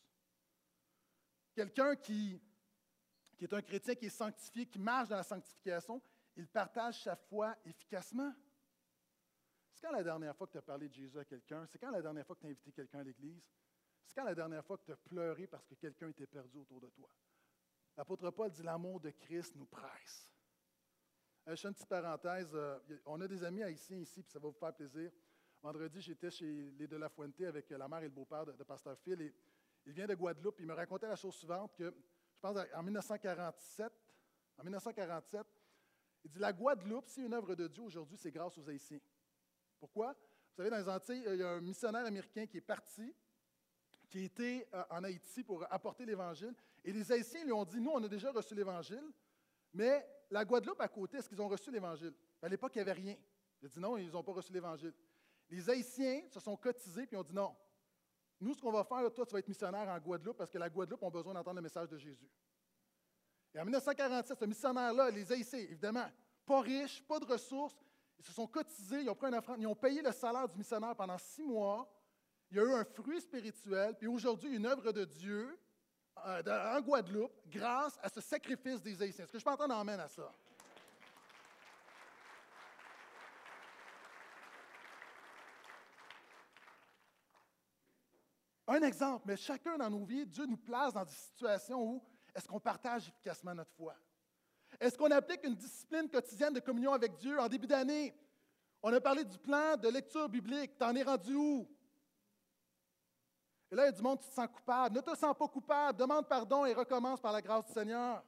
Quelqu'un 1.53 1.95
qui 1.95 2.41
qui 3.35 3.45
est 3.45 3.53
un 3.53 3.61
chrétien 3.61 3.95
qui 3.95 4.05
est 4.05 4.09
sanctifié, 4.09 4.65
qui 4.65 4.79
marche 4.79 5.09
dans 5.09 5.17
la 5.17 5.23
sanctification, 5.23 6.01
il 6.35 6.47
partage 6.47 7.03
sa 7.03 7.15
foi 7.15 7.55
efficacement. 7.65 8.33
C'est 9.73 9.81
quand 9.81 9.91
la 9.91 10.03
dernière 10.03 10.35
fois 10.35 10.47
que 10.47 10.53
tu 10.53 10.57
as 10.57 10.61
parlé 10.61 10.87
de 10.87 10.93
Jésus 10.93 11.19
à 11.19 11.25
quelqu'un? 11.25 11.65
C'est 11.67 11.77
quand 11.77 11.91
la 11.91 12.01
dernière 12.01 12.25
fois 12.25 12.35
que 12.35 12.41
tu 12.41 12.47
as 12.47 12.49
invité 12.49 12.71
quelqu'un 12.71 12.99
à 12.99 13.03
l'Église? 13.03 13.51
C'est 14.05 14.15
quand 14.15 14.23
la 14.23 14.35
dernière 14.35 14.63
fois 14.63 14.77
que 14.77 14.85
tu 14.85 14.91
as 14.91 14.97
pleuré 14.97 15.47
parce 15.47 15.65
que 15.65 15.75
quelqu'un 15.75 16.09
était 16.09 16.27
perdu 16.27 16.57
autour 16.57 16.79
de 16.79 16.89
toi? 16.89 17.09
L'apôtre 17.97 18.29
Paul 18.31 18.51
dit 18.51 18.63
L'amour 18.63 18.99
de 18.99 19.11
Christ 19.11 19.55
nous 19.55 19.65
presse. 19.65 20.29
Euh, 21.47 21.55
je 21.55 21.61
fais 21.61 21.67
une 21.67 21.73
petite 21.73 21.87
parenthèse. 21.87 22.51
Euh, 22.53 22.79
on 23.05 23.21
a 23.21 23.27
des 23.27 23.43
amis 23.43 23.63
haïtiens 23.63 23.97
ici, 23.97 24.21
puis 24.21 24.31
ça 24.31 24.39
va 24.39 24.47
vous 24.47 24.53
faire 24.53 24.73
plaisir. 24.73 25.11
Vendredi, 25.61 26.01
j'étais 26.01 26.29
chez 26.29 26.71
les 26.77 26.87
De 26.87 26.97
La 26.97 27.09
Fuente 27.09 27.41
avec 27.41 27.69
la 27.69 27.87
mère 27.87 27.99
et 27.99 28.03
le 28.03 28.09
beau-père 28.09 28.45
de, 28.45 28.63
Pasteur 28.63 28.97
Phil. 28.99 29.33
Il 29.85 29.93
vient 29.93 30.07
de 30.07 30.15
Guadeloupe. 30.15 30.59
Il 30.59 30.65
me 30.65 30.73
racontait 30.73 31.07
la 31.07 31.15
chose 31.15 31.35
suivante 31.35 31.73
que 31.75 31.85
je 31.85 32.39
pense 32.41 32.57
en 32.75 32.83
1947, 32.83 33.91
en 34.57 34.63
1947, 34.63 35.47
il 36.25 36.31
dit 36.31 36.39
La 36.39 36.53
Guadeloupe, 36.53 37.07
c'est 37.07 37.21
une 37.21 37.33
œuvre 37.33 37.55
de 37.55 37.67
Dieu 37.67 37.83
aujourd'hui, 37.83 38.17
c'est 38.17 38.31
grâce 38.31 38.57
aux 38.57 38.69
Haïtiens. 38.69 38.99
Pourquoi? 39.79 40.13
Vous 40.13 40.55
savez, 40.55 40.69
dans 40.69 40.77
les 40.77 40.89
Antilles, 40.89 41.23
il 41.27 41.39
y 41.39 41.43
a 41.43 41.51
un 41.51 41.61
missionnaire 41.61 42.05
américain 42.05 42.45
qui 42.45 42.57
est 42.57 42.61
parti, 42.61 43.13
qui 44.09 44.23
était 44.25 44.67
euh, 44.73 44.83
en 44.89 45.03
Haïti 45.03 45.43
pour 45.43 45.65
apporter 45.71 46.05
l'Évangile. 46.05 46.53
Et 46.85 46.93
les 46.93 47.11
Haïtiens 47.11 47.43
lui 47.43 47.51
ont 47.51 47.65
dit 47.65 47.81
Nous, 47.81 47.91
on 47.91 48.03
a 48.03 48.07
déjà 48.07 48.31
reçu 48.31 48.53
l'Évangile, 48.53 49.11
mais 49.73 50.07
la 50.29 50.45
Guadeloupe 50.45 50.79
à 50.79 50.87
côté, 50.87 51.17
est-ce 51.17 51.27
qu'ils 51.27 51.41
ont 51.41 51.47
reçu 51.47 51.71
l'Évangile? 51.71 52.13
À 52.41 52.47
l'époque, 52.47 52.71
il 52.75 52.77
n'y 52.77 52.81
avait 52.83 52.93
rien. 52.93 53.15
Il 53.61 53.65
a 53.65 53.69
dit 53.69 53.79
Non, 53.79 53.97
ils 53.97 54.11
n'ont 54.11 54.23
pas 54.23 54.31
reçu 54.31 54.53
l'Évangile. 54.53 54.93
Les 55.49 55.69
Haïtiens 55.69 56.21
se 56.29 56.39
sont 56.39 56.55
cotisés 56.55 57.07
puis 57.07 57.17
ont 57.17 57.23
dit 57.23 57.33
Non, 57.33 57.55
nous, 58.39 58.53
ce 58.53 58.61
qu'on 58.61 58.71
va 58.71 58.83
faire, 58.83 59.11
toi, 59.11 59.25
tu 59.25 59.33
vas 59.33 59.39
être 59.39 59.47
missionnaire 59.47 59.89
en 59.89 59.97
Guadeloupe 59.97 60.37
parce 60.37 60.51
que 60.51 60.59
la 60.59 60.69
Guadeloupe 60.69 61.03
a 61.03 61.09
besoin 61.09 61.33
d'entendre 61.33 61.55
le 61.55 61.63
message 61.63 61.89
de 61.89 61.97
Jésus. 61.97 62.29
Et 63.53 63.59
en 63.59 63.63
1947, 63.63 64.37
ce 64.37 64.45
missionnaire-là, 64.45 65.09
les 65.09 65.31
Haïtiens, 65.31 65.59
évidemment, 65.59 66.05
pas 66.45 66.61
riches, 66.61 67.01
pas 67.07 67.19
de 67.19 67.25
ressources, 67.25 67.75
ils 68.19 68.25
se 68.25 68.33
sont 68.33 68.45
cotisés, 68.45 69.01
ils 69.01 69.09
ont 69.09 69.15
pris 69.15 69.27
un 69.27 69.33
offrande, 69.33 69.59
ils 69.59 69.67
ont 69.67 69.75
payé 69.75 70.01
le 70.01 70.11
salaire 70.11 70.47
du 70.47 70.57
missionnaire 70.57 70.95
pendant 70.95 71.17
six 71.17 71.41
mois. 71.41 71.91
Il 72.51 72.57
y 72.57 72.59
a 72.59 72.63
eu 72.63 72.73
un 72.73 72.83
fruit 72.83 73.21
spirituel, 73.21 73.95
puis 73.97 74.07
aujourd'hui, 74.07 74.55
une 74.55 74.65
œuvre 74.65 74.91
de 74.91 75.05
Dieu 75.05 75.57
euh, 76.25 76.77
en 76.77 76.81
Guadeloupe 76.81 77.33
grâce 77.47 77.99
à 78.01 78.09
ce 78.09 78.19
sacrifice 78.21 78.81
des 78.81 79.01
Haïtiens. 79.01 79.25
Est-ce 79.25 79.31
que 79.31 79.39
je 79.39 79.43
peux 79.43 79.51
entendre 79.51 79.75
amène 79.75 79.99
à 79.99 80.09
ça? 80.09 80.31
Un 88.67 88.81
exemple, 88.81 89.25
mais 89.27 89.37
chacun 89.37 89.77
dans 89.77 89.89
nos 89.89 90.03
vies, 90.05 90.25
Dieu 90.25 90.45
nous 90.47 90.57
place 90.57 90.91
dans 90.93 91.05
des 91.05 91.13
situations 91.13 91.81
où 91.81 92.03
est-ce 92.33 92.47
qu'on 92.47 92.59
partage 92.59 93.07
efficacement 93.07 93.53
notre 93.53 93.71
foi? 93.73 93.95
Est-ce 94.79 94.97
qu'on 94.97 95.11
applique 95.11 95.43
une 95.43 95.55
discipline 95.55 96.09
quotidienne 96.09 96.53
de 96.53 96.59
communion 96.59 96.91
avec 96.93 97.15
Dieu 97.17 97.39
en 97.39 97.47
début 97.47 97.67
d'année? 97.67 98.13
On 98.81 98.91
a 98.91 98.99
parlé 98.99 99.23
du 99.23 99.37
plan 99.37 99.77
de 99.77 99.87
lecture 99.87 100.27
biblique. 100.27 100.77
T'en 100.77 100.95
es 100.95 101.03
rendu 101.03 101.35
où? 101.35 101.67
Et 103.71 103.75
là, 103.75 103.83
il 103.83 103.85
y 103.85 103.89
a 103.89 103.91
du 103.91 104.01
monde 104.01 104.19
qui 104.19 104.29
te 104.29 104.33
sent 104.33 104.47
coupable. 104.47 104.95
Ne 104.95 105.01
te 105.01 105.15
sens 105.15 105.35
pas 105.37 105.47
coupable. 105.47 105.97
Demande 105.97 106.27
pardon 106.27 106.65
et 106.65 106.73
recommence 106.73 107.19
par 107.19 107.33
la 107.33 107.41
grâce 107.41 107.65
du 107.65 107.73
Seigneur. 107.73 108.23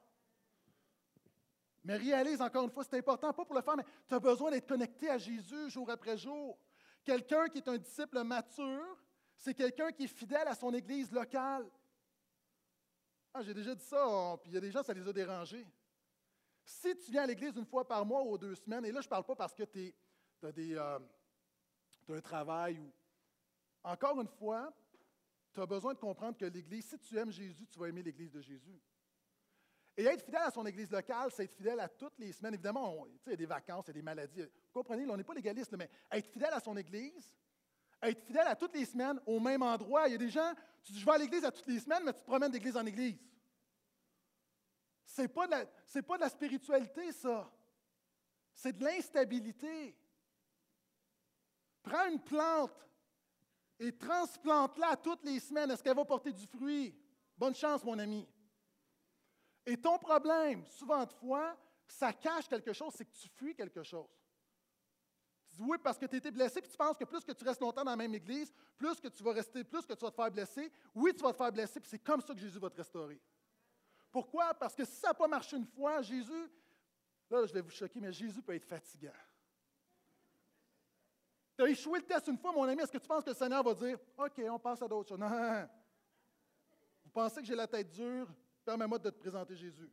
Mais 1.84 1.96
réalise 1.96 2.42
encore 2.42 2.64
une 2.64 2.70
fois, 2.70 2.84
c'est 2.84 2.98
important, 2.98 3.32
pas 3.32 3.44
pour 3.44 3.54
le 3.54 3.62
faire, 3.62 3.76
mais 3.76 3.84
tu 4.06 4.14
as 4.14 4.20
besoin 4.20 4.50
d'être 4.50 4.68
connecté 4.68 5.08
à 5.08 5.16
Jésus 5.16 5.70
jour 5.70 5.88
après 5.90 6.18
jour. 6.18 6.58
Quelqu'un 7.04 7.48
qui 7.48 7.58
est 7.58 7.68
un 7.68 7.78
disciple 7.78 8.22
mature, 8.24 8.98
c'est 9.36 9.54
quelqu'un 9.54 9.90
qui 9.92 10.04
est 10.04 10.08
fidèle 10.08 10.46
à 10.48 10.54
son 10.54 10.74
église 10.74 11.10
locale. 11.12 11.66
Ah, 13.32 13.42
j'ai 13.42 13.54
déjà 13.54 13.74
dit 13.74 13.84
ça, 13.84 14.36
puis 14.42 14.50
il 14.50 14.54
y 14.54 14.56
a 14.58 14.60
des 14.60 14.70
gens, 14.70 14.82
ça 14.82 14.92
les 14.92 15.06
a 15.06 15.12
dérangés. 15.12 15.66
Si 16.64 16.94
tu 16.98 17.10
viens 17.10 17.22
à 17.22 17.26
l'église 17.26 17.56
une 17.56 17.64
fois 17.64 17.86
par 17.86 18.04
mois 18.04 18.22
ou 18.22 18.36
deux 18.36 18.54
semaines, 18.54 18.84
et 18.84 18.92
là, 18.92 19.00
je 19.00 19.06
ne 19.06 19.10
parle 19.10 19.24
pas 19.24 19.36
parce 19.36 19.54
que 19.54 19.62
tu 19.62 19.94
as, 20.42 20.46
euh, 20.48 20.98
un 22.10 22.20
travail 22.20 22.78
ou. 22.78 22.92
Encore 23.84 24.20
une 24.20 24.28
fois, 24.28 24.72
tu 25.58 25.62
as 25.62 25.66
besoin 25.66 25.92
de 25.92 25.98
comprendre 25.98 26.36
que 26.38 26.44
l'Église, 26.44 26.86
si 26.88 26.98
tu 27.00 27.18
aimes 27.18 27.32
Jésus, 27.32 27.66
tu 27.66 27.80
vas 27.80 27.88
aimer 27.88 28.00
l'Église 28.00 28.30
de 28.30 28.40
Jésus. 28.40 28.80
Et 29.96 30.04
être 30.04 30.24
fidèle 30.24 30.42
à 30.42 30.52
son 30.52 30.64
Église 30.64 30.88
locale, 30.88 31.32
c'est 31.32 31.42
être 31.42 31.56
fidèle 31.56 31.80
à 31.80 31.88
toutes 31.88 32.16
les 32.20 32.32
semaines. 32.32 32.54
Évidemment, 32.54 33.04
il 33.26 33.30
y 33.30 33.32
a 33.32 33.36
des 33.36 33.44
vacances, 33.44 33.86
il 33.86 33.88
y 33.88 33.90
a 33.90 33.94
des 33.94 34.02
maladies. 34.02 34.42
Vous 34.42 34.72
comprenez, 34.72 35.04
on 35.10 35.16
n'est 35.16 35.24
pas 35.24 35.34
légaliste, 35.34 35.74
mais 35.76 35.90
être 36.12 36.30
fidèle 36.30 36.52
à 36.52 36.60
son 36.60 36.76
Église, 36.76 37.34
être 38.00 38.24
fidèle 38.24 38.46
à 38.46 38.54
toutes 38.54 38.76
les 38.76 38.84
semaines 38.84 39.20
au 39.26 39.40
même 39.40 39.64
endroit. 39.64 40.06
Il 40.06 40.12
y 40.12 40.14
a 40.14 40.18
des 40.18 40.30
gens, 40.30 40.54
tu 40.84 40.92
dis, 40.92 41.00
je 41.00 41.04
vais 41.04 41.10
à 41.10 41.18
l'église 41.18 41.44
à 41.44 41.50
toutes 41.50 41.66
les 41.66 41.80
semaines, 41.80 42.04
mais 42.04 42.12
tu 42.12 42.20
te 42.20 42.26
promènes 42.26 42.52
d'église 42.52 42.76
en 42.76 42.86
église. 42.86 43.18
Ce 45.06 45.22
n'est 45.22 45.28
pas, 45.28 45.48
pas 45.48 46.16
de 46.18 46.20
la 46.20 46.28
spiritualité, 46.28 47.10
ça. 47.10 47.50
C'est 48.54 48.78
de 48.78 48.84
l'instabilité. 48.84 49.96
Prends 51.82 52.06
une 52.06 52.20
plante 52.20 52.87
et 53.78 53.96
transplante-la 53.96 54.96
toutes 54.96 55.24
les 55.24 55.40
semaines. 55.40 55.70
Est-ce 55.70 55.82
qu'elle 55.82 55.96
va 55.96 56.04
porter 56.04 56.32
du 56.32 56.46
fruit? 56.46 56.94
Bonne 57.36 57.54
chance, 57.54 57.84
mon 57.84 57.98
ami. 57.98 58.26
Et 59.64 59.76
ton 59.76 59.98
problème, 59.98 60.64
souvent 60.66 61.04
de 61.04 61.12
fois, 61.12 61.56
ça 61.86 62.12
cache 62.12 62.48
quelque 62.48 62.72
chose, 62.72 62.92
c'est 62.96 63.04
que 63.04 63.16
tu 63.16 63.28
fuis 63.28 63.54
quelque 63.54 63.82
chose 63.82 64.08
oui 65.58 65.76
parce 65.82 65.98
que 65.98 66.06
tu 66.06 66.16
été 66.16 66.30
blessé, 66.30 66.60
puis 66.60 66.70
tu 66.70 66.76
penses 66.76 66.96
que 66.96 67.04
plus 67.04 67.24
que 67.24 67.32
tu 67.32 67.44
restes 67.44 67.60
longtemps 67.60 67.84
dans 67.84 67.90
la 67.90 67.96
même 67.96 68.14
église, 68.14 68.52
plus 68.76 69.00
que 69.00 69.08
tu 69.08 69.22
vas 69.22 69.32
rester, 69.32 69.64
plus 69.64 69.84
que 69.84 69.94
tu 69.94 70.04
vas 70.04 70.10
te 70.10 70.16
faire 70.16 70.30
blesser. 70.30 70.70
Oui, 70.94 71.12
tu 71.14 71.22
vas 71.22 71.32
te 71.32 71.36
faire 71.36 71.52
blesser, 71.52 71.80
puis 71.80 71.88
c'est 71.88 71.98
comme 71.98 72.20
ça 72.20 72.34
que 72.34 72.40
Jésus 72.40 72.58
va 72.58 72.70
te 72.70 72.76
restaurer. 72.76 73.20
Pourquoi? 74.10 74.54
Parce 74.54 74.74
que 74.74 74.84
si 74.84 74.92
ça 74.92 75.08
n'a 75.08 75.14
pas 75.14 75.28
marché 75.28 75.56
une 75.56 75.66
fois, 75.66 76.00
Jésus, 76.02 76.50
là, 77.30 77.44
je 77.44 77.52
vais 77.52 77.60
vous 77.60 77.70
choquer, 77.70 78.00
mais 78.00 78.12
Jésus 78.12 78.42
peut 78.42 78.54
être 78.54 78.64
fatigant. 78.64 79.12
Tu 81.58 81.64
as 81.64 81.68
échoué 81.70 81.98
le 81.98 82.04
test 82.04 82.28
une 82.28 82.38
fois, 82.38 82.52
mon 82.52 82.62
ami, 82.62 82.80
est-ce 82.82 82.92
que 82.92 82.98
tu 82.98 83.08
penses 83.08 83.24
que 83.24 83.30
le 83.30 83.34
Seigneur 83.34 83.64
va 83.64 83.74
dire 83.74 83.98
OK, 84.16 84.40
on 84.48 84.60
passe 84.60 84.80
à 84.80 84.86
d'autres 84.86 85.08
choses? 85.08 85.18
Non. 85.18 85.68
Vous 87.04 87.10
pensez 87.10 87.40
que 87.40 87.46
j'ai 87.48 87.56
la 87.56 87.66
tête 87.66 87.90
dure? 87.90 88.28
Permets-moi 88.64 88.96
de 88.96 89.10
te 89.10 89.18
présenter 89.18 89.56
Jésus. 89.56 89.90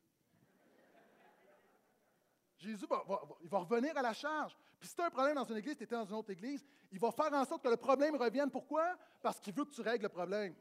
Jésus 2.57 2.85
va, 2.85 3.03
il 3.41 3.49
va 3.49 3.57
revenir 3.57 3.97
à 3.97 4.03
la 4.03 4.13
charge. 4.13 4.55
Puis 4.79 4.89
si 4.89 4.95
tu 4.95 5.01
as 5.01 5.07
un 5.07 5.09
problème 5.09 5.33
dans 5.33 5.43
une 5.43 5.57
église, 5.57 5.75
tu 5.75 5.83
étais 5.83 5.95
dans 5.95 6.05
une 6.05 6.13
autre 6.13 6.29
église, 6.29 6.63
il 6.91 6.99
va 6.99 7.11
faire 7.11 7.33
en 7.33 7.43
sorte 7.43 7.63
que 7.63 7.69
le 7.69 7.77
problème 7.77 8.15
revienne. 8.15 8.51
Pourquoi? 8.51 8.95
Parce 9.23 9.39
qu'il 9.39 9.55
veut 9.55 9.65
que 9.65 9.71
tu 9.71 9.81
règles 9.81 10.03
le 10.03 10.09
problème. 10.09 10.55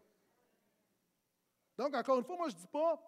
Donc, 1.76 1.94
encore 1.94 2.18
une 2.18 2.24
fois, 2.24 2.36
moi, 2.36 2.48
je 2.48 2.54
ne 2.54 2.60
dis 2.60 2.66
pas, 2.66 2.98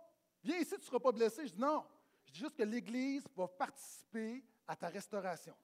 viens 0.44 0.58
ici, 0.58 0.74
tu 0.74 0.80
ne 0.80 0.84
seras 0.84 1.00
pas 1.00 1.12
blessé. 1.12 1.46
Je 1.46 1.54
dis 1.54 1.60
non. 1.60 1.82
Je 2.26 2.32
dis 2.32 2.40
juste 2.40 2.56
que 2.56 2.62
l'Église 2.62 3.26
va 3.34 3.48
participer 3.48 4.44
à 4.66 4.76
ta 4.76 4.88
restauration. 4.88 5.56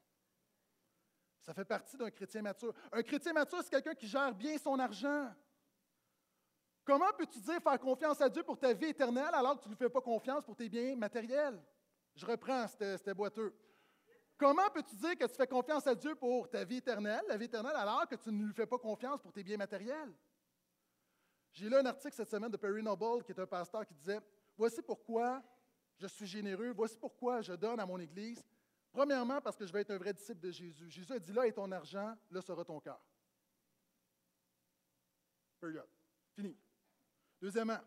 Ça 1.42 1.52
fait 1.52 1.64
partie 1.64 1.96
d'un 1.96 2.10
chrétien 2.10 2.40
mature. 2.40 2.72
Un 2.92 3.02
chrétien 3.02 3.32
mature, 3.32 3.58
c'est 3.62 3.70
quelqu'un 3.70 3.94
qui 3.94 4.06
gère 4.06 4.32
bien 4.32 4.56
son 4.58 4.78
argent. 4.78 5.28
Comment 6.84 7.12
peux-tu 7.16 7.40
dire 7.40 7.60
faire 7.60 7.78
confiance 7.78 8.20
à 8.20 8.28
Dieu 8.28 8.42
pour 8.42 8.58
ta 8.58 8.72
vie 8.72 8.86
éternelle 8.86 9.32
alors 9.32 9.56
que 9.56 9.62
tu 9.62 9.68
ne 9.68 9.74
lui 9.74 9.78
fais 9.78 9.90
pas 9.90 10.00
confiance 10.00 10.44
pour 10.44 10.54
tes 10.54 10.68
biens 10.68 10.96
matériels? 10.96 11.60
Je 12.14 12.24
reprends, 12.24 12.66
c'était 12.68 13.14
boiteux. 13.14 13.54
Comment 14.36 14.68
peux-tu 14.72 14.96
dire 14.96 15.16
que 15.16 15.26
tu 15.26 15.34
fais 15.34 15.46
confiance 15.46 15.86
à 15.86 15.94
Dieu 15.94 16.14
pour 16.14 16.48
ta 16.48 16.64
vie 16.64 16.78
éternelle, 16.78 17.22
la 17.28 17.36
vie 17.36 17.44
éternelle, 17.44 17.76
alors 17.76 18.08
que 18.08 18.16
tu 18.16 18.30
ne 18.30 18.44
lui 18.44 18.52
fais 18.52 18.66
pas 18.66 18.78
confiance 18.78 19.20
pour 19.20 19.32
tes 19.32 19.42
biens 19.42 19.56
matériels? 19.56 20.12
J'ai 21.52 21.68
lu 21.68 21.76
un 21.76 21.86
article 21.86 22.14
cette 22.14 22.30
semaine 22.30 22.50
de 22.50 22.56
Perry 22.56 22.82
Noble, 22.82 23.22
qui 23.24 23.32
est 23.32 23.38
un 23.38 23.46
pasteur, 23.46 23.86
qui 23.86 23.94
disait 23.94 24.20
Voici 24.56 24.80
pourquoi 24.82 25.42
je 25.96 26.06
suis 26.06 26.26
généreux, 26.26 26.72
voici 26.74 26.96
pourquoi 26.96 27.40
je 27.42 27.52
donne 27.52 27.78
à 27.78 27.86
mon 27.86 27.98
Église. 27.98 28.42
Premièrement, 28.92 29.40
parce 29.40 29.56
que 29.56 29.66
je 29.66 29.72
veux 29.72 29.80
être 29.80 29.90
un 29.90 29.98
vrai 29.98 30.12
disciple 30.12 30.40
de 30.40 30.50
Jésus. 30.50 30.90
Jésus 30.90 31.12
a 31.12 31.18
dit 31.18 31.32
Là 31.32 31.46
est 31.46 31.52
ton 31.52 31.70
argent, 31.72 32.14
là 32.30 32.42
sera 32.42 32.64
ton 32.64 32.78
cœur. 32.78 33.00
Period. 35.58 35.88
Fini. 36.34 36.56
Deuxièmement, 37.40 37.80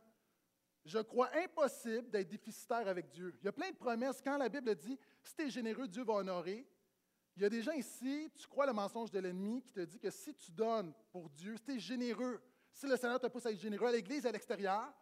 je 0.83 0.99
crois 0.99 1.29
impossible 1.35 2.09
d'être 2.09 2.27
déficitaire 2.27 2.87
avec 2.87 3.09
Dieu. 3.09 3.35
Il 3.39 3.45
y 3.45 3.47
a 3.47 3.51
plein 3.51 3.69
de 3.69 3.75
promesses. 3.75 4.19
Quand 4.21 4.37
la 4.37 4.49
Bible 4.49 4.73
dit 4.75 4.97
si 5.23 5.35
tu 5.35 5.43
es 5.43 5.49
généreux, 5.49 5.87
Dieu 5.87 6.03
va 6.03 6.13
honorer, 6.13 6.67
il 7.35 7.43
y 7.43 7.45
a 7.45 7.49
des 7.49 7.61
gens 7.61 7.73
ici, 7.73 8.31
tu 8.35 8.47
crois 8.47 8.65
le 8.65 8.73
mensonge 8.73 9.11
de 9.11 9.19
l'ennemi 9.19 9.61
qui 9.61 9.71
te 9.71 9.81
dit 9.81 9.99
que 9.99 10.09
si 10.09 10.33
tu 10.33 10.51
donnes 10.51 10.93
pour 11.11 11.29
Dieu, 11.29 11.57
si 11.57 11.63
tu 11.63 11.75
es 11.75 11.79
généreux, 11.79 12.41
si 12.71 12.87
le 12.87 12.95
Seigneur 12.97 13.19
te 13.19 13.27
pousse 13.27 13.45
à 13.45 13.51
être 13.51 13.59
généreux 13.59 13.87
à 13.87 13.91
l'Église, 13.91 14.25
à 14.25 14.31
l'extérieur, 14.31 14.93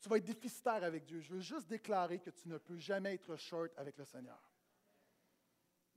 tu 0.00 0.08
vas 0.08 0.18
être 0.18 0.24
déficitaire 0.24 0.84
avec 0.84 1.04
Dieu. 1.04 1.20
Je 1.20 1.34
veux 1.34 1.40
juste 1.40 1.66
déclarer 1.66 2.18
que 2.18 2.30
tu 2.30 2.48
ne 2.48 2.58
peux 2.58 2.78
jamais 2.78 3.14
être 3.14 3.36
short 3.36 3.72
avec 3.76 3.96
le 3.96 4.04
Seigneur. 4.04 4.51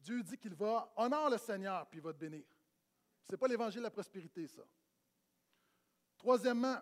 Dieu 0.05 0.21
dit 0.21 0.37
qu'il 0.37 0.53
va 0.53 0.93
honorer 0.95 1.31
le 1.31 1.37
Seigneur, 1.39 1.87
puis 1.87 1.97
il 1.97 2.03
va 2.03 2.13
te 2.13 2.19
bénir. 2.19 2.45
Ce 3.23 3.31
n'est 3.31 3.37
pas 3.39 3.47
l'évangile 3.47 3.79
de 3.79 3.85
la 3.85 3.91
prospérité, 3.91 4.47
ça. 4.47 4.61
Troisièmement, 6.19 6.77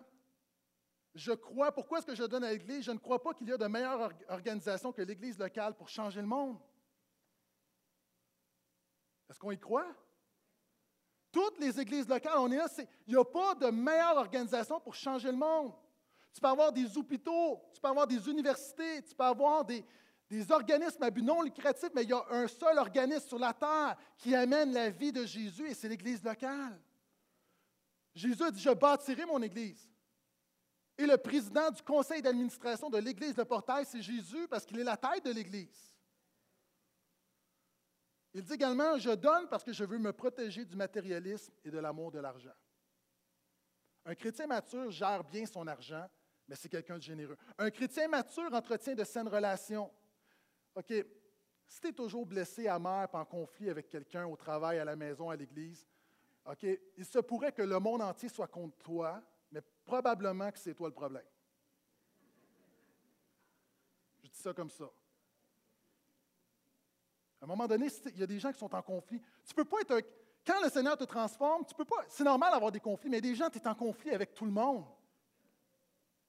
je 1.14 1.32
crois, 1.32 1.72
pourquoi 1.72 1.98
est-ce 1.98 2.06
que 2.06 2.14
je 2.14 2.24
donne 2.24 2.44
à 2.44 2.50
l'Église? 2.50 2.84
Je 2.84 2.90
ne 2.90 2.98
crois 2.98 3.22
pas 3.22 3.32
qu'il 3.32 3.48
y 3.48 3.52
a 3.52 3.56
de 3.56 3.66
meilleure 3.66 4.12
organisation 4.28 4.92
que 4.92 5.00
l'Église 5.00 5.38
locale 5.38 5.74
pour 5.74 5.88
changer 5.88 6.20
le 6.20 6.26
monde. 6.26 6.58
Est-ce 9.30 9.38
qu'on 9.38 9.52
y 9.52 9.58
croit? 9.58 9.90
Toutes 11.32 11.58
les 11.58 11.80
églises 11.80 12.06
locales, 12.06 12.36
on 12.36 12.52
est 12.52 12.58
là, 12.58 12.68
il 13.06 13.14
n'y 13.14 13.18
a 13.18 13.24
pas 13.24 13.54
de 13.54 13.70
meilleure 13.70 14.18
organisation 14.18 14.78
pour 14.80 14.94
changer 14.94 15.30
le 15.30 15.38
monde. 15.38 15.72
Tu 16.34 16.42
peux 16.42 16.48
avoir 16.48 16.72
des 16.72 16.98
hôpitaux, 16.98 17.62
tu 17.72 17.80
peux 17.80 17.88
avoir 17.88 18.06
des 18.06 18.28
universités, 18.28 19.02
tu 19.02 19.14
peux 19.14 19.24
avoir 19.24 19.64
des, 19.64 19.82
des 20.34 20.50
organismes 20.50 21.02
à 21.02 21.10
but 21.10 21.22
non 21.22 21.42
lucratif, 21.42 21.90
mais 21.94 22.02
il 22.02 22.10
y 22.10 22.12
a 22.12 22.24
un 22.30 22.48
seul 22.48 22.78
organisme 22.78 23.28
sur 23.28 23.38
la 23.38 23.52
terre 23.52 23.96
qui 24.18 24.34
amène 24.34 24.72
la 24.72 24.90
vie 24.90 25.12
de 25.12 25.24
Jésus 25.24 25.68
et 25.68 25.74
c'est 25.74 25.88
l'Église 25.88 26.22
locale. 26.22 26.80
Jésus 28.14 28.42
a 28.42 28.50
dit, 28.50 28.60
je 28.60 28.70
bâtirai 28.70 29.24
mon 29.26 29.42
Église. 29.42 29.88
Et 30.96 31.06
le 31.06 31.16
président 31.16 31.70
du 31.70 31.82
conseil 31.82 32.22
d'administration 32.22 32.88
de 32.88 32.98
l'Église 32.98 33.34
de 33.34 33.42
Portail, 33.42 33.84
c'est 33.84 34.02
Jésus 34.02 34.46
parce 34.48 34.64
qu'il 34.64 34.78
est 34.78 34.84
la 34.84 34.96
tête 34.96 35.24
de 35.24 35.32
l'Église. 35.32 35.90
Il 38.32 38.42
dit 38.42 38.52
également, 38.52 38.98
je 38.98 39.10
donne 39.10 39.48
parce 39.48 39.62
que 39.62 39.72
je 39.72 39.84
veux 39.84 39.98
me 39.98 40.12
protéger 40.12 40.64
du 40.64 40.76
matérialisme 40.76 41.52
et 41.64 41.70
de 41.70 41.78
l'amour 41.78 42.10
de 42.10 42.18
l'argent. 42.18 42.54
Un 44.04 44.14
chrétien 44.14 44.46
mature 44.46 44.90
gère 44.90 45.24
bien 45.24 45.46
son 45.46 45.66
argent, 45.66 46.06
mais 46.46 46.56
c'est 46.56 46.68
quelqu'un 46.68 46.98
de 46.98 47.02
généreux. 47.02 47.36
Un 47.58 47.70
chrétien 47.70 48.08
mature 48.08 48.52
entretient 48.52 48.94
de 48.94 49.04
saines 49.04 49.28
relations. 49.28 49.90
OK, 50.74 50.92
si 51.66 51.80
tu 51.80 51.88
es 51.88 51.92
toujours 51.92 52.26
blessé, 52.26 52.68
amer, 52.68 53.08
en 53.12 53.24
conflit 53.24 53.70
avec 53.70 53.88
quelqu'un 53.88 54.26
au 54.26 54.36
travail, 54.36 54.78
à 54.78 54.84
la 54.84 54.96
maison, 54.96 55.30
à 55.30 55.36
l'église, 55.36 55.86
OK, 56.46 56.66
il 56.96 57.04
se 57.04 57.18
pourrait 57.20 57.52
que 57.52 57.62
le 57.62 57.78
monde 57.78 58.02
entier 58.02 58.28
soit 58.28 58.48
contre 58.48 58.76
toi, 58.78 59.22
mais 59.50 59.62
probablement 59.84 60.50
que 60.50 60.58
c'est 60.58 60.74
toi 60.74 60.88
le 60.88 60.94
problème. 60.94 61.24
Je 64.22 64.28
dis 64.28 64.38
ça 64.38 64.52
comme 64.52 64.70
ça. 64.70 64.84
À 67.40 67.44
un 67.44 67.46
moment 67.46 67.66
donné, 67.66 67.88
il 68.06 68.18
y 68.18 68.22
a 68.22 68.26
des 68.26 68.38
gens 68.38 68.52
qui 68.52 68.58
sont 68.58 68.74
en 68.74 68.82
conflit. 68.82 69.20
Tu 69.44 69.54
peux 69.54 69.64
pas 69.64 69.80
être 69.80 70.00
Quand 70.46 70.62
le 70.62 70.70
Seigneur 70.70 70.96
te 70.96 71.04
transforme, 71.04 71.64
tu 71.64 71.74
peux 71.74 71.84
pas. 71.84 72.04
C'est 72.08 72.24
normal 72.24 72.52
d'avoir 72.52 72.72
des 72.72 72.80
conflits, 72.80 73.10
mais 73.10 73.20
des 73.20 73.34
gens, 73.34 73.48
tu 73.48 73.58
es 73.58 73.68
en 73.68 73.74
conflit 73.74 74.10
avec 74.10 74.34
tout 74.34 74.44
le 74.44 74.50
monde. 74.50 74.84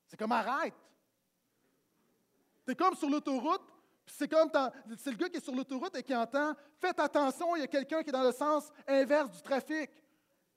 C'est 0.08 0.18
comme 0.18 0.32
arrête. 0.32 0.76
Tu 2.66 2.72
es 2.72 2.76
comme 2.76 2.96
sur 2.96 3.10
l'autoroute, 3.10 3.75
c'est 4.06 4.28
comme 4.28 4.50
c'est 4.98 5.12
le 5.12 5.18
gars 5.18 5.30
qui 5.30 5.38
est 5.38 5.44
sur 5.44 5.56
l'autoroute 5.56 5.96
et 5.96 6.04
qui 6.04 6.16
entend 6.16 6.54
Faites 6.78 7.00
attention, 7.00 7.56
il 7.56 7.62
y 7.62 7.64
a 7.64 7.68
quelqu'un 7.68 8.04
qui 8.04 8.10
est 8.10 8.14
dans 8.14 8.24
le 8.24 8.32
sens 8.32 8.72
inverse 8.88 9.32
du 9.32 9.42
trafic. 9.42 9.90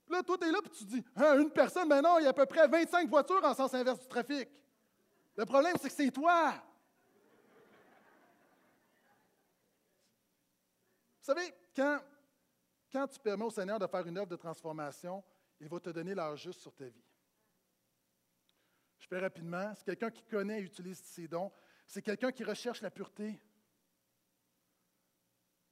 Là, 0.09 0.23
toi, 0.23 0.39
tu 0.39 0.47
es 0.47 0.51
là 0.51 0.59
et 0.65 0.69
tu 0.71 0.85
dis 0.85 1.05
hein, 1.17 1.39
Une 1.39 1.51
personne, 1.51 1.89
mais 1.89 2.01
non, 2.01 2.19
il 2.19 2.25
y 2.25 2.27
a 2.27 2.31
à 2.31 2.35
peu 2.35 2.47
près 2.47 2.67
25 2.67 3.09
voitures 3.09 3.45
en 3.45 3.55
sens 3.55 3.73
inverse 3.75 4.01
du 4.01 4.09
trafic. 4.09 4.49
Le 5.37 5.45
problème, 5.45 5.75
c'est 5.81 5.89
que 5.89 5.95
c'est 5.95 6.11
toi. 6.11 6.55
Vous 11.21 11.35
savez, 11.35 11.55
quand, 11.77 12.01
quand 12.91 13.07
tu 13.07 13.21
permets 13.21 13.45
au 13.45 13.51
Seigneur 13.51 13.79
de 13.79 13.87
faire 13.87 14.07
une 14.07 14.17
œuvre 14.17 14.29
de 14.29 14.37
transformation, 14.37 15.23
il 15.61 15.69
va 15.69 15.79
te 15.79 15.91
donner 15.91 16.15
l'heure 16.15 16.37
juste 16.37 16.61
sur 16.61 16.75
ta 16.75 16.87
vie. 16.87 17.05
Je 18.99 19.07
fais 19.07 19.19
rapidement. 19.19 19.73
C'est 19.77 19.85
quelqu'un 19.85 20.11
qui 20.11 20.25
connaît 20.25 20.61
et 20.61 20.63
utilise 20.63 21.03
ses 21.03 21.29
dons. 21.29 21.53
C'est 21.89 22.03
quelqu'un 22.03 22.31
qui 22.31 22.45
recherche 22.45 22.83
la 22.83 22.91
pureté. 22.91 23.41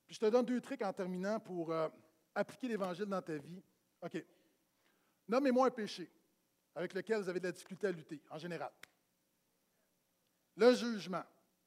Puis 0.06 0.14
je 0.14 0.18
te 0.18 0.26
donne 0.26 0.46
deux 0.46 0.62
trucs 0.62 0.80
en 0.80 0.92
terminant 0.92 1.38
pour 1.38 1.70
euh, 1.70 1.88
appliquer 2.34 2.68
l'Évangile 2.68 3.04
dans 3.04 3.20
ta 3.20 3.36
vie. 3.36 3.62
OK. 4.00 4.24
Nommez-moi 5.28 5.66
un 5.66 5.70
péché 5.70 6.10
avec 6.74 6.94
lequel 6.94 7.20
vous 7.20 7.28
avez 7.28 7.38
de 7.38 7.44
la 7.44 7.52
difficulté 7.52 7.86
à 7.88 7.92
lutter, 7.92 8.22
en 8.30 8.38
général. 8.38 8.72
Le 10.56 10.74
jugement. 10.74 11.24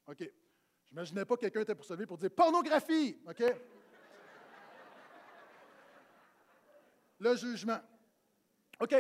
OK. 0.07 0.21
Je 0.21 0.89
n'imaginais 0.89 1.25
pas 1.25 1.35
que 1.35 1.41
quelqu'un 1.41 1.61
était 1.61 1.75
pour 1.75 1.85
sauver 1.85 2.07
pour 2.07 2.17
dire 2.17 2.31
pornographie. 2.31 3.21
OK? 3.27 3.43
Le 7.19 7.35
jugement. 7.35 7.81
OK. 8.79 8.93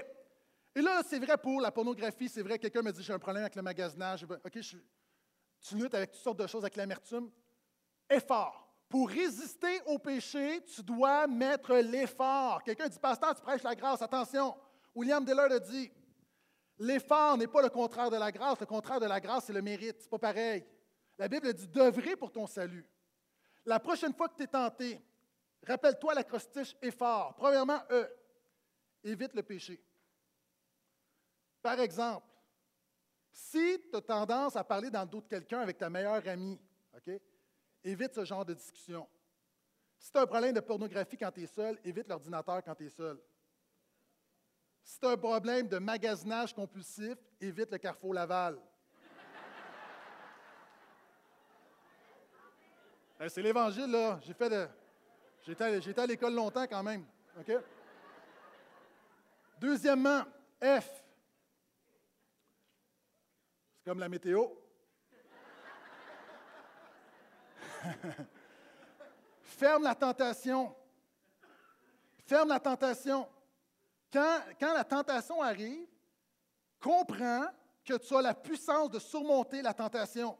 Et 0.75 0.81
là, 0.81 1.01
c'est 1.03 1.17
vrai 1.17 1.37
pour 1.37 1.59
la 1.59 1.71
pornographie, 1.71 2.29
c'est 2.29 2.43
vrai, 2.43 2.59
quelqu'un 2.59 2.83
me 2.83 2.91
dit 2.91 3.01
j'ai 3.01 3.13
un 3.13 3.19
problème 3.19 3.43
avec 3.43 3.55
le 3.55 3.63
magasinage. 3.63 4.23
OK, 4.23 4.59
tu 5.61 5.75
luttes 5.75 5.93
avec 5.93 6.11
toutes 6.11 6.21
sortes 6.21 6.39
de 6.39 6.47
choses, 6.47 6.63
avec 6.63 6.75
l'amertume. 6.75 7.31
Effort. 8.09 8.67
Pour 8.87 9.07
résister 9.09 9.81
au 9.85 9.99
péché, 9.99 10.63
tu 10.63 10.81
dois 10.81 11.27
mettre 11.27 11.75
l'effort. 11.75 12.63
Quelqu'un 12.63 12.87
dit, 12.87 12.97
pasteur, 12.97 13.35
tu 13.35 13.41
prêches 13.41 13.61
la 13.61 13.75
grâce. 13.75 14.01
Attention, 14.01 14.55
William 14.95 15.23
Dillard 15.23 15.51
a 15.51 15.59
dit, 15.59 15.91
l'effort 16.79 17.37
n'est 17.37 17.47
pas 17.47 17.61
le 17.61 17.69
contraire 17.69 18.09
de 18.09 18.17
la 18.17 18.31
grâce. 18.31 18.59
Le 18.59 18.65
contraire 18.65 18.99
de 18.99 19.05
la 19.05 19.19
grâce, 19.19 19.45
c'est 19.45 19.53
le 19.53 19.61
mérite. 19.61 19.97
C'est 19.99 20.09
pas 20.09 20.17
pareil. 20.17 20.65
La 21.19 21.27
Bible 21.27 21.53
dit 21.53 21.67
d'œuvrer 21.67 22.15
pour 22.15 22.31
ton 22.31 22.47
salut. 22.47 22.87
La 23.65 23.79
prochaine 23.79 24.13
fois 24.13 24.29
que 24.29 24.37
tu 24.37 24.43
es 24.43 24.47
tenté, 24.47 24.99
rappelle-toi 25.67 26.15
l'acrostiche 26.15 26.75
effort. 26.81 27.35
Premièrement, 27.35 27.79
E, 27.91 28.09
évite 29.03 29.35
le 29.35 29.43
péché. 29.43 29.79
Par 31.61 31.79
exemple, 31.79 32.25
si 33.39 33.81
tu 33.89 33.95
as 33.97 34.01
tendance 34.01 34.55
à 34.55 34.63
parler 34.63 34.89
dans 34.89 35.01
le 35.01 35.07
dos 35.07 35.21
de 35.21 35.27
quelqu'un 35.27 35.59
avec 35.61 35.77
ta 35.77 35.89
meilleure 35.89 36.27
amie, 36.27 36.59
OK? 36.95 37.19
Évite 37.83 38.13
ce 38.13 38.25
genre 38.25 38.45
de 38.45 38.53
discussion. 38.53 39.07
Si 39.97 40.11
tu 40.11 40.17
as 40.17 40.21
un 40.21 40.27
problème 40.27 40.53
de 40.53 40.59
pornographie 40.59 41.17
quand 41.17 41.31
tu 41.31 41.43
es 41.43 41.47
seul, 41.47 41.79
évite 41.83 42.07
l'ordinateur 42.09 42.61
quand 42.63 42.75
tu 42.75 42.85
es 42.85 42.89
seul. 42.89 43.17
Si 44.83 44.99
tu 44.99 45.05
as 45.05 45.11
un 45.11 45.17
problème 45.17 45.67
de 45.67 45.77
magasinage 45.77 46.53
compulsif, 46.53 47.15
évite 47.39 47.71
le 47.71 47.77
Carrefour 47.77 48.13
Laval. 48.13 48.59
C'est 53.29 53.41
l'Évangile, 53.41 53.89
là. 53.89 54.19
J'ai 54.21 54.33
fait 54.33 54.49
de... 54.49 54.67
J'étais 55.45 55.99
à 55.99 56.05
l'école 56.05 56.33
longtemps 56.33 56.67
quand 56.67 56.83
même. 56.83 57.05
Deuxièmement, 59.59 60.23
F. 60.61 61.03
Comme 63.89 64.01
la 64.01 64.07
météo. 64.07 64.45
Ferme 69.41 69.81
la 69.81 69.95
tentation. 69.95 70.75
Ferme 72.27 72.49
la 72.49 72.59
tentation. 72.59 73.27
Quand, 74.13 74.41
quand 74.59 74.73
la 74.75 74.83
tentation 74.83 75.41
arrive, 75.41 75.87
comprends 76.79 77.47
que 77.83 77.97
tu 77.97 78.15
as 78.15 78.21
la 78.21 78.35
puissance 78.35 78.91
de 78.91 78.99
surmonter 78.99 79.63
la 79.63 79.73
tentation. 79.73 80.37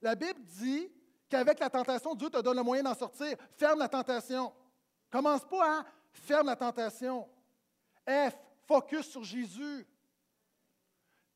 La 0.00 0.14
Bible 0.14 0.40
dit 0.42 0.90
qu'avec 1.28 1.60
la 1.60 1.68
tentation, 1.68 2.14
Dieu 2.14 2.30
te 2.30 2.40
donne 2.40 2.56
le 2.56 2.62
moyen 2.62 2.84
d'en 2.84 2.94
sortir. 2.94 3.36
Ferme 3.58 3.80
la 3.80 3.88
tentation. 3.90 4.50
Commence 5.10 5.44
pas 5.44 5.80
à 5.80 5.84
ferme 6.10 6.46
la 6.46 6.56
tentation. 6.56 7.28
F, 8.08 8.32
focus 8.66 9.10
sur 9.10 9.24
Jésus. 9.24 9.86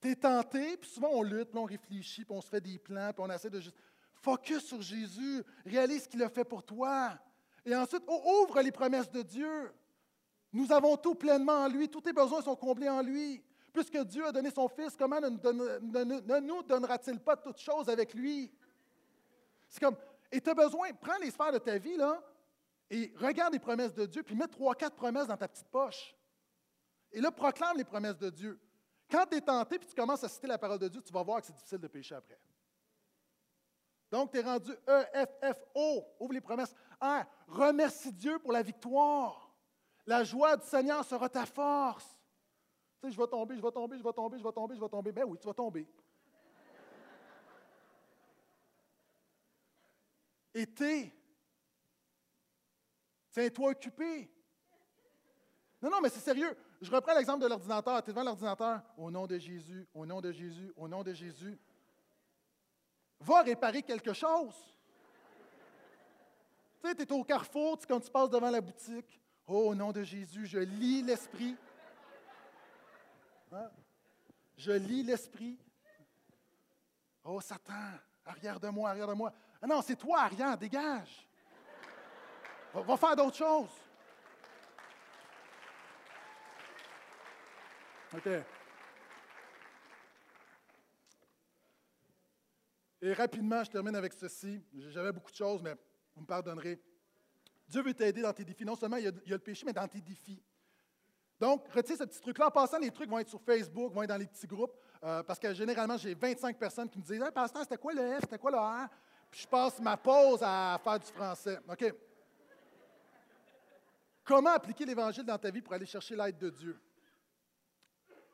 Tu 0.03 0.11
es 0.11 0.17
tenté, 0.17 0.77
puis 0.77 0.91
souvent 0.91 1.11
on 1.13 1.23
lutte, 1.23 1.51
puis 1.51 1.59
on 1.59 1.65
réfléchit, 1.65 2.25
puis 2.25 2.35
on 2.37 2.41
se 2.41 2.49
fait 2.49 2.61
des 2.61 2.79
plans, 2.79 3.13
puis 3.13 3.25
on 3.25 3.31
essaie 3.31 3.49
de 3.49 3.61
juste. 3.61 3.77
Focus 4.15 4.65
sur 4.65 4.83
Jésus. 4.83 5.43
Réalise 5.65 6.05
ce 6.05 6.09
qu'il 6.09 6.23
a 6.23 6.29
fait 6.29 6.45
pour 6.45 6.63
toi. 6.63 7.19
Et 7.65 7.75
ensuite, 7.75 8.03
ouvre 8.09 8.61
les 8.61 8.71
promesses 8.71 9.11
de 9.11 9.23
Dieu. 9.23 9.73
Nous 10.53 10.71
avons 10.71 10.97
tout 10.97 11.15
pleinement 11.15 11.65
en 11.65 11.69
lui. 11.69 11.89
Tous 11.89 12.01
tes 12.01 12.13
besoins 12.13 12.43
sont 12.43 12.55
comblés 12.55 12.89
en 12.89 13.03
lui. 13.03 13.43
Puisque 13.73 13.99
Dieu 14.05 14.27
a 14.27 14.33
donné 14.33 14.51
son 14.51 14.69
Fils, 14.69 14.95
comment 14.97 15.21
ne, 15.21 15.29
ne 15.29 16.41
nous 16.41 16.63
donnera-t-il 16.63 17.19
pas 17.19 17.37
toutes 17.37 17.59
choses 17.59 17.89
avec 17.89 18.13
lui? 18.13 18.53
C'est 19.69 19.81
comme, 19.81 19.97
et 20.31 20.41
tu 20.41 20.51
as 20.51 20.55
besoin, 20.55 20.93
prends 20.93 21.19
les 21.19 21.31
sphères 21.31 21.53
de 21.53 21.59
ta 21.59 21.79
vie, 21.79 21.97
là, 21.97 22.23
et 22.91 23.13
regarde 23.17 23.55
les 23.55 23.59
promesses 23.59 23.95
de 23.95 24.05
Dieu, 24.05 24.23
puis 24.23 24.35
mets 24.35 24.47
trois, 24.47 24.75
quatre 24.75 24.95
promesses 24.95 25.27
dans 25.27 25.37
ta 25.37 25.49
petite 25.49 25.69
poche. 25.69 26.15
Et 27.11 27.21
là, 27.21 27.31
proclame 27.31 27.79
les 27.79 27.85
promesses 27.85 28.19
de 28.19 28.29
Dieu. 28.29 28.61
Quand 29.13 29.27
tu 29.27 29.37
es 29.37 29.43
tenté, 29.43 29.79
puis 29.79 29.87
tu 29.87 29.95
commences 29.95 30.25
à 30.25 30.29
citer 30.31 30.47
la 30.47 30.57
parole 30.57 30.79
de 30.79 30.89
Dieu, 30.89 31.03
tu 31.03 31.13
vas 31.13 31.23
voir 31.23 31.39
que 31.39 31.47
c'est 31.47 31.53
difficile 31.53 31.77
de 31.77 31.87
pécher 31.87 32.15
après. 32.15 32.41
Donc, 34.11 34.31
tu 34.31 34.39
es 34.39 34.41
rendu 34.43 34.73
E, 34.89 35.05
F, 35.27 35.55
F, 35.55 35.65
O. 35.75 36.03
Ouvre 36.19 36.33
les 36.33 36.41
promesses. 36.41 36.75
R. 36.99 37.27
Remercie 37.47 38.11
Dieu 38.11 38.39
pour 38.39 38.53
la 38.53 38.63
victoire. 38.63 39.55
La 40.07 40.25
joie 40.25 40.57
du 40.57 40.67
Seigneur 40.67 41.05
sera 41.05 41.29
ta 41.29 41.45
force. 41.45 42.09
Tu 43.03 43.09
sais, 43.09 43.15
je 43.15 43.21
vais 43.21 43.27
tomber, 43.27 43.55
je 43.55 43.61
vais 43.61 43.71
tomber, 43.71 43.99
je 43.99 44.03
vais 44.03 44.13
tomber, 44.15 44.39
je 44.39 44.43
vais 44.43 44.53
tomber, 44.53 44.77
je 44.77 44.81
vais 44.81 44.89
tomber. 44.89 45.13
Ben 45.13 45.25
oui, 45.25 45.39
tu 45.39 45.47
vas 45.47 45.53
tomber. 45.53 45.87
Et. 50.55 50.67
Tiens-toi 53.31 53.71
occupé. 53.73 54.31
Non, 55.83 55.91
non, 55.91 56.01
mais 56.01 56.09
c'est 56.09 56.21
sérieux. 56.21 56.57
Je 56.83 56.91
reprends 56.91 57.15
l'exemple 57.15 57.45
de 57.45 57.47
l'ordinateur. 57.47 58.03
Tu 58.03 58.11
es 58.11 58.13
devant 58.13 58.25
l'ordinateur. 58.25 58.83
Au 58.99 59.09
nom 59.09 59.29
de 59.29 59.39
Jésus, 59.39 59.87
au 59.95 60.05
nom 60.05 60.21
de 60.21 60.33
Jésus, 60.33 60.73
au 60.77 60.89
nom 60.89 61.05
de 61.05 61.13
Jésus 61.13 61.57
va 63.21 63.43
réparer 63.43 63.83
quelque 63.83 64.13
chose. 64.13 64.57
tu 66.83 66.89
sais, 66.89 66.95
tu 66.97 67.03
es 67.03 67.13
au 67.13 67.23
carrefour, 67.23 67.79
quand 67.87 68.01
tu 68.01 68.11
passes 68.11 68.31
devant 68.31 68.51
la 68.51 68.61
boutique. 68.61 69.21
Oh, 69.47 69.69
au 69.69 69.75
nom 69.77 69.93
de 69.93 70.03
Jésus, 70.03 70.45
je 70.45 70.59
lis 70.59 71.03
l'Esprit. 71.03 71.57
Hein? 73.53 73.71
Je 74.57 74.73
lis 74.73 75.05
l'Esprit. 75.05 75.57
Oh, 77.23 77.41
Satan, 77.41 77.93
arrière 78.27 78.59
de 78.59 78.69
moi, 78.69 78.91
arrière 78.91 79.07
de 79.07 79.15
moi. 79.15 79.33
Non, 79.65 79.83
c'est 79.83 79.95
toi, 79.95 80.23
arrière, 80.23 80.59
dégage. 80.59 81.29
Va 82.75 82.97
faire 82.97 83.15
d'autres 83.15 83.37
choses. 83.37 83.71
OK. 88.15 88.29
Et 93.01 93.13
rapidement, 93.15 93.65
je 93.65 93.71
termine 93.71 93.97
avec 93.97 94.13
ceci. 94.13 94.61
J'avais 94.91 95.13
beaucoup 95.13 95.31
de 95.31 95.37
choses, 95.37 95.63
mais 95.63 95.75
vous 96.15 96.23
me 96.23 96.27
pardonnerez. 96.27 96.81
Dieu 97.67 97.83
veut 97.83 97.95
t'aider 97.95 98.23
dans 98.23 98.33
tes 98.33 98.45
défis. 98.45 98.65
Non 98.65 98.77
seulement 98.77 98.97
il 98.97 99.05
y, 99.05 99.09
a, 99.09 99.13
le 99.27 99.39
péché, 99.39 99.65
mais 99.67 99.73
dans 99.73 99.89
tes 99.89 100.01
défis. 100.01 100.41
Donc, 101.41 101.67
retiens 101.73 101.97
ce 101.97 102.05
petit 102.05 102.21
truc-là. 102.21 102.47
En 102.47 102.51
passant, 102.51 102.79
les 102.79 102.91
trucs 102.91 103.09
vont 103.09 103.19
être 103.19 103.31
sur 103.31 103.41
Facebook, 103.41 103.93
vont 103.93 104.03
être 104.03 104.11
dans 104.11 104.17
les 104.17 104.27
petits 104.27 104.47
groupes, 104.47 104.77
euh, 105.03 105.23
parce 105.25 105.41
que 105.41 105.53
généralement, 105.53 105.97
j'ai 105.97 106.15
25 106.15 106.57
personnes 106.57 106.89
qui 106.89 106.99
me 106.99 107.03
disent 107.03 107.21
Hey, 107.21 107.33
Pasteur, 107.33 107.63
c'était 107.63 107.79
quoi 107.79 107.93
le 107.93 108.19
F? 108.19 108.21
C'était 108.21 108.39
quoi 108.39 108.51
le 108.51 108.59
R? 108.59 108.89
Puis 109.31 109.41
je 109.41 109.49
passe 109.49 109.81
ma 109.81 109.97
pause 109.97 110.41
à 110.43 110.79
faire 110.85 111.01
du 111.01 111.07
français. 111.07 111.59
OK. 111.69 111.95
Comment 114.23 114.51
appliquer 114.51 114.85
l'Évangile 114.85 115.25
dans 115.25 115.39
ta 115.39 115.51
vie 115.51 115.63
pour 115.63 115.73
aller 115.73 115.87
chercher 115.87 116.15
l'aide 116.15 116.39
de 116.39 116.51
Dieu? 116.51 116.79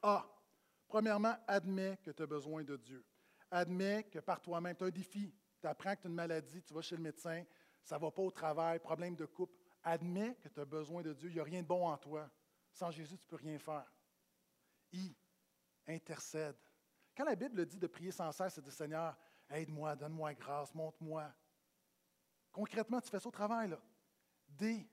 A. 0.02 0.26
Premièrement, 0.86 1.36
admets 1.46 1.98
que 2.02 2.10
tu 2.10 2.22
as 2.22 2.26
besoin 2.26 2.64
de 2.64 2.76
Dieu. 2.76 3.04
Admets 3.50 4.04
que 4.04 4.18
par 4.18 4.40
toi-même, 4.40 4.76
tu 4.76 4.84
as 4.84 4.86
un 4.86 4.90
défi. 4.90 5.34
Tu 5.60 5.66
apprends 5.66 5.94
que 5.94 6.02
tu 6.02 6.06
as 6.06 6.10
une 6.10 6.16
maladie, 6.16 6.62
tu 6.62 6.72
vas 6.72 6.82
chez 6.82 6.96
le 6.96 7.02
médecin, 7.02 7.44
ça 7.82 7.96
ne 7.96 8.00
va 8.00 8.10
pas 8.10 8.22
au 8.22 8.30
travail, 8.30 8.78
problème 8.78 9.16
de 9.16 9.26
couple. 9.26 9.54
Admets 9.82 10.36
que 10.36 10.48
tu 10.48 10.60
as 10.60 10.64
besoin 10.64 11.02
de 11.02 11.12
Dieu. 11.12 11.30
Il 11.30 11.34
n'y 11.34 11.40
a 11.40 11.44
rien 11.44 11.62
de 11.62 11.66
bon 11.66 11.86
en 11.86 11.96
toi. 11.96 12.30
Sans 12.72 12.90
Jésus, 12.90 13.16
tu 13.18 13.24
ne 13.24 13.28
peux 13.28 13.36
rien 13.36 13.58
faire. 13.58 13.92
I, 14.92 15.16
intercède. 15.86 16.56
Quand 17.16 17.24
la 17.24 17.34
Bible 17.34 17.66
dit 17.66 17.78
de 17.78 17.86
prier 17.86 18.12
sans 18.12 18.30
cesse, 18.30 18.54
c'est 18.54 18.64
de 18.64 18.70
Seigneur, 18.70 19.16
aide-moi, 19.50 19.96
donne-moi 19.96 20.34
grâce, 20.34 20.74
montre-moi. 20.74 21.32
Concrètement, 22.52 23.00
tu 23.00 23.10
fais 23.10 23.18
ça 23.18 23.28
au 23.28 23.32
travail. 23.32 23.70
Là. 23.70 23.80
D, 24.48 24.88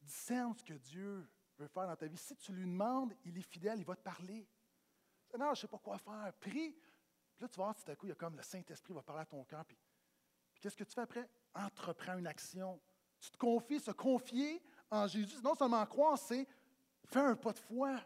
discerne 0.00 0.54
ce 0.54 0.64
que 0.64 0.74
Dieu 0.74 1.28
faire 1.66 1.86
dans 1.86 1.96
ta 1.96 2.06
vie. 2.06 2.16
Si 2.16 2.36
tu 2.36 2.52
lui 2.52 2.64
demandes, 2.64 3.14
il 3.24 3.36
est 3.36 3.42
fidèle, 3.42 3.78
il 3.78 3.84
va 3.84 3.96
te 3.96 4.02
parler. 4.02 4.46
Seigneur, 5.30 5.54
je 5.54 5.60
ne 5.60 5.62
sais 5.62 5.68
pas 5.68 5.78
quoi 5.78 5.98
faire. 5.98 6.32
Prie 6.40 6.76
là, 7.40 7.48
tu 7.48 7.56
vas 7.56 7.64
voir, 7.64 7.74
tout 7.74 7.90
à 7.90 7.96
coup, 7.96 8.06
il 8.06 8.10
y 8.10 8.12
a 8.12 8.16
comme 8.16 8.36
le 8.36 8.42
Saint-Esprit 8.42 8.92
va 8.92 9.02
parler 9.02 9.22
à 9.22 9.26
ton 9.26 9.42
cœur. 9.44 9.64
Puis, 9.64 9.76
qu'est-ce 10.60 10.76
que 10.76 10.84
tu 10.84 10.92
fais 10.92 11.00
après? 11.00 11.28
Entreprends 11.54 12.18
une 12.18 12.26
action. 12.26 12.80
Tu 13.18 13.30
te 13.30 13.36
confies, 13.36 13.80
se 13.80 13.90
confier 13.90 14.62
en 14.90 15.06
Jésus. 15.06 15.36
Non 15.42 15.54
seulement 15.54 15.84
croire, 15.86 16.18
c'est 16.18 16.46
faire 17.04 17.24
un 17.24 17.36
pas 17.36 17.52
de 17.52 17.58
foi. 17.58 18.00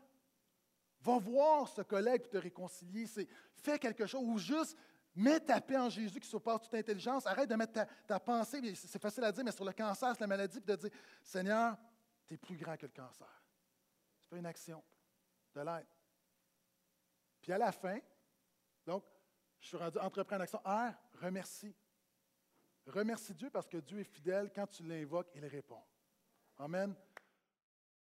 Va 1.00 1.18
voir 1.18 1.68
ce 1.68 1.82
collègue 1.82 2.22
pour 2.22 2.30
te 2.30 2.38
réconcilier. 2.38 3.06
C'est 3.06 3.28
fais 3.56 3.78
quelque 3.78 4.06
chose 4.06 4.22
ou 4.24 4.38
juste 4.38 4.76
mets 5.14 5.40
ta 5.40 5.60
paix 5.60 5.76
en 5.76 5.88
Jésus 5.88 6.18
qui 6.18 6.28
surpasse 6.28 6.62
toute 6.62 6.74
intelligence. 6.74 7.26
Arrête 7.26 7.48
de 7.48 7.54
mettre 7.54 7.86
ta, 8.06 8.20
pensée, 8.20 8.74
c'est 8.74 9.00
facile 9.00 9.24
à 9.24 9.32
dire, 9.32 9.44
mais 9.44 9.52
sur 9.52 9.64
le 9.64 9.72
cancer, 9.72 10.14
sur 10.14 10.20
la 10.22 10.26
maladie, 10.26 10.60
puis 10.60 10.74
de 10.74 10.80
dire 10.80 10.90
Seigneur, 11.22 11.76
tu 12.26 12.34
es 12.34 12.36
plus 12.36 12.56
grand 12.56 12.76
que 12.76 12.86
le 12.86 12.92
cancer. 12.92 13.43
Tu 14.24 14.30
fais 14.30 14.38
une 14.38 14.46
action 14.46 14.82
de 15.54 15.60
l'aide. 15.60 15.86
Puis 17.40 17.52
à 17.52 17.58
la 17.58 17.72
fin, 17.72 17.98
donc, 18.86 19.04
je 19.60 19.68
suis 19.68 19.76
rendu 19.76 19.98
entreprendre 19.98 20.40
l'action. 20.40 20.60
R, 20.64 20.92
remercie. 21.20 21.74
Remercie 22.86 23.34
Dieu 23.34 23.50
parce 23.50 23.68
que 23.68 23.78
Dieu 23.78 24.00
est 24.00 24.04
fidèle. 24.04 24.50
Quand 24.54 24.66
tu 24.66 24.82
l'invoques, 24.82 25.30
il 25.34 25.46
répond. 25.46 25.82
Amen. 26.58 26.94